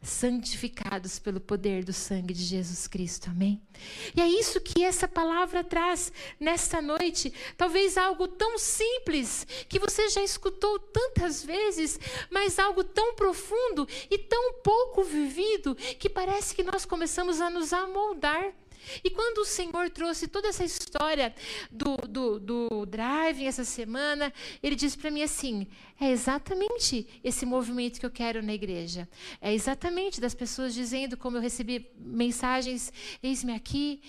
santificados 0.01 1.19
pelo 1.19 1.39
poder 1.39 1.83
do 1.83 1.93
sangue 1.93 2.33
de 2.33 2.43
Jesus 2.43 2.87
Cristo. 2.87 3.29
Amém? 3.29 3.61
E 4.15 4.21
é 4.21 4.27
isso 4.27 4.59
que 4.59 4.83
essa 4.83 5.07
palavra 5.07 5.63
traz 5.63 6.11
nesta 6.39 6.81
noite. 6.81 7.31
Talvez 7.55 7.97
algo 7.97 8.27
tão 8.27 8.57
simples 8.57 9.45
que 9.69 9.79
você 9.79 10.09
já 10.09 10.23
escutou 10.23 10.79
tantas 10.79 11.43
vezes, 11.43 11.99
mas 12.31 12.57
algo 12.57 12.83
tão 12.83 13.13
profundo 13.15 13.87
e 14.09 14.17
tão 14.17 14.53
pouco 14.63 15.03
vivido 15.03 15.75
que 15.75 16.09
parece 16.09 16.55
que 16.55 16.63
nós 16.63 16.85
começamos 16.85 17.39
a 17.39 17.49
nos 17.49 17.71
amoldar. 17.71 18.53
E 19.03 19.09
quando 19.09 19.39
o 19.39 19.45
Senhor 19.45 19.89
trouxe 19.89 20.27
toda 20.27 20.47
essa 20.47 20.63
história 20.63 21.33
do, 21.71 21.97
do, 21.97 22.39
do 22.39 22.85
driving 22.85 23.45
essa 23.45 23.63
semana, 23.63 24.33
ele 24.61 24.75
disse 24.75 24.97
para 24.97 25.11
mim 25.11 25.23
assim: 25.23 25.67
é 25.99 26.09
exatamente 26.09 27.07
esse 27.23 27.45
movimento 27.45 27.99
que 27.99 28.05
eu 28.05 28.11
quero 28.11 28.41
na 28.41 28.53
igreja. 28.53 29.07
É 29.39 29.53
exatamente 29.53 30.19
das 30.19 30.33
pessoas 30.33 30.73
dizendo, 30.73 31.17
como 31.17 31.37
eu 31.37 31.41
recebi 31.41 31.91
mensagens: 31.97 32.91
eis-me 33.21 33.53
aqui, 33.53 34.01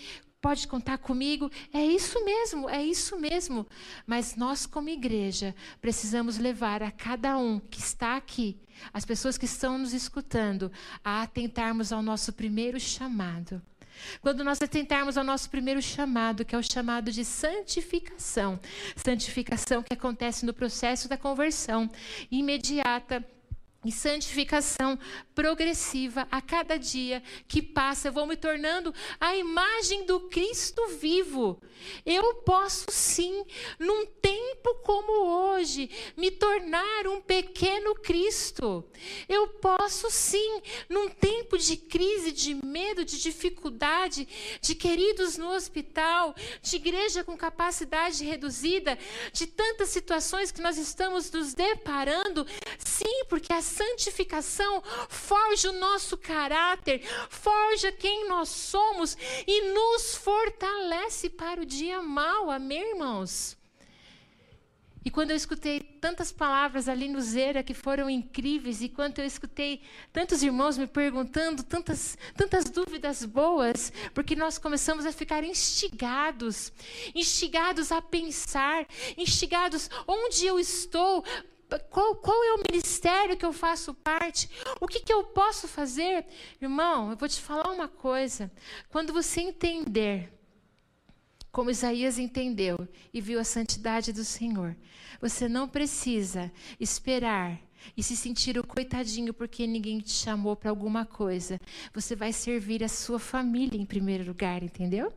pode 0.43 0.67
contar 0.67 0.99
comigo. 0.99 1.51
É 1.73 1.83
isso 1.83 2.23
mesmo, 2.25 2.69
é 2.69 2.85
isso 2.85 3.19
mesmo. 3.19 3.67
Mas 4.05 4.35
nós, 4.35 4.67
como 4.67 4.89
igreja, 4.89 5.55
precisamos 5.81 6.37
levar 6.37 6.83
a 6.83 6.91
cada 6.91 7.39
um 7.39 7.61
que 7.61 7.79
está 7.79 8.17
aqui, 8.17 8.59
as 8.93 9.05
pessoas 9.05 9.39
que 9.39 9.45
estão 9.45 9.79
nos 9.79 9.95
escutando, 9.95 10.71
a 11.05 11.23
atentarmos 11.23 11.93
ao 11.93 12.03
nosso 12.03 12.33
primeiro 12.33 12.79
chamado. 12.81 13.63
Quando 14.21 14.45
nós 14.45 14.61
atentarmos 14.61 15.17
ao 15.17 15.25
nosso 15.25 15.49
primeiro 15.51 15.81
chamado, 15.83 16.45
que 16.45 16.55
é 16.55 16.59
o 16.59 16.63
chamado 16.63 17.11
de 17.11 17.25
santificação, 17.25 18.59
santificação 18.97 19.83
que 19.83 19.93
acontece 19.93 20.45
no 20.45 20.53
processo 20.53 21.09
da 21.09 21.17
conversão 21.17 21.91
imediata 22.31 23.25
e 23.85 23.91
santificação 23.91 24.99
progressiva 25.35 26.27
a 26.31 26.41
cada 26.41 26.79
dia 26.79 27.23
que 27.49 27.61
passa, 27.61 28.09
eu 28.09 28.13
vou 28.13 28.27
me 28.27 28.37
tornando 28.37 28.95
a 29.19 29.37
imagem 29.37 30.07
do 30.07 30.21
Cristo 30.29 30.87
vivo. 31.01 31.61
Eu 32.07 32.35
posso 32.37 32.87
sim, 32.91 33.45
num 33.79 34.07
tempo 34.07 34.77
como 34.85 35.27
hoje, 35.27 35.91
me 36.17 36.31
tornar 36.31 37.07
um 37.09 37.21
pequeno 37.21 37.95
Cristo. 37.97 38.85
Eu 39.29 39.49
posso 39.49 40.09
sim, 40.11 40.63
num 40.89 41.09
tempo 41.09 41.59
de 41.59 41.77
crise, 41.77 42.31
de 42.31 42.55
medo, 42.55 43.05
de 43.05 43.21
dificuldade, 43.21 44.29
de 44.61 44.75
queridos 44.77 45.37
no 45.37 45.51
hospital, 45.51 46.35
de 46.61 46.77
igreja 46.77 47.25
com 47.25 47.37
capacidade 47.37 48.25
reduzida, 48.25 48.97
de 49.33 49.47
tantas 49.47 49.89
situações 49.89 50.53
que 50.53 50.61
nós 50.61 50.79
estamos 50.79 51.31
nos 51.33 51.53
deparando, 51.53 52.47
sim, 52.79 53.25
porque 53.29 53.53
a 53.53 53.61
santificação 53.73 54.83
forja 55.09 55.71
o 55.71 55.79
nosso 55.79 56.17
caráter, 56.17 57.03
forja 57.29 57.91
quem 57.91 58.29
nós 58.29 58.49
somos 58.49 59.17
e 59.47 59.73
nos 59.73 60.15
fortalece 60.17 61.31
para 61.31 61.61
o 61.61 61.67
dia 61.67 62.03
mau. 62.03 62.51
Amém, 62.51 62.91
irmãos? 62.91 63.57
E 65.05 65.11
quando 65.11 65.31
eu 65.31 65.37
escutei 65.37 65.81
tantas 65.81 66.31
palavras 66.31 66.89
ali 66.89 67.09
no 67.09 67.21
Zera 67.21 67.63
que 67.63 67.75
foram 67.75 68.09
incríveis, 68.09 68.81
e 68.83 68.89
quando 68.89 69.19
eu 69.19 69.25
escutei 69.25 69.83
tantos 70.13 70.45
irmãos 70.45 70.79
me 70.79 70.87
perguntando 70.87 71.65
tantas, 71.65 72.17
tantas 72.37 72.67
dúvidas 72.67 73.25
boas, 73.25 73.93
porque 74.15 74.37
nós 74.37 74.59
começamos 74.59 75.05
a 75.05 75.13
ficar 75.13 75.43
instigados, 75.43 76.73
instigados 77.15 77.91
a 77.91 78.01
pensar, 78.01 78.87
instigados 79.19 79.91
onde 80.07 80.47
eu 80.47 80.59
estou, 80.61 81.25
qual, 81.79 82.17
qual 82.17 82.45
é 82.45 82.55
o 82.55 82.63
ministério 82.71 83.37
que 83.37 83.45
eu 83.45 83.53
faço 83.53 83.95
parte? 83.95 84.49
O 84.81 84.87
que, 84.87 85.01
que 85.01 85.13
eu 85.13 85.25
posso 85.25 85.69
fazer? 85.69 86.27
Irmão, 86.61 87.11
eu 87.11 87.17
vou 87.17 87.29
te 87.29 87.41
falar 87.41 87.71
uma 87.71 87.89
coisa. 87.89 88.51
Quando 88.89 89.13
você 89.13 89.41
entender 89.41 90.33
como 91.51 91.71
Isaías 91.71 92.19
entendeu 92.19 92.89
e 93.13 93.21
viu 93.21 93.39
a 93.39 93.45
santidade 93.45 94.13
do 94.13 94.25
Senhor, 94.25 94.75
você 95.21 95.49
não 95.49 95.69
precisa 95.69 96.51
esperar 96.81 97.61
e 97.97 98.03
se 98.03 98.17
sentir 98.17 98.59
o 98.59 98.67
coitadinho 98.67 99.35
porque 99.35 99.67
ninguém 99.67 100.01
te 100.01 100.13
chamou 100.13 100.57
para 100.57 100.71
alguma 100.71 101.05
coisa. 101.05 101.61
Você 101.93 102.17
vai 102.17 102.33
servir 102.33 102.83
a 102.83 102.89
sua 102.89 103.19
família 103.19 103.79
em 103.79 103.85
primeiro 103.85 104.25
lugar, 104.25 104.63
entendeu? 104.63 105.13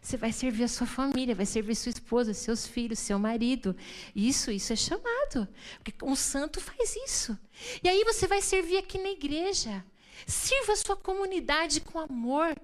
Você 0.00 0.16
vai 0.16 0.32
servir 0.32 0.64
a 0.64 0.68
sua 0.68 0.86
família, 0.86 1.34
vai 1.34 1.46
servir 1.46 1.74
sua 1.74 1.90
esposa, 1.90 2.32
seus 2.32 2.66
filhos, 2.66 2.98
seu 2.98 3.18
marido. 3.18 3.76
Isso, 4.14 4.50
isso 4.50 4.72
é 4.72 4.76
chamado. 4.76 5.48
Porque 5.82 6.04
um 6.04 6.14
santo 6.14 6.60
faz 6.60 6.96
isso. 6.96 7.38
E 7.82 7.88
aí 7.88 8.04
você 8.04 8.26
vai 8.26 8.40
servir 8.40 8.78
aqui 8.78 8.98
na 8.98 9.10
igreja. 9.10 9.84
Sirva 10.26 10.72
a 10.72 10.76
sua 10.76 10.96
comunidade 10.96 11.80
com 11.80 11.98
amor. 11.98 12.56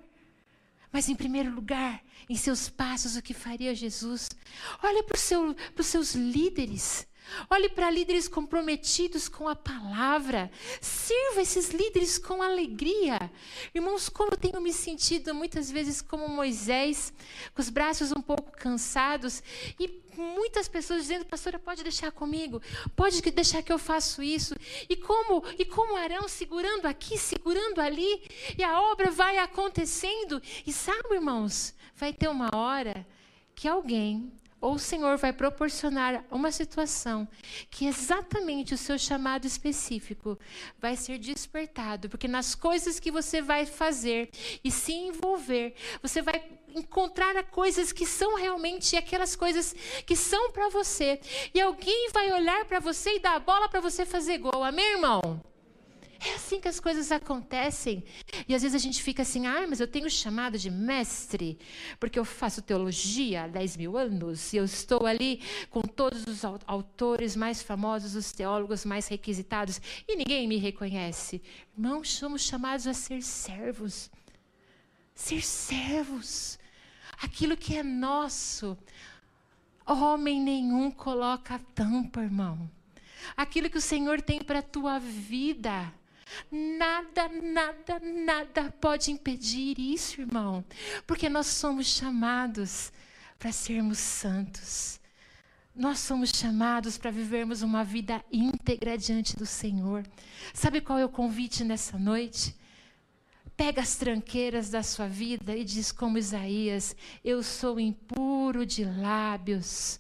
Mas, 0.93 1.09
em 1.09 1.15
primeiro 1.17 1.51
lugar, 1.51 2.01
em 2.29 2.37
seus 2.37 2.69
passos, 2.69 3.17
o 3.17 3.23
que 3.23 3.35
faria 3.35 3.75
Jesus? 3.75 4.31
Olha 4.83 5.03
para, 5.03 5.17
os 5.17 5.87
seus 5.87 6.15
líderes. 6.15 7.07
Olhe 7.51 7.69
para 7.69 7.91
líderes 7.91 8.29
comprometidos 8.29 9.29
com 9.29 9.49
a 9.49 9.57
palavra. 9.57 10.51
Sirva 10.81 11.43
esses 11.43 11.71
líderes 11.71 12.19
com 12.19 12.43
alegria. 12.43 13.31
Irmãos, 13.75 14.09
como 14.09 14.33
eu 14.33 14.39
tenho 14.39 14.61
me 14.61 14.73
sentido 14.73 15.35
muitas 15.35 15.71
vezes 15.71 16.01
como 16.01 16.29
Moisés, 16.29 17.13
com 17.55 17.61
os 17.61 17.71
braços 17.71 18.13
um 18.13 18.21
pouco 18.21 18.53
cansados 18.53 19.43
e 19.79 20.03
muitas 20.17 20.69
pessoas 20.69 21.03
dizendo: 21.03 21.25
"Pastora, 21.25 21.59
pode 21.59 21.83
deixar 21.83 22.13
comigo? 22.13 22.63
Pode 22.95 23.21
deixar 23.21 23.63
que 23.63 23.73
eu 23.73 23.79
faço 23.79 24.23
isso?" 24.23 24.55
E 24.89 24.97
como 24.97 25.43
e 25.59 25.65
como 25.65 25.97
Arão 25.97 26.29
segurando 26.29 26.87
aqui, 26.87 27.19
segurando 27.19 27.81
ali, 27.81 28.23
e 28.57 28.63
a 28.63 28.81
obra 28.81 29.11
vai 29.11 29.39
acontecendo. 29.39 30.41
E 30.67 30.73
sabe, 30.73 31.15
irmãos, 31.15 31.75
vai 31.97 32.13
ter 32.13 32.29
uma 32.29 32.51
hora 32.55 33.07
que 33.55 33.69
alguém 33.69 34.33
ou 34.65 34.77
o 34.77 34.79
Senhor 34.79 35.19
vai 35.19 35.31
proporcionar 35.31 36.25
uma 36.31 36.51
situação 36.51 37.29
que 37.71 37.87
exatamente 37.87 38.73
o 38.73 38.79
seu 38.79 38.99
chamado 38.99 39.47
específico 39.47 40.39
vai 40.79 40.97
ser 40.97 41.19
despertado, 41.19 42.09
porque 42.09 42.27
nas 42.27 42.55
coisas 42.55 42.99
que 42.99 43.11
você 43.11 43.43
vai 43.43 43.67
fazer 43.67 44.31
e 44.65 44.71
se 44.71 44.95
envolver, 44.95 45.75
você 46.01 46.23
vai 46.23 46.43
encontrar 46.75 47.45
coisas 47.45 47.93
que 47.93 48.07
são 48.07 48.37
realmente 48.37 48.97
aquelas 48.97 49.37
coisas 49.37 49.75
que 50.07 50.17
são 50.17 50.51
para 50.51 50.71
você. 50.71 51.21
E 51.53 51.61
alguém 51.61 52.09
vai 52.11 52.33
olhar 52.33 52.65
para 52.65 52.81
você 52.81 53.17
e 53.17 53.21
dar 53.21 53.35
a 53.35 53.41
bola 53.41 53.69
para 53.69 53.81
você 53.81 54.07
fazer 54.07 54.39
gol. 54.39 54.65
Amém, 54.65 54.93
irmão? 54.93 55.54
É 56.21 56.35
assim 56.35 56.61
que 56.61 56.69
as 56.69 56.81
coisas 56.81 57.11
acontecem. 57.11 58.05
E 58.49 58.55
às 58.55 58.63
vezes 58.63 58.75
a 58.75 58.79
gente 58.79 59.03
fica 59.03 59.23
assim, 59.23 59.47
ah, 59.47 59.67
mas 59.69 59.81
eu 59.81 59.87
tenho 59.87 60.09
chamado 60.09 60.59
de 60.59 60.71
mestre, 60.71 61.59
porque 61.99 62.19
eu 62.19 62.25
faço 62.25 62.63
teologia 62.63 63.45
há 63.45 63.49
10 63.49 63.77
mil 63.77 63.97
anos, 63.97 64.53
e 64.53 64.57
eu 64.57 64.65
estou 64.65 65.07
ali 65.07 65.43
com 65.71 65.81
todos 65.81 66.27
os 66.27 66.45
autores 66.45 67.37
mais 67.37 67.63
famosos, 67.63 68.15
os 68.15 68.33
teólogos 68.33 68.85
mais 68.85 69.09
requisitados, 69.09 69.81
e 70.07 70.17
ninguém 70.17 70.47
me 70.47 70.57
reconhece. 70.57 71.43
Irmãos, 71.77 72.11
somos 72.13 72.43
chamados 72.43 72.87
a 72.87 72.95
ser 72.95 73.23
servos. 73.23 74.11
Ser 75.15 75.43
servos. 75.43 76.59
Aquilo 77.21 77.57
que 77.57 77.77
é 77.77 77.83
nosso. 77.83 78.77
Homem 79.87 80.41
nenhum 80.41 80.91
coloca 80.91 81.57
a 81.57 81.59
tampa, 81.59 82.23
irmão. 82.23 82.71
Aquilo 83.37 83.71
que 83.71 83.79
o 83.79 83.83
Senhor 83.83 84.21
tem 84.21 84.43
para 84.43 84.59
a 84.59 84.63
tua 84.63 84.99
vida 84.99 85.93
Nada, 86.51 87.29
nada, 87.29 88.01
nada 88.01 88.75
pode 88.81 89.11
impedir 89.11 89.79
isso, 89.79 90.21
irmão, 90.21 90.65
porque 91.07 91.29
nós 91.29 91.47
somos 91.47 91.87
chamados 91.87 92.93
para 93.39 93.53
sermos 93.53 93.99
santos. 93.99 95.01
Nós 95.75 95.99
somos 95.99 96.31
chamados 96.31 96.97
para 96.97 97.11
vivermos 97.11 97.63
uma 97.63 97.83
vida 97.83 98.25
íntegra 98.31 98.97
diante 98.97 99.37
do 99.37 99.45
Senhor. 99.45 100.07
Sabe 100.53 100.81
qual 100.81 100.99
é 100.99 101.05
o 101.05 101.09
convite 101.09 101.65
nessa 101.65 101.99
noite? 101.99 102.55
Pega 103.57 103.83
as 103.83 103.97
tranqueiras 103.97 104.71
da 104.71 104.83
sua 104.83 105.09
vida 105.09 105.57
e 105.57 105.65
diz 105.65 105.91
como 105.91 106.19
Isaías: 106.19 106.95
Eu 107.25 107.43
sou 107.43 107.81
impuro 107.81 108.65
de 108.65 108.85
lábios 108.85 109.99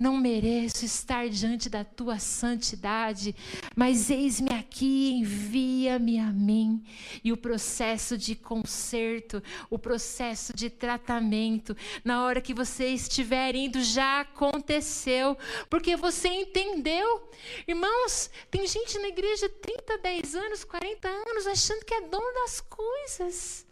não 0.00 0.16
mereço 0.16 0.86
estar 0.86 1.28
diante 1.28 1.68
da 1.68 1.84
tua 1.84 2.18
santidade, 2.18 3.36
mas 3.76 4.08
eis-me 4.08 4.48
aqui, 4.54 5.12
envia-me 5.12 6.18
a 6.18 6.32
mim. 6.32 6.82
E 7.22 7.30
o 7.30 7.36
processo 7.36 8.16
de 8.16 8.34
conserto, 8.34 9.42
o 9.68 9.78
processo 9.78 10.56
de 10.56 10.70
tratamento, 10.70 11.76
na 12.02 12.24
hora 12.24 12.40
que 12.40 12.54
você 12.54 12.88
estiver 12.88 13.54
indo, 13.54 13.82
já 13.82 14.22
aconteceu, 14.22 15.36
porque 15.68 15.94
você 15.96 16.28
entendeu. 16.28 17.30
Irmãos, 17.68 18.30
tem 18.50 18.66
gente 18.66 18.98
na 18.98 19.08
igreja 19.08 19.50
30, 19.50 19.98
10 19.98 20.34
anos, 20.34 20.64
40 20.64 21.08
anos, 21.08 21.46
achando 21.46 21.84
que 21.84 21.92
é 21.92 22.00
dono 22.08 22.32
das 22.42 22.62
coisas. 22.62 23.66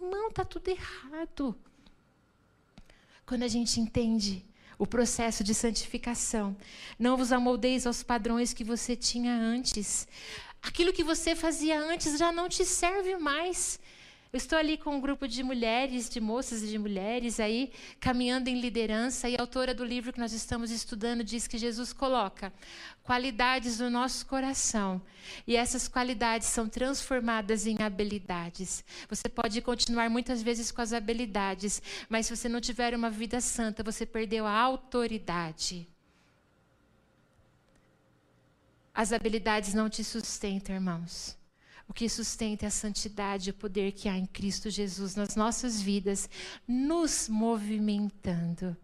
Irmão, 0.00 0.30
está 0.30 0.44
tudo 0.44 0.66
errado. 0.66 1.54
Quando 3.24 3.44
a 3.44 3.48
gente 3.48 3.78
entende 3.78 4.49
o 4.80 4.86
processo 4.86 5.44
de 5.44 5.54
santificação. 5.54 6.56
Não 6.98 7.14
vos 7.14 7.32
amoldeis 7.32 7.86
aos 7.86 8.02
padrões 8.02 8.54
que 8.54 8.64
você 8.64 8.96
tinha 8.96 9.30
antes. 9.30 10.08
Aquilo 10.62 10.90
que 10.90 11.04
você 11.04 11.36
fazia 11.36 11.78
antes 11.78 12.18
já 12.18 12.32
não 12.32 12.48
te 12.48 12.64
serve 12.64 13.14
mais. 13.18 13.78
Eu 14.32 14.36
estou 14.36 14.56
ali 14.56 14.78
com 14.78 14.94
um 14.94 15.00
grupo 15.00 15.26
de 15.26 15.42
mulheres, 15.42 16.08
de 16.08 16.20
moças 16.20 16.62
e 16.62 16.68
de 16.68 16.78
mulheres 16.78 17.40
aí, 17.40 17.72
caminhando 17.98 18.46
em 18.46 18.60
liderança, 18.60 19.28
e 19.28 19.36
a 19.36 19.40
autora 19.40 19.74
do 19.74 19.84
livro 19.84 20.12
que 20.12 20.20
nós 20.20 20.32
estamos 20.32 20.70
estudando 20.70 21.24
diz 21.24 21.48
que 21.48 21.58
Jesus 21.58 21.92
coloca 21.92 22.52
qualidades 23.02 23.80
no 23.80 23.90
nosso 23.90 24.24
coração, 24.26 25.02
e 25.48 25.56
essas 25.56 25.88
qualidades 25.88 26.46
são 26.46 26.68
transformadas 26.68 27.66
em 27.66 27.82
habilidades. 27.82 28.84
Você 29.08 29.28
pode 29.28 29.60
continuar 29.62 30.08
muitas 30.08 30.40
vezes 30.42 30.70
com 30.70 30.80
as 30.80 30.92
habilidades, 30.92 31.82
mas 32.08 32.26
se 32.26 32.36
você 32.36 32.48
não 32.48 32.60
tiver 32.60 32.94
uma 32.94 33.10
vida 33.10 33.40
santa, 33.40 33.82
você 33.82 34.06
perdeu 34.06 34.46
a 34.46 34.52
autoridade. 34.52 35.88
As 38.94 39.12
habilidades 39.12 39.74
não 39.74 39.90
te 39.90 40.04
sustentam, 40.04 40.72
irmãos. 40.72 41.39
O 41.90 41.92
que 41.92 42.08
sustenta 42.08 42.64
é 42.64 42.68
a 42.68 42.70
santidade 42.70 43.48
e 43.48 43.50
o 43.50 43.54
poder 43.54 43.90
que 43.90 44.08
há 44.08 44.16
em 44.16 44.24
Cristo 44.24 44.70
Jesus 44.70 45.16
nas 45.16 45.34
nossas 45.34 45.82
vidas, 45.82 46.30
nos 46.66 47.28
movimentando. 47.28 48.76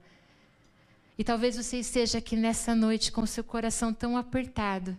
E 1.16 1.22
talvez 1.22 1.56
você 1.56 1.78
esteja 1.78 2.18
aqui 2.18 2.34
nessa 2.34 2.74
noite 2.74 3.12
com 3.12 3.20
o 3.20 3.26
seu 3.26 3.44
coração 3.44 3.94
tão 3.94 4.16
apertado 4.16 4.98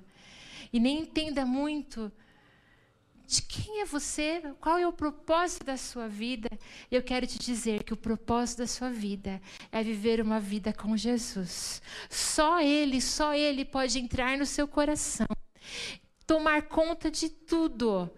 e 0.72 0.80
nem 0.80 1.02
entenda 1.02 1.46
muito 1.46 2.10
de 3.28 3.42
quem 3.42 3.82
é 3.82 3.86
você, 3.86 4.42
qual 4.62 4.78
é 4.78 4.88
o 4.88 4.94
propósito 4.94 5.66
da 5.66 5.76
sua 5.76 6.08
vida. 6.08 6.50
Eu 6.90 7.04
quero 7.04 7.28
te 7.28 7.38
dizer 7.38 7.84
que 7.84 7.92
o 7.92 7.98
propósito 7.98 8.60
da 8.60 8.68
sua 8.68 8.90
vida 8.90 9.42
é 9.70 9.84
viver 9.84 10.22
uma 10.22 10.40
vida 10.40 10.72
com 10.72 10.96
Jesus. 10.96 11.82
Só 12.10 12.62
Ele, 12.62 13.02
só 13.02 13.34
Ele 13.34 13.66
pode 13.66 14.00
entrar 14.00 14.38
no 14.38 14.46
seu 14.46 14.66
coração 14.66 15.28
tomar 16.28 16.64
conta 16.64 17.10
de 17.10 17.30
tudo. 17.30 18.10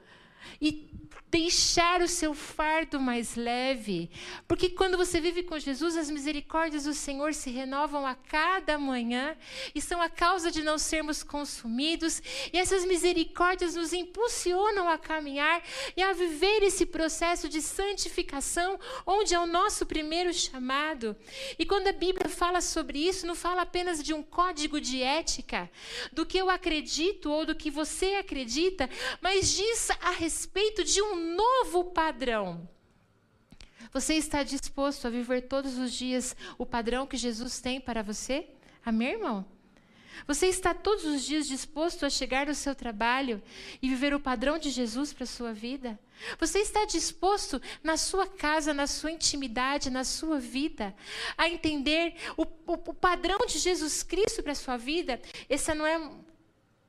E 0.59 0.89
deixar 1.31 2.01
o 2.01 2.07
seu 2.07 2.33
fardo 2.33 2.99
mais 2.99 3.35
leve. 3.35 4.09
Porque 4.47 4.69
quando 4.69 4.97
você 4.97 5.21
vive 5.21 5.43
com 5.43 5.59
Jesus, 5.59 5.95
as 5.95 6.09
misericórdias 6.09 6.85
do 6.85 6.93
Senhor 6.93 7.33
se 7.33 7.51
renovam 7.51 8.05
a 8.05 8.15
cada 8.15 8.77
manhã 8.77 9.35
e 9.73 9.81
são 9.81 10.01
a 10.01 10.09
causa 10.09 10.51
de 10.51 10.63
não 10.63 10.77
sermos 10.77 11.21
consumidos. 11.21 12.21
E 12.51 12.57
essas 12.57 12.83
misericórdias 12.85 13.75
nos 13.75 13.93
impulsionam 13.93 14.89
a 14.89 14.97
caminhar 14.97 15.61
e 15.95 16.01
a 16.01 16.13
viver 16.13 16.63
esse 16.63 16.85
processo 16.85 17.47
de 17.47 17.61
santificação, 17.61 18.79
onde 19.05 19.35
é 19.35 19.39
o 19.39 19.45
nosso 19.45 19.85
primeiro 19.85 20.33
chamado. 20.33 21.15
E 21.57 21.65
quando 21.65 21.87
a 21.87 21.93
Bíblia 21.93 22.29
fala 22.29 22.61
sobre 22.61 22.99
isso, 22.99 23.27
não 23.27 23.35
fala 23.35 23.61
apenas 23.61 24.01
de 24.03 24.13
um 24.13 24.23
código 24.23 24.81
de 24.81 25.03
ética, 25.03 25.69
do 26.11 26.25
que 26.25 26.37
eu 26.37 26.49
acredito 26.49 27.31
ou 27.31 27.45
do 27.45 27.55
que 27.55 27.69
você 27.69 28.15
acredita, 28.15 28.89
mas 29.21 29.51
diz 29.55 29.89
a 30.01 30.11
respeito 30.11 30.83
de 30.83 31.01
um 31.01 31.18
novo 31.19 31.85
padrão. 31.85 32.67
Você 33.91 34.15
está 34.15 34.43
disposto 34.43 35.07
a 35.07 35.09
viver 35.09 35.41
todos 35.41 35.77
os 35.77 35.91
dias 35.91 36.35
o 36.57 36.65
padrão 36.65 37.07
que 37.07 37.17
Jesus 37.17 37.59
tem 37.59 37.81
para 37.81 38.03
você? 38.03 38.47
Amém, 38.85 39.13
irmão? 39.13 39.45
Você 40.27 40.47
está 40.47 40.73
todos 40.73 41.05
os 41.05 41.23
dias 41.23 41.47
disposto 41.47 42.05
a 42.05 42.09
chegar 42.09 42.47
no 42.47 42.55
seu 42.55 42.75
trabalho 42.75 43.41
e 43.81 43.89
viver 43.89 44.13
o 44.13 44.19
padrão 44.19 44.57
de 44.57 44.69
Jesus 44.69 45.13
para 45.13 45.23
a 45.23 45.27
sua 45.27 45.53
vida? 45.53 45.99
Você 46.39 46.59
está 46.59 46.85
disposto 46.85 47.61
na 47.83 47.97
sua 47.97 48.27
casa, 48.27 48.73
na 48.73 48.85
sua 48.85 49.11
intimidade, 49.11 49.89
na 49.89 50.03
sua 50.03 50.39
vida, 50.39 50.93
a 51.37 51.49
entender 51.49 52.15
o, 52.35 52.43
o, 52.43 52.73
o 52.73 52.93
padrão 52.93 53.39
de 53.47 53.57
Jesus 53.57 54.03
Cristo 54.03 54.43
para 54.43 54.51
a 54.51 54.55
sua 54.55 54.77
vida? 54.77 55.21
Essa 55.47 55.73
não 55.73 55.87
é 55.87 56.11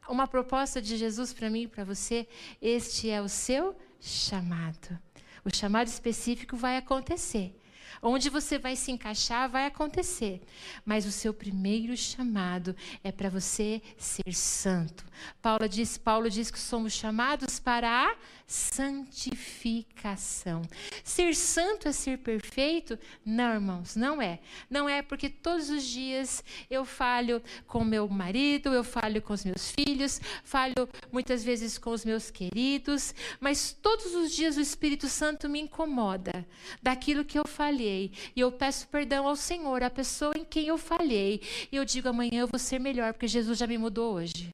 uma 0.08 0.26
proposta 0.26 0.82
de 0.82 0.96
Jesus 0.96 1.32
para 1.32 1.48
mim 1.48 1.62
e 1.62 1.68
para 1.68 1.84
você. 1.84 2.26
Este 2.60 3.08
é 3.08 3.22
o 3.22 3.28
seu 3.28 3.76
chamado. 4.00 4.98
O 5.44 5.54
chamado 5.54 5.86
específico 5.86 6.56
vai 6.56 6.76
acontecer. 6.76 7.56
Onde 8.02 8.30
você 8.30 8.58
vai 8.58 8.76
se 8.76 8.90
encaixar 8.90 9.50
vai 9.50 9.66
acontecer, 9.66 10.40
mas 10.84 11.04
o 11.04 11.12
seu 11.12 11.34
primeiro 11.34 11.94
chamado 11.96 12.74
é 13.04 13.12
para 13.12 13.28
você 13.28 13.82
ser 13.98 14.32
santo. 14.32 15.04
Paulo 15.42 15.68
diz, 15.68 15.98
Paulo 15.98 16.30
diz 16.30 16.50
que 16.50 16.58
somos 16.58 16.94
chamados 16.94 17.58
para 17.58 18.06
a 18.06 18.16
santificação. 18.50 20.62
Ser 21.04 21.36
santo 21.36 21.86
é 21.86 21.92
ser 21.92 22.18
perfeito? 22.18 22.98
Não, 23.24 23.54
irmãos, 23.54 23.94
não 23.94 24.20
é. 24.20 24.40
Não 24.68 24.88
é 24.88 25.02
porque 25.02 25.30
todos 25.30 25.70
os 25.70 25.84
dias 25.84 26.42
eu 26.68 26.84
falho 26.84 27.40
com 27.68 27.84
meu 27.84 28.08
marido, 28.08 28.70
eu 28.70 28.82
falho 28.82 29.22
com 29.22 29.32
os 29.32 29.44
meus 29.44 29.70
filhos, 29.70 30.20
falho 30.42 30.88
muitas 31.12 31.44
vezes 31.44 31.78
com 31.78 31.90
os 31.90 32.04
meus 32.04 32.28
queridos, 32.28 33.14
mas 33.38 33.72
todos 33.72 34.16
os 34.16 34.32
dias 34.32 34.56
o 34.56 34.60
Espírito 34.60 35.08
Santo 35.08 35.48
me 35.48 35.60
incomoda 35.60 36.44
daquilo 36.82 37.24
que 37.24 37.38
eu 37.38 37.46
falhei. 37.46 38.10
E 38.34 38.40
eu 38.40 38.50
peço 38.50 38.88
perdão 38.88 39.28
ao 39.28 39.36
Senhor, 39.36 39.84
a 39.84 39.90
pessoa 39.90 40.32
em 40.36 40.44
quem 40.44 40.66
eu 40.66 40.76
falhei. 40.76 41.40
E 41.70 41.76
eu 41.76 41.84
digo 41.84 42.08
amanhã 42.08 42.40
eu 42.40 42.48
vou 42.48 42.58
ser 42.58 42.80
melhor, 42.80 43.12
porque 43.12 43.28
Jesus 43.28 43.56
já 43.56 43.68
me 43.68 43.78
mudou 43.78 44.14
hoje 44.14 44.52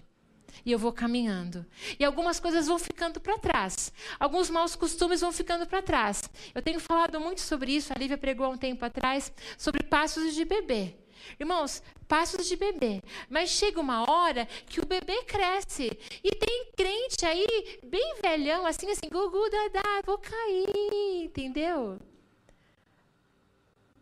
e 0.67 0.73
eu 0.73 0.79
vou 0.81 0.93
caminhando. 0.93 1.65
E 1.97 2.05
algumas 2.05 2.41
coisas 2.41 2.67
vão 2.67 2.77
ficando 2.77 3.21
para 3.21 3.39
trás. 3.39 3.93
Alguns 4.19 4.51
maus 4.51 4.75
costumes 4.75 5.21
vão 5.21 5.31
ficando 5.31 5.65
para 5.65 5.81
trás. 5.81 6.29
Eu 6.53 6.61
tenho 6.61 6.81
falado 6.81 7.21
muito 7.21 7.41
sobre 7.41 7.71
isso, 7.71 7.93
a 7.95 7.99
Lívia 7.99 8.19
pregou 8.19 8.45
há 8.45 8.49
um 8.49 8.59
tempo 8.59 8.85
atrás, 8.85 9.33
sobre 9.57 9.85
passos 9.85 10.35
de 10.35 10.45
bebê. 10.45 10.97
Irmãos, 11.39 11.83
passos 12.09 12.47
de 12.47 12.57
bebê. 12.57 13.01
Mas 13.31 13.51
chega 13.51 13.81
uma 13.81 14.11
hora 14.11 14.47
que 14.67 14.81
o 14.81 14.87
bebê 14.87 15.23
cresce. 15.23 15.97
E 16.23 16.31
tem 16.33 16.73
crente 16.77 17.25
aí, 17.25 17.79
bem 17.85 18.17
velhão, 18.21 18.67
assim, 18.67 18.91
assim, 18.91 19.09
gugu, 19.09 19.49
dadá, 19.49 20.03
vou 20.05 20.19
cair, 20.19 21.25
entendeu? 21.25 22.01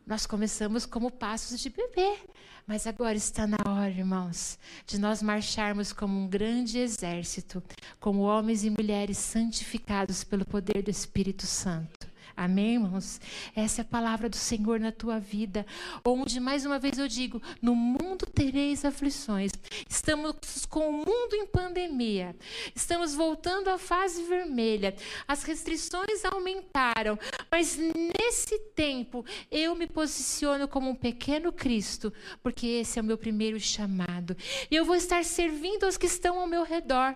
Nós 0.06 0.26
começamos 0.26 0.86
como 0.86 1.10
passos 1.10 1.60
de 1.60 1.68
bebê. 1.68 2.18
Mas 2.66 2.86
agora 2.86 3.14
está 3.14 3.46
na 3.46 3.58
hora, 3.68 3.90
irmãos, 3.90 4.58
de 4.86 4.98
nós 4.98 5.22
marcharmos 5.22 5.92
como 5.92 6.18
um 6.18 6.26
grande 6.26 6.78
exército, 6.78 7.62
como 8.00 8.22
homens 8.22 8.64
e 8.64 8.70
mulheres 8.70 9.18
santificados 9.18 10.24
pelo 10.24 10.46
poder 10.46 10.82
do 10.82 10.90
Espírito 10.90 11.46
Santo. 11.46 12.13
Amém, 12.36 12.74
irmãos? 12.74 13.20
Essa 13.54 13.80
é 13.80 13.82
a 13.82 13.86
palavra 13.86 14.28
do 14.28 14.36
Senhor 14.36 14.80
na 14.80 14.90
tua 14.90 15.20
vida. 15.20 15.64
Onde, 16.04 16.40
mais 16.40 16.66
uma 16.66 16.78
vez 16.78 16.98
eu 16.98 17.06
digo, 17.06 17.40
no 17.62 17.74
mundo 17.74 18.26
tereis 18.26 18.84
aflições. 18.84 19.52
Estamos 19.88 20.66
com 20.68 20.88
o 20.88 20.92
mundo 20.92 21.34
em 21.34 21.46
pandemia. 21.46 22.34
Estamos 22.74 23.14
voltando 23.14 23.68
à 23.68 23.78
fase 23.78 24.24
vermelha. 24.24 24.96
As 25.28 25.44
restrições 25.44 26.24
aumentaram. 26.24 27.18
Mas 27.50 27.76
nesse 27.76 28.58
tempo, 28.74 29.24
eu 29.50 29.74
me 29.76 29.86
posiciono 29.86 30.66
como 30.66 30.90
um 30.90 30.94
pequeno 30.94 31.52
Cristo, 31.52 32.12
porque 32.42 32.66
esse 32.66 32.98
é 32.98 33.02
o 33.02 33.04
meu 33.04 33.16
primeiro 33.16 33.60
chamado. 33.60 34.36
E 34.70 34.74
eu 34.74 34.84
vou 34.84 34.96
estar 34.96 35.24
servindo 35.24 35.84
aos 35.84 35.96
que 35.96 36.06
estão 36.06 36.38
ao 36.38 36.46
meu 36.46 36.64
redor. 36.64 37.14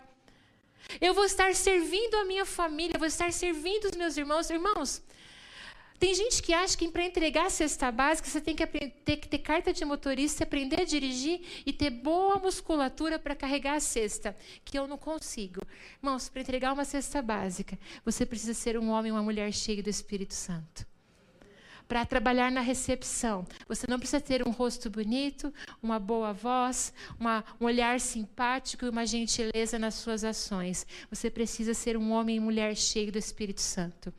Eu 1.00 1.14
vou 1.14 1.24
estar 1.24 1.54
servindo 1.54 2.14
a 2.16 2.24
minha 2.24 2.46
família, 2.46 2.98
vou 2.98 3.06
estar 3.06 3.32
servindo 3.32 3.84
os 3.84 3.96
meus 3.96 4.16
irmãos. 4.16 4.48
Irmãos, 4.50 5.02
tem 5.98 6.14
gente 6.14 6.42
que 6.42 6.54
acha 6.54 6.76
que 6.78 6.88
para 6.88 7.04
entregar 7.04 7.46
a 7.46 7.50
cesta 7.50 7.90
básica 7.92 8.28
você 8.28 8.40
tem 8.40 8.56
que 8.56 8.66
ter 8.66 9.16
que 9.16 9.28
ter 9.28 9.38
carta 9.38 9.72
de 9.72 9.84
motorista, 9.84 10.44
aprender 10.44 10.80
a 10.80 10.84
dirigir 10.84 11.40
e 11.66 11.72
ter 11.72 11.90
boa 11.90 12.38
musculatura 12.38 13.18
para 13.18 13.36
carregar 13.36 13.74
a 13.74 13.80
cesta, 13.80 14.34
que 14.64 14.78
eu 14.78 14.86
não 14.88 14.96
consigo. 14.96 15.60
Irmãos, 16.02 16.28
para 16.28 16.40
entregar 16.40 16.72
uma 16.72 16.84
cesta 16.84 17.20
básica, 17.20 17.78
você 18.04 18.24
precisa 18.24 18.54
ser 18.54 18.78
um 18.78 18.88
homem 18.88 19.12
ou 19.12 19.18
uma 19.18 19.24
mulher 19.24 19.52
cheio 19.52 19.82
do 19.82 19.90
Espírito 19.90 20.34
Santo. 20.34 20.87
Para 21.88 22.04
trabalhar 22.04 22.52
na 22.52 22.60
recepção, 22.60 23.46
você 23.66 23.86
não 23.88 23.98
precisa 23.98 24.20
ter 24.20 24.46
um 24.46 24.50
rosto 24.50 24.90
bonito, 24.90 25.52
uma 25.82 25.98
boa 25.98 26.34
voz, 26.34 26.92
uma, 27.18 27.42
um 27.58 27.64
olhar 27.64 27.98
simpático 27.98 28.84
e 28.84 28.90
uma 28.90 29.06
gentileza 29.06 29.78
nas 29.78 29.94
suas 29.94 30.22
ações. 30.22 30.86
Você 31.10 31.30
precisa 31.30 31.72
ser 31.72 31.96
um 31.96 32.12
homem 32.12 32.36
e 32.36 32.40
mulher 32.40 32.76
cheio 32.76 33.10
do 33.10 33.16
Espírito 33.16 33.62
Santo 33.62 34.12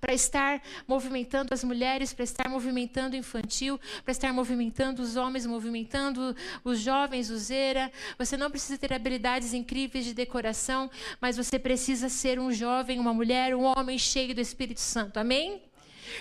para 0.00 0.12
estar 0.12 0.62
movimentando 0.86 1.54
as 1.54 1.64
mulheres, 1.64 2.12
para 2.12 2.24
estar 2.24 2.48
movimentando 2.48 3.14
o 3.16 3.18
infantil, 3.18 3.80
para 4.04 4.12
estar 4.12 4.32
movimentando 4.32 5.00
os 5.00 5.16
homens, 5.16 5.46
movimentando 5.46 6.36
os 6.64 6.80
jovens, 6.80 7.30
o 7.30 7.38
Zera. 7.38 7.90
Você 8.18 8.36
não 8.36 8.50
precisa 8.50 8.78
ter 8.78 8.92
habilidades 8.92 9.54
incríveis 9.54 10.04
de 10.04 10.12
decoração, 10.14 10.90
mas 11.20 11.36
você 11.36 11.58
precisa 11.58 12.08
ser 12.08 12.38
um 12.38 12.52
jovem, 12.52 12.98
uma 12.98 13.14
mulher, 13.14 13.54
um 13.54 13.64
homem 13.64 13.98
cheio 13.98 14.34
do 14.34 14.40
Espírito 14.40 14.80
Santo. 14.80 15.18
Amém? 15.18 15.67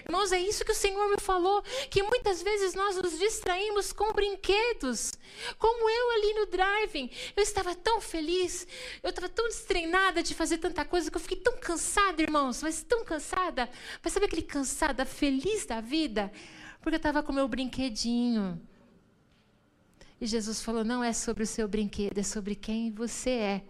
Irmãos, 0.06 0.32
é 0.32 0.40
isso 0.40 0.66
que 0.66 0.72
o 0.72 0.76
Senhor 0.76 1.10
me 1.10 1.20
falou, 1.20 1.62
que 1.90 2.04
muitas 2.04 2.42
vezes 2.42 2.74
nós 2.74 2.96
nos 2.98 3.18
distraímos 3.18 3.92
com 3.94 4.14
brinquedos. 4.14 5.14
Como 5.58 5.90
eu 5.90 6.12
ali 6.12 6.34
no 6.34 6.46
driving, 6.46 7.10
eu 7.36 7.44
estava 7.44 7.76
tão 7.76 8.02
feliz, 8.02 8.68
eu 9.04 9.10
estava 9.10 9.30
tão 9.30 9.48
destreinada 9.48 10.22
de 10.24 10.34
fazer 10.34 10.58
tanta 10.58 10.86
coisa 10.86 11.10
que 11.10 11.18
eu 11.18 11.22
fiquei 11.22 11.38
tão 11.38 11.58
cansada, 11.58 12.22
irmãos, 12.22 12.62
mas 12.62 12.84
tão 12.84 13.04
cansada. 13.04 13.70
Mas 14.04 14.14
sabe 14.14 14.26
aquele 14.26 14.42
cansada, 14.42 15.06
feliz 15.06 15.66
da 15.66 15.82
vida? 15.82 16.32
Porque 16.82 16.96
eu 16.96 16.98
estava 16.98 17.24
com 17.24 17.34
meu 17.34 17.48
brinquedinho. 17.48 18.62
E 20.20 20.26
Jesus 20.26 20.62
falou: 20.62 20.84
não 20.84 21.04
é 21.04 21.14
sobre 21.14 21.44
o 21.44 21.48
seu 21.48 21.68
brinquedo, 21.68 22.18
é 22.18 22.24
sobre 22.24 22.56
quem 22.56 22.92
você 22.92 23.30
é. 23.30 23.64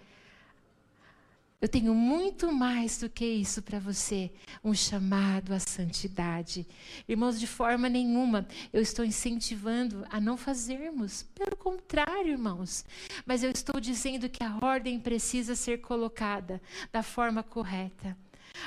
Eu 1.59 1.67
tenho 1.67 1.91
muito 1.95 2.51
mais 2.51 2.99
do 2.99 3.09
que 3.09 3.25
isso 3.25 3.63
para 3.63 3.79
você, 3.79 4.31
um 4.63 4.75
chamado 4.75 5.55
à 5.55 5.59
santidade. 5.59 6.67
Irmãos, 7.09 7.39
de 7.39 7.47
forma 7.47 7.89
nenhuma 7.89 8.47
eu 8.71 8.79
estou 8.79 9.03
incentivando 9.03 10.05
a 10.11 10.21
não 10.21 10.37
fazermos. 10.37 11.23
Pelo 11.33 11.55
contrário, 11.55 12.33
irmãos. 12.33 12.85
Mas 13.25 13.41
eu 13.41 13.49
estou 13.49 13.81
dizendo 13.81 14.29
que 14.29 14.43
a 14.43 14.55
ordem 14.61 14.99
precisa 14.99 15.55
ser 15.55 15.81
colocada 15.81 16.61
da 16.91 17.01
forma 17.01 17.41
correta. 17.41 18.15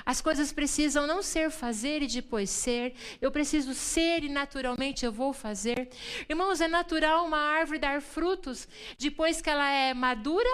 As 0.05 0.21
coisas 0.21 0.53
precisam 0.53 1.07
não 1.07 1.23
ser 1.23 1.49
fazer 1.49 2.03
e 2.03 2.09
depois 2.09 2.51
ser. 2.51 2.95
Eu 3.21 3.31
preciso 3.31 3.73
ser 3.73 4.25
e 4.25 4.29
naturalmente 4.29 5.05
eu 5.05 5.13
vou 5.13 5.33
fazer. 5.33 5.91
Irmãos, 6.29 6.61
é 6.61 6.67
natural 6.67 7.25
uma 7.25 7.39
árvore 7.39 7.79
dar 7.79 8.03
frutos 8.03 8.67
depois 8.99 9.41
que 9.41 9.49
ela 9.49 9.71
é 9.71 9.95
madura 9.95 10.51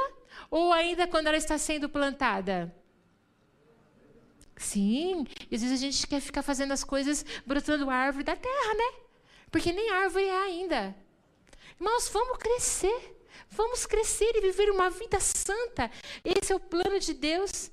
ou 0.50 0.72
ainda 0.72 1.06
quando 1.06 1.26
ela 1.28 1.36
está 1.36 1.58
sendo 1.58 1.88
plantada? 1.88 2.74
Sim, 4.56 5.26
e 5.50 5.54
às 5.54 5.62
vezes 5.62 5.78
a 5.78 5.82
gente 5.84 6.06
quer 6.06 6.20
ficar 6.20 6.42
fazendo 6.42 6.72
as 6.72 6.82
coisas 6.82 7.24
brotando 7.44 7.90
árvore 7.90 8.24
da 8.24 8.34
terra, 8.34 8.74
né? 8.74 9.00
Porque 9.50 9.72
nem 9.72 9.90
árvore 9.90 10.24
é 10.24 10.36
ainda. 10.36 10.96
Irmãos, 11.78 12.08
vamos 12.08 12.38
crescer. 12.38 13.16
Vamos 13.50 13.86
crescer 13.86 14.32
e 14.34 14.40
viver 14.40 14.70
uma 14.70 14.90
vida 14.90 15.20
santa. 15.20 15.90
Esse 16.24 16.52
é 16.52 16.56
o 16.56 16.60
plano 16.60 16.98
de 16.98 17.12
Deus. 17.12 17.70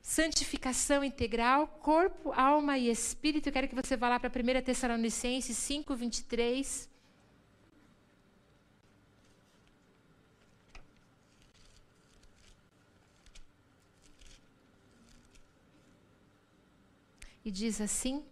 Santificação 0.00 1.02
integral, 1.02 1.66
corpo, 1.82 2.32
alma 2.32 2.78
e 2.78 2.90
espírito. 2.90 3.48
Eu 3.48 3.52
quero 3.52 3.68
que 3.68 3.74
você 3.74 3.96
vá 3.96 4.08
lá 4.08 4.20
para 4.20 4.30
1 4.30 4.62
Tessalonicenses 4.62 5.56
5, 5.56 5.94
23. 5.94 6.88
E 17.48 17.50
diz 17.50 17.80
assim: 17.80 18.22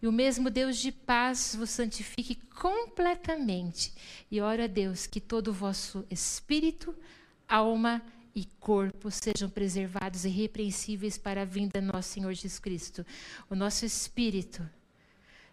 E 0.00 0.06
o 0.06 0.12
mesmo 0.12 0.50
Deus 0.50 0.78
de 0.78 0.90
paz 0.90 1.54
vos 1.54 1.70
santifique 1.70 2.34
completamente. 2.34 3.92
E 4.30 4.40
ora 4.40 4.64
a 4.64 4.66
Deus 4.66 5.06
que 5.06 5.20
todo 5.20 5.48
o 5.48 5.52
vosso 5.52 6.04
espírito, 6.10 6.94
alma 7.46 8.02
e 8.34 8.46
corpo 8.58 9.10
sejam 9.10 9.50
preservados 9.50 10.24
irrepreensíveis 10.24 11.18
para 11.18 11.42
a 11.42 11.44
vinda 11.44 11.80
do 11.80 11.92
nosso 11.92 12.10
Senhor 12.10 12.32
Jesus 12.32 12.58
Cristo. 12.58 13.04
O 13.50 13.54
nosso 13.54 13.84
espírito. 13.84 14.68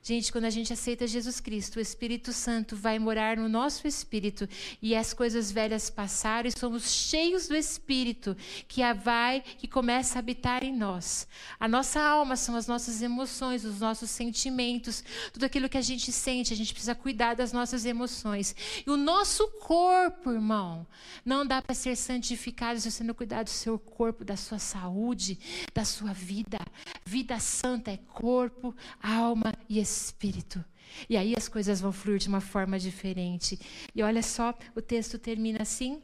Gente, 0.08 0.32
quando 0.32 0.45
a 0.45 0.51
gente 0.51 0.72
aceita 0.72 1.08
Jesus 1.08 1.39
Cristo, 1.39 1.78
o 1.78 1.82
Espírito 1.82 2.32
Santo 2.32 2.76
vai 2.76 2.99
morar 2.99 3.38
no 3.38 3.49
nosso 3.49 3.88
espírito 3.88 4.47
e 4.80 4.95
as 4.95 5.16
coisas 5.16 5.51
velhas 5.51 5.89
passaram 5.89 6.47
e 6.47 6.51
somos 6.56 6.91
cheios 6.91 7.47
do 7.47 7.56
Espírito 7.56 8.38
que 8.68 8.84
a 8.84 8.93
vai, 8.93 9.43
começa 9.72 10.18
a 10.18 10.20
habitar 10.20 10.64
em 10.64 10.72
nós. 10.72 11.28
A 11.60 11.68
nossa 11.68 11.99
alma 11.99 12.36
são 12.36 12.56
as 12.56 12.68
nossas 12.68 13.01
emoções, 13.01 13.66
os 13.66 13.80
nossos 13.80 14.12
sentimentos, 14.12 15.03
tudo 15.34 15.43
aquilo 15.43 15.68
que 15.68 15.78
a 15.78 15.82
gente 15.82 16.12
sente, 16.12 16.53
a 16.53 16.56
gente 16.56 16.72
precisa 16.72 16.93
cuidar 16.93 17.34
das 17.34 17.51
nossas 17.51 17.84
emoções. 17.84 18.56
E 18.86 18.89
o 18.91 18.95
nosso 18.95 19.47
corpo, 19.60 20.32
irmão, 20.32 20.86
não 21.26 21.43
dá 21.47 21.64
para 21.64 21.74
ser 21.74 21.95
santificado 21.95 22.80
se 22.80 22.91
você 22.91 23.03
não 23.03 23.16
cuidar 23.16 23.41
do 23.41 23.49
seu 23.49 23.80
corpo, 23.80 24.24
da 24.24 24.38
sua 24.38 24.60
saúde, 24.60 25.39
da 25.74 25.84
sua 25.84 26.14
vida. 26.14 26.60
Vida 27.03 27.39
santa 27.39 27.89
é 27.89 27.97
corpo, 28.14 28.76
alma 29.01 29.51
e 29.68 29.80
espírito 29.80 29.95
espírito. 30.04 30.64
E 31.10 31.18
aí 31.18 31.34
as 31.38 31.48
coisas 31.48 31.82
vão 31.82 31.91
fluir 31.91 32.20
de 32.20 32.28
uma 32.28 32.41
forma 32.41 32.80
diferente. 32.80 33.60
E 33.93 34.02
olha 34.02 34.24
só, 34.24 34.54
o 34.76 34.82
texto 34.82 35.20
termina 35.20 35.62
assim: 35.62 36.02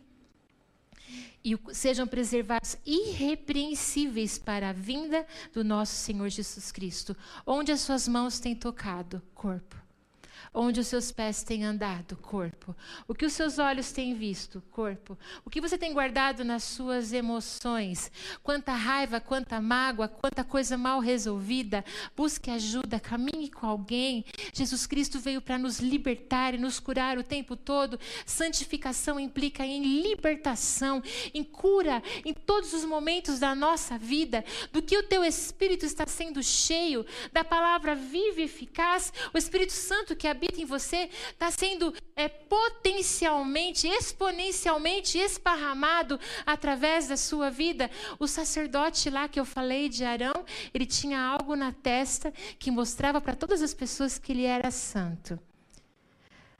e 1.43 1.57
sejam 1.73 2.05
preservados 2.05 2.77
irrepreensíveis 2.85 4.37
para 4.37 4.69
a 4.69 4.73
vinda 4.73 5.25
do 5.53 5.63
nosso 5.63 5.95
Senhor 5.95 6.29
Jesus 6.29 6.71
Cristo. 6.71 7.15
Onde 7.45 7.71
as 7.71 7.81
suas 7.81 8.07
mãos 8.07 8.39
têm 8.39 8.55
tocado, 8.55 9.21
corpo 9.33 9.80
onde 10.53 10.79
os 10.79 10.87
seus 10.87 11.11
pés 11.11 11.43
têm 11.43 11.63
andado, 11.63 12.15
corpo. 12.17 12.75
O 13.07 13.13
que 13.13 13.25
os 13.25 13.33
seus 13.33 13.59
olhos 13.59 13.91
têm 13.91 14.13
visto, 14.13 14.61
corpo. 14.71 15.17
O 15.45 15.49
que 15.49 15.61
você 15.61 15.77
tem 15.77 15.93
guardado 15.93 16.43
nas 16.43 16.63
suas 16.63 17.13
emoções. 17.13 18.11
Quanta 18.43 18.73
raiva, 18.73 19.19
quanta 19.19 19.61
mágoa, 19.61 20.07
quanta 20.07 20.43
coisa 20.43 20.77
mal 20.77 20.99
resolvida. 20.99 21.83
Busque 22.15 22.49
ajuda, 22.49 22.99
caminhe 22.99 23.49
com 23.49 23.65
alguém. 23.65 24.25
Jesus 24.53 24.85
Cristo 24.85 25.19
veio 25.19 25.41
para 25.41 25.57
nos 25.57 25.79
libertar 25.79 26.53
e 26.53 26.57
nos 26.57 26.79
curar 26.79 27.17
o 27.17 27.23
tempo 27.23 27.55
todo. 27.55 27.99
Santificação 28.25 29.19
implica 29.19 29.65
em 29.65 30.01
libertação, 30.01 31.01
em 31.33 31.43
cura 31.43 32.01
em 32.25 32.33
todos 32.33 32.73
os 32.73 32.85
momentos 32.85 33.39
da 33.39 33.55
nossa 33.55 33.97
vida, 33.97 34.43
do 34.71 34.81
que 34.81 34.97
o 34.97 35.03
teu 35.03 35.23
espírito 35.23 35.85
está 35.85 36.05
sendo 36.05 36.41
cheio, 36.43 37.05
da 37.31 37.43
palavra 37.43 37.95
viva 37.95 38.41
e 38.41 38.43
eficaz, 38.43 39.11
o 39.33 39.37
Espírito 39.37 39.73
Santo 39.73 40.15
que 40.15 40.27
habita 40.31 40.59
em 40.61 40.65
você 40.65 41.09
está 41.29 41.51
sendo 41.51 41.93
é, 42.15 42.27
potencialmente, 42.27 43.87
exponencialmente 43.87 45.17
esparramado 45.17 46.19
através 46.45 47.07
da 47.07 47.17
sua 47.17 47.49
vida. 47.49 47.89
O 48.19 48.27
sacerdote 48.27 49.09
lá 49.09 49.27
que 49.27 49.39
eu 49.39 49.45
falei 49.45 49.89
de 49.89 50.03
Arão, 50.03 50.45
ele 50.73 50.85
tinha 50.85 51.19
algo 51.19 51.55
na 51.55 51.71
testa 51.71 52.33
que 52.57 52.71
mostrava 52.71 53.21
para 53.21 53.35
todas 53.35 53.61
as 53.61 53.73
pessoas 53.73 54.17
que 54.17 54.31
ele 54.31 54.45
era 54.45 54.71
santo. 54.71 55.39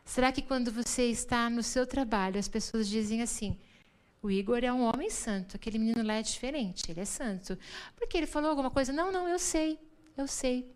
Será 0.06 0.32
que 0.32 0.42
quando 0.42 0.72
você 0.72 1.06
está 1.06 1.50
no 1.50 1.64
seu 1.64 1.88
trabalho, 1.88 2.38
as 2.38 2.48
pessoas 2.48 2.88
dizem 2.88 3.22
assim: 3.22 3.58
o 4.22 4.30
Igor 4.30 4.64
é 4.64 4.72
um 4.72 4.82
homem 4.82 5.10
santo, 5.10 5.56
aquele 5.56 5.80
menino 5.80 6.04
lá 6.04 6.16
é 6.16 6.22
diferente, 6.22 6.92
ele 6.92 7.00
é 7.00 7.06
santo. 7.06 7.58
Porque 7.96 8.18
ele 8.18 8.28
falou 8.28 8.50
alguma 8.50 8.70
coisa? 8.70 8.94
Não, 8.94 9.12
não, 9.12 9.28
eu 9.28 9.40
sei, 9.40 9.80
eu 10.16 10.28
sei. 10.28 10.72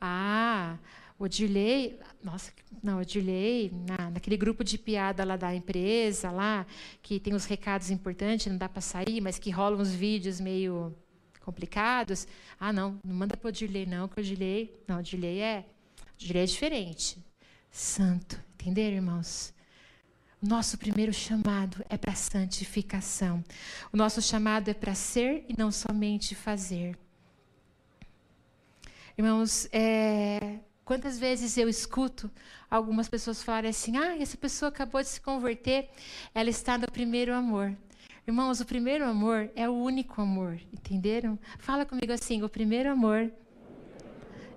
Ah, 0.00 0.78
o 1.18 1.26
Dirley, 1.26 1.98
nossa, 2.22 2.52
não, 2.82 3.00
o 3.00 3.04
Dirley, 3.04 3.72
na, 3.88 4.10
naquele 4.10 4.36
grupo 4.36 4.62
de 4.62 4.78
piada 4.78 5.24
lá 5.24 5.36
da 5.36 5.52
empresa, 5.54 6.30
lá, 6.30 6.64
que 7.02 7.18
tem 7.18 7.34
os 7.34 7.44
recados 7.44 7.90
importantes, 7.90 8.46
não 8.46 8.56
dá 8.56 8.68
para 8.68 8.80
sair, 8.80 9.20
mas 9.20 9.38
que 9.38 9.50
rolam 9.50 9.80
uns 9.80 9.90
vídeos 9.90 10.40
meio 10.40 10.94
complicados. 11.40 12.28
Ah, 12.60 12.72
não, 12.72 13.00
não 13.04 13.14
manda 13.16 13.36
para 13.36 13.48
o 13.48 13.52
Dirley, 13.52 13.84
não, 13.84 14.06
que 14.06 14.20
o 14.20 14.22
Dirley, 14.22 14.72
não, 14.86 15.00
o 15.00 15.02
Dirley 15.02 15.40
é, 15.40 15.64
o 16.14 16.18
Dirley 16.18 16.44
é 16.44 16.46
diferente. 16.46 17.18
Santo, 17.70 18.40
entenderam, 18.54 18.96
irmãos? 18.96 19.52
Nosso 20.40 20.78
primeiro 20.78 21.12
chamado 21.12 21.84
é 21.88 21.98
para 21.98 22.14
santificação. 22.14 23.44
O 23.92 23.96
nosso 23.96 24.22
chamado 24.22 24.68
é 24.68 24.74
para 24.74 24.94
ser 24.94 25.44
e 25.48 25.54
não 25.58 25.72
somente 25.72 26.36
fazer. 26.36 26.96
Irmãos, 29.16 29.68
é, 29.72 30.47
Quantas 30.88 31.18
vezes 31.18 31.58
eu 31.58 31.68
escuto 31.68 32.30
algumas 32.70 33.10
pessoas 33.10 33.42
falarem 33.42 33.68
assim: 33.68 33.98
ah, 33.98 34.16
essa 34.16 34.38
pessoa 34.38 34.70
acabou 34.70 35.02
de 35.02 35.08
se 35.08 35.20
converter, 35.20 35.90
ela 36.34 36.48
está 36.48 36.78
no 36.78 36.90
primeiro 36.90 37.34
amor. 37.34 37.76
Irmãos, 38.26 38.58
o 38.58 38.64
primeiro 38.64 39.04
amor 39.04 39.50
é 39.54 39.68
o 39.68 39.74
único 39.74 40.22
amor, 40.22 40.58
entenderam? 40.72 41.38
Fala 41.58 41.84
comigo 41.84 42.10
assim: 42.10 42.42
o 42.42 42.48
primeiro 42.48 42.90
amor 42.90 43.30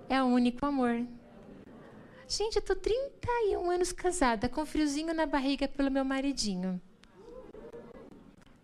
é 0.08 0.22
o 0.22 0.24
único 0.24 0.64
amor. 0.64 1.06
Gente, 2.26 2.56
eu 2.56 2.60
estou 2.60 2.76
31 2.76 3.70
anos 3.70 3.92
casada, 3.92 4.48
com 4.48 4.64
friozinho 4.64 5.12
na 5.12 5.26
barriga 5.26 5.68
pelo 5.68 5.90
meu 5.90 6.02
maridinho. 6.02 6.80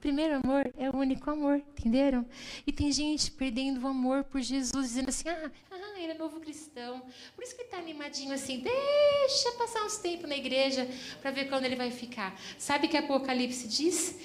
Primeiro 0.08 0.40
amor 0.42 0.72
é 0.78 0.88
o 0.88 0.96
único 0.96 1.30
amor, 1.30 1.56
entenderam? 1.56 2.24
E 2.66 2.72
tem 2.72 2.90
gente 2.90 3.30
perdendo 3.30 3.84
o 3.84 3.86
amor 3.86 4.24
por 4.24 4.40
Jesus, 4.40 4.88
dizendo 4.88 5.10
assim: 5.10 5.28
ah, 5.28 5.50
ah 5.70 6.00
ele 6.00 6.12
é 6.12 6.14
novo 6.14 6.40
cristão. 6.40 7.02
Por 7.36 7.44
isso 7.44 7.54
que 7.54 7.60
ele 7.60 7.68
está 7.68 7.76
animadinho 7.76 8.32
assim, 8.32 8.60
deixa 8.60 9.52
passar 9.58 9.84
uns 9.84 9.98
tempos 9.98 10.26
na 10.26 10.34
igreja 10.34 10.88
para 11.20 11.30
ver 11.30 11.50
quando 11.50 11.66
ele 11.66 11.76
vai 11.76 11.90
ficar. 11.90 12.40
Sabe 12.56 12.88
que 12.88 12.96
Apocalipse 12.96 13.68
diz? 13.68 14.18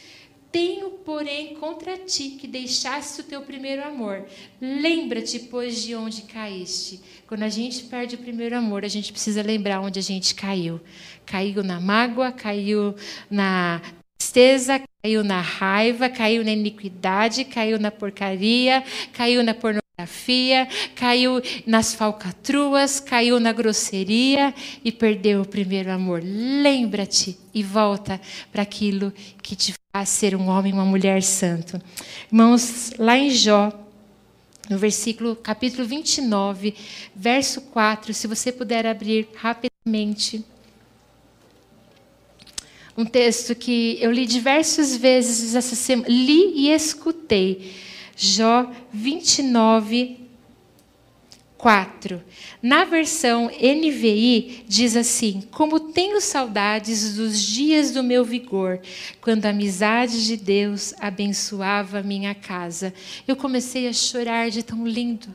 Tenho, 0.53 0.91
porém, 0.91 1.55
contra 1.55 1.97
ti 1.97 2.38
que 2.39 2.47
deixaste 2.47 3.19
o 3.19 3.25
teu 3.25 3.41
primeiro 3.41 3.84
amor. 3.84 4.25
Lembra-te, 4.61 5.38
pois, 5.38 5.84
de 5.84 5.95
onde 5.95 6.21
caíste. 6.21 7.01
Quando 7.27 7.43
a 7.43 7.49
gente 7.49 7.84
perde 7.84 8.15
o 8.15 8.19
primeiro 8.19 8.57
amor, 8.57 8.86
a 8.86 8.88
gente 8.88 9.11
precisa 9.11 9.41
lembrar 9.41 9.81
onde 9.81 9.99
a 9.99 10.01
gente 10.01 10.34
caiu. 10.34 10.79
Caiu 11.25 11.61
na 11.61 11.81
mágoa, 11.81 12.31
caiu 12.31 12.95
na 13.29 13.81
tristeza, 14.17 14.81
caiu 15.04 15.22
na 15.22 15.41
raiva, 15.41 16.08
caiu 16.08 16.45
na 16.45 16.51
iniquidade, 16.51 17.43
caiu 17.43 17.78
na 17.78 17.91
porcaria, 17.91 18.82
caiu 19.12 19.43
na 19.43 19.54
pornografia, 19.54 20.66
caiu 20.95 21.41
nas 21.68 21.93
falcatruas, 21.93 23.01
caiu 23.01 23.38
na 23.38 23.51
grosseria 23.51 24.54
e 24.82 24.93
perdeu 24.93 25.41
o 25.41 25.45
primeiro 25.45 25.91
amor. 25.91 26.22
Lembra-te 26.24 27.38
e 27.54 27.62
volta 27.62 28.20
para 28.49 28.62
aquilo 28.62 29.12
que 29.41 29.58
te 29.58 29.74
faz 29.91 30.08
ser 30.08 30.38
um 30.38 30.47
homem, 30.47 30.72
uma 30.72 30.86
mulher 30.86 31.22
santo. 31.22 31.82
Irmãos, 32.32 32.93
lá 32.97 33.18
em 33.18 33.30
Jó, 33.30 33.74
no 34.70 34.78
versículo 34.78 35.36
capítulo 35.36 35.86
29, 35.86 36.74
verso 37.14 37.60
4, 37.60 38.14
se 38.14 38.26
você 38.26 38.54
puder 38.54 38.88
abrir 38.88 39.28
rapidamente 39.36 40.45
um 42.98 43.06
texto 43.06 43.56
que 43.56 43.98
eu 44.02 44.12
li 44.12 44.26
diversas 44.26 44.96
vezes 44.96 45.56
essa 45.56 45.76
semana, 45.76 46.08
li 46.10 46.54
e 46.56 46.72
escutei. 46.72 47.74
Jó 48.16 48.70
29, 48.94 50.22
4. 51.64 52.22
Na 52.61 52.84
versão 52.84 53.45
NVI 53.45 54.66
diz 54.68 54.97
assim: 54.97 55.47
Como 55.49 55.80
tenho 55.80 56.20
saudades 56.20 57.16
dos 57.16 57.41
dias 57.41 57.91
do 57.91 58.03
meu 58.03 58.26
vigor, 58.26 58.82
quando 59.22 59.45
a 59.45 59.51
amizade 59.51 60.26
de 60.26 60.36
Deus 60.36 60.93
abençoava 60.99 62.03
minha 62.03 62.36
casa. 62.36 62.93
Eu 63.26 63.38
comecei 63.38 63.88
a 63.88 63.93
chorar 63.93 64.51
de 64.51 64.61
tão 64.61 64.86
lindo 64.86 65.34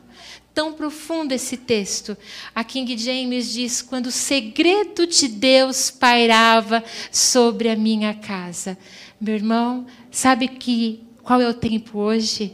tão 0.53 0.73
profundo 0.73 1.31
esse 1.33 1.57
texto. 1.57 2.17
A 2.53 2.63
King 2.63 2.99
James 2.99 3.51
diz: 3.51 3.81
quando 3.81 4.09
o 4.09 4.13
segredo 4.13 5.07
de 5.07 5.29
Deus 5.29 5.91
pairava 5.91 6.85
sobre 7.11 7.71
a 7.71 7.77
minha 7.77 8.13
casa. 8.13 8.77
Meu 9.19 9.35
irmão, 9.35 9.87
sabe 10.11 10.47
que 10.47 11.01
qual 11.23 11.41
é 11.41 11.49
o 11.49 11.55
tempo 11.55 11.99
hoje? 11.99 12.53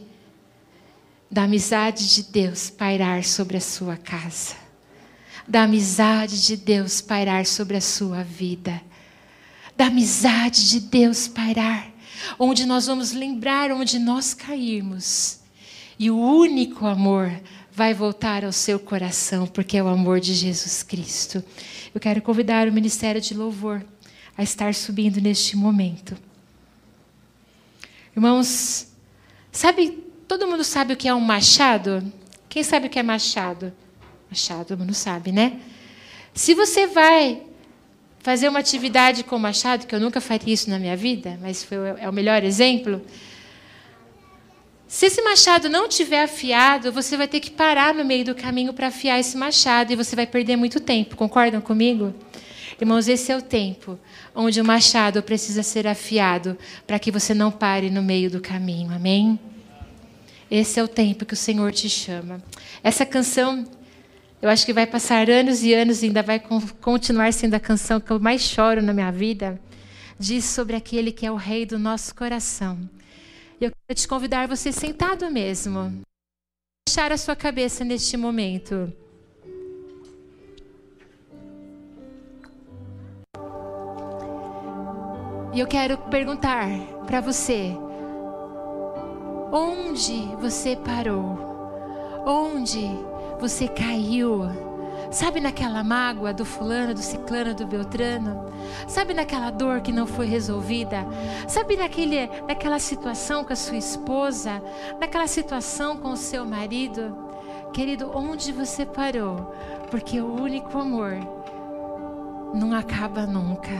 Da 1.35 1.43
amizade 1.43 2.15
de 2.15 2.23
Deus 2.23 2.71
pairar 2.71 3.25
sobre 3.25 3.57
a 3.57 3.61
sua 3.61 3.97
casa. 3.97 4.55
Da 5.49 5.65
amizade 5.65 6.47
de 6.47 6.57
Deus 6.57 7.01
pairar 7.01 7.45
sobre 7.45 7.77
a 7.77 7.81
sua 7.81 8.23
vida. 8.23 8.81
Da 9.77 9.87
amizade 9.87 10.71
de 10.71 10.79
Deus 10.79 11.27
pairar. 11.27 11.91
Onde 12.39 12.65
nós 12.65 12.87
vamos 12.87 13.11
lembrar 13.11 13.73
onde 13.73 13.99
nós 13.99 14.33
caímos. 14.33 15.41
E 15.99 16.09
o 16.09 16.17
único 16.17 16.87
amor 16.87 17.33
vai 17.73 17.93
voltar 17.93 18.45
ao 18.45 18.53
seu 18.53 18.79
coração, 18.79 19.45
porque 19.45 19.77
é 19.77 19.83
o 19.83 19.89
amor 19.89 20.21
de 20.21 20.35
Jesus 20.35 20.85
Cristo. 20.85 21.43
Eu 21.93 22.01
quero 22.01 22.23
convidar 22.23 22.69
o 22.69 22.73
Ministério 22.73 23.21
de 23.21 23.35
Louvor 23.35 23.85
a 24.39 24.43
estar 24.45 24.73
subindo 24.73 25.21
neste 25.21 25.57
momento. 25.57 26.17
Irmãos, 28.15 28.87
sabe, 29.51 30.14
todo 30.39 30.49
mundo 30.49 30.65
sabe 30.65 30.95
o 30.95 30.97
que 30.97 31.07
é 31.07 31.15
um 31.15 31.21
machado? 31.21 32.13
Quem 32.49 32.65
sabe 32.65 32.89
o 32.89 32.91
que 32.91 32.99
é 32.99 33.05
machado? 33.05 33.73
Machado, 34.29 34.65
todo 34.67 34.81
mundo 34.81 34.93
sabe, 34.93 35.31
né? 35.31 35.61
Se 36.35 36.55
você 36.55 36.89
vai 36.89 37.41
fazer 38.19 38.49
uma 38.49 38.59
atividade 38.59 39.23
com 39.23 39.39
machado, 39.39 39.87
que 39.87 39.95
eu 39.95 40.01
nunca 40.01 40.21
faria 40.21 40.53
isso 40.53 40.69
na 40.69 40.77
minha 40.77 40.97
vida, 40.97 41.39
mas 41.41 41.63
foi, 41.63 41.77
é 42.01 42.09
o 42.09 42.13
melhor 42.13 42.43
exemplo, 42.43 43.01
Se 44.89 45.07
esse 45.07 45.23
machado 45.23 45.69
não 45.69 45.89
tiver 45.89 46.25
afiado, 46.25 46.91
você 46.91 47.17
vai 47.17 47.29
ter 47.29 47.39
que 47.39 47.53
parar 47.53 47.95
no 47.95 48.05
meio 48.05 48.25
do 48.25 48.35
caminho 48.35 48.73
para 48.73 48.89
afiar 48.89 49.21
esse 49.21 49.37
machado 49.37 49.93
e 49.93 49.97
você 49.97 50.17
vai 50.17 50.27
perder 50.27 50.57
muito 50.57 50.81
tempo. 50.81 51.15
Concordam 51.15 51.61
comigo? 51.61 52.13
Irmãos, 52.81 53.07
esse 53.07 53.31
é 53.31 53.37
o 53.37 53.43
tempo 53.43 53.97
onde 54.35 54.61
o 54.61 54.65
machado 54.65 55.23
precisa 55.23 55.63
ser 55.63 55.87
afiado 55.87 56.59
para 56.89 56.99
que 56.99 57.13
você 57.13 57.33
não 57.35 57.53
pare 57.53 57.89
no 57.89 58.03
meio 58.03 58.29
do 58.29 58.41
caminho. 58.41 58.93
Amém? 58.93 59.39
Esse 60.57 60.79
é 60.79 60.85
o 60.85 60.87
tempo 60.87 61.27
que 61.27 61.35
o 61.35 61.37
Senhor 61.37 61.73
te 61.73 61.89
chama. 61.89 62.41
Essa 62.81 63.05
canção, 63.05 63.69
eu 64.41 64.49
acho 64.49 64.65
que 64.65 64.73
vai 64.73 64.87
passar 64.87 65.29
anos 65.29 65.65
e 65.65 65.75
anos 65.75 66.01
e 66.01 66.07
ainda 66.07 66.23
vai 66.23 66.41
continuar 66.81 67.33
sendo 67.33 67.55
a 67.55 67.59
canção 67.59 67.99
que 67.99 68.13
eu 68.13 68.21
mais 68.21 68.41
choro 68.41 68.81
na 68.81 68.93
minha 68.93 69.11
vida. 69.11 69.61
Diz 70.17 70.45
sobre 70.45 70.77
aquele 70.77 71.11
que 71.11 71.27
é 71.27 71.33
o 71.33 71.35
rei 71.35 71.67
do 71.67 71.77
nosso 71.77 72.15
coração. 72.15 72.79
E 73.61 73.65
eu 73.65 73.73
quero 73.73 73.99
te 74.01 74.07
convidar 74.07 74.47
você 74.47 74.71
sentado 74.71 75.29
mesmo. 75.29 76.01
Baixar 76.89 77.11
a 77.11 77.17
sua 77.17 77.35
cabeça 77.35 77.85
neste 77.85 78.17
momento. 78.17 78.93
E 85.53 85.59
eu 85.59 85.67
quero 85.67 85.99
perguntar 86.11 86.69
para 87.09 87.21
você: 87.21 87.77
onde 89.53 90.35
você 90.41 90.77
parou? 90.77 91.39
Onde 92.27 92.89
você 93.41 93.69
caiu? 93.69 94.43
Sabe 95.11 95.41
naquela 95.41 95.85
mágoa 95.85 96.33
do 96.33 96.45
fulano, 96.45 96.95
do 96.95 97.01
ciclano, 97.01 97.55
do 97.55 97.67
beltrano? 97.67 98.47
Sabe 98.89 99.15
naquela 99.15 99.51
dor 99.51 99.81
que 99.81 99.93
não 99.93 100.07
foi 100.07 100.27
resolvida? 100.27 101.07
Sabe 101.47 101.77
naquele, 101.77 102.27
naquela 102.49 102.79
situação 102.79 103.45
com 103.45 103.53
a 103.53 103.57
sua 103.57 103.77
esposa? 103.77 104.63
Naquela 104.99 105.27
situação 105.27 105.97
com 105.97 106.11
o 106.11 106.17
seu 106.17 106.45
marido? 106.45 107.17
Querido, 107.73 108.11
onde 108.15 108.53
você 108.53 108.87
parou? 108.87 109.55
Porque 109.91 110.21
o 110.21 110.35
único 110.35 110.79
amor 110.79 111.19
não 112.55 112.73
acaba 112.73 113.27
nunca. 113.27 113.75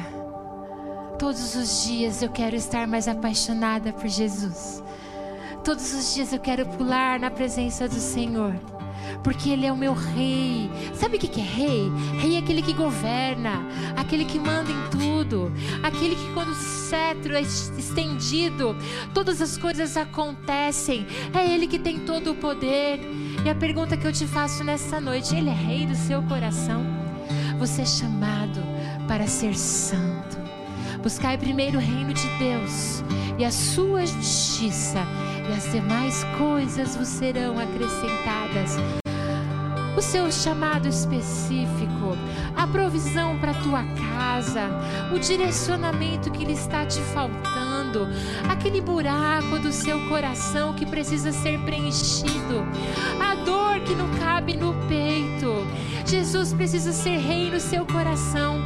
Todos 1.19 1.55
os 1.55 1.85
dias 1.85 2.23
eu 2.23 2.29
quero 2.29 2.57
estar 2.57 2.87
mais 2.87 3.07
apaixonada 3.07 3.93
por 3.93 4.09
Jesus. 4.09 4.83
Todos 5.65 5.95
os 5.95 6.15
dias 6.15 6.31
eu 6.31 6.39
quero 6.39 6.67
pular 6.67 7.19
na 7.19 7.31
presença 7.31 7.89
do 7.89 7.95
Senhor. 7.95 8.55
Porque 9.23 9.49
Ele 9.49 9.65
é 9.65 9.73
o 9.73 9.77
meu 9.77 9.95
rei. 9.95 10.71
Sabe 10.93 11.17
o 11.17 11.21
que 11.21 11.41
é 11.41 11.45
rei? 11.45 11.91
Rei 12.19 12.37
é 12.37 12.39
aquele 12.39 12.61
que 12.61 12.75
governa, 12.75 13.67
aquele 13.97 14.27
que 14.27 14.39
manda 14.39 14.71
em 14.71 14.91
tudo, 14.91 15.51
aquele 15.83 16.17
que, 16.17 16.33
quando 16.35 16.51
o 16.51 16.55
cetro 16.55 17.35
é 17.35 17.41
estendido, 17.41 18.77
todas 19.15 19.41
as 19.41 19.57
coisas 19.57 19.97
acontecem. 19.97 21.07
É 21.33 21.51
Ele 21.51 21.67
que 21.67 21.79
tem 21.79 22.01
todo 22.01 22.33
o 22.33 22.37
poder. 22.37 23.01
E 23.43 23.49
a 23.49 23.55
pergunta 23.55 23.97
que 23.97 24.07
eu 24.07 24.13
te 24.13 24.27
faço 24.27 24.63
nessa 24.63 25.01
noite: 25.01 25.35
Ele 25.35 25.49
é 25.49 25.55
rei 25.55 25.87
do 25.87 25.95
seu 25.95 26.23
coração? 26.25 26.85
Você 27.59 27.83
é 27.83 27.87
chamado 27.87 28.61
para 29.09 29.27
ser 29.27 29.57
santo. 29.57 30.44
Buscai 31.05 31.37
primeiro 31.37 31.77
o 31.77 31.81
reino 31.83 32.15
de 32.15 32.27
Deus 32.39 33.05
e 33.37 33.45
a 33.45 33.51
sua 33.51 34.07
justiça, 34.07 35.01
e 35.47 35.53
as 35.53 35.71
demais 35.71 36.25
coisas 36.39 36.97
vos 36.97 37.09
serão 37.09 37.59
acrescentadas. 37.59 38.79
O 39.95 40.01
seu 40.01 40.33
chamado 40.33 40.89
específico, 40.89 42.17
a 42.57 42.67
provisão 42.67 43.39
para 43.39 43.53
tua 43.53 43.85
casa, 43.85 44.71
o 45.15 45.19
direcionamento 45.19 46.31
que 46.31 46.43
lhe 46.43 46.55
está 46.55 46.87
te 46.87 47.01
faltando, 47.01 48.09
aquele 48.49 48.81
buraco 48.81 49.59
do 49.59 49.73
seu 49.73 50.09
coração 50.09 50.73
que 50.73 50.87
precisa 50.87 51.33
ser 51.33 51.61
preenchido, 51.67 52.67
a 53.23 53.35
dor 53.45 53.81
que 53.81 53.95
não 53.95 54.09
cabe 54.19 54.57
no 54.57 54.73
peito. 54.89 55.67
Jesus 56.07 56.55
precisa 56.55 56.93
ser 56.93 57.19
rei 57.19 57.51
no 57.51 57.61
seu 57.61 57.85
coração. 57.85 58.59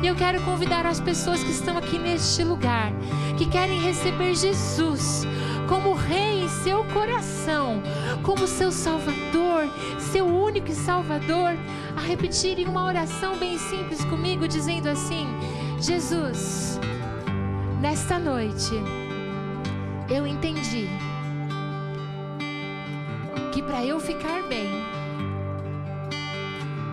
E 0.00 0.06
eu 0.06 0.14
quero 0.14 0.40
convidar 0.42 0.86
as 0.86 1.00
pessoas 1.00 1.42
que 1.42 1.50
estão 1.50 1.76
aqui 1.76 1.98
neste 1.98 2.44
lugar, 2.44 2.92
que 3.36 3.46
querem 3.46 3.80
receber 3.80 4.34
Jesus 4.34 5.26
como 5.68 5.92
Rei 5.92 6.44
em 6.44 6.48
seu 6.48 6.84
coração, 6.84 7.82
como 8.22 8.46
seu 8.46 8.70
Salvador, 8.70 9.68
seu 9.98 10.24
único 10.24 10.72
Salvador, 10.72 11.52
a 11.96 12.00
repetirem 12.00 12.66
uma 12.66 12.84
oração 12.84 13.36
bem 13.36 13.58
simples 13.58 14.04
comigo, 14.04 14.46
dizendo 14.46 14.88
assim: 14.88 15.26
Jesus, 15.80 16.78
nesta 17.80 18.18
noite, 18.18 18.72
eu 20.08 20.26
entendi 20.26 20.88
que 23.52 23.60
para 23.62 23.84
eu 23.84 23.98
ficar 23.98 24.42
bem 24.44 24.70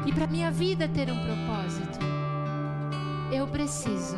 e 0.05 0.11
para 0.11 0.27
minha 0.27 0.51
vida 0.51 0.87
ter 0.87 1.09
um 1.09 1.17
propósito, 1.23 2.14
eu 3.31 3.47
preciso 3.47 4.17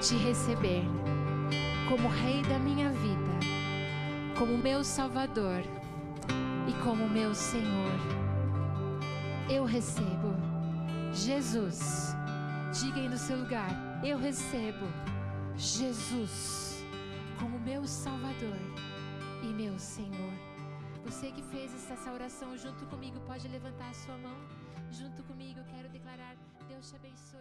te 0.00 0.16
receber 0.16 0.84
como 1.88 2.08
Rei 2.08 2.42
da 2.42 2.58
minha 2.58 2.90
vida, 2.90 3.32
como 4.38 4.58
meu 4.58 4.84
Salvador 4.84 5.62
e 6.68 6.72
como 6.84 7.08
meu 7.08 7.34
Senhor. 7.34 7.98
Eu 9.48 9.64
recebo 9.64 10.34
Jesus. 11.12 12.14
Diga 12.80 13.00
aí 13.00 13.08
no 13.08 13.18
seu 13.18 13.38
lugar: 13.38 13.70
Eu 14.04 14.18
recebo 14.18 14.86
Jesus 15.56 16.84
como 17.38 17.58
meu 17.60 17.86
Salvador 17.86 18.58
e 19.42 19.46
meu 19.46 19.78
Senhor. 19.78 20.32
Você 21.04 21.32
que 21.32 21.42
fez 21.42 21.74
essa 21.90 22.12
oração 22.12 22.56
junto 22.56 22.86
comigo, 22.86 23.20
pode 23.26 23.48
levantar 23.48 23.90
a 23.90 23.94
sua 23.94 24.16
mão 24.18 24.36
junto 24.90 25.22
comigo. 25.24 25.60
Quero 25.74 25.88
declarar: 25.88 26.36
Deus 26.68 26.88
te 26.90 26.96
abençoe, 26.96 27.31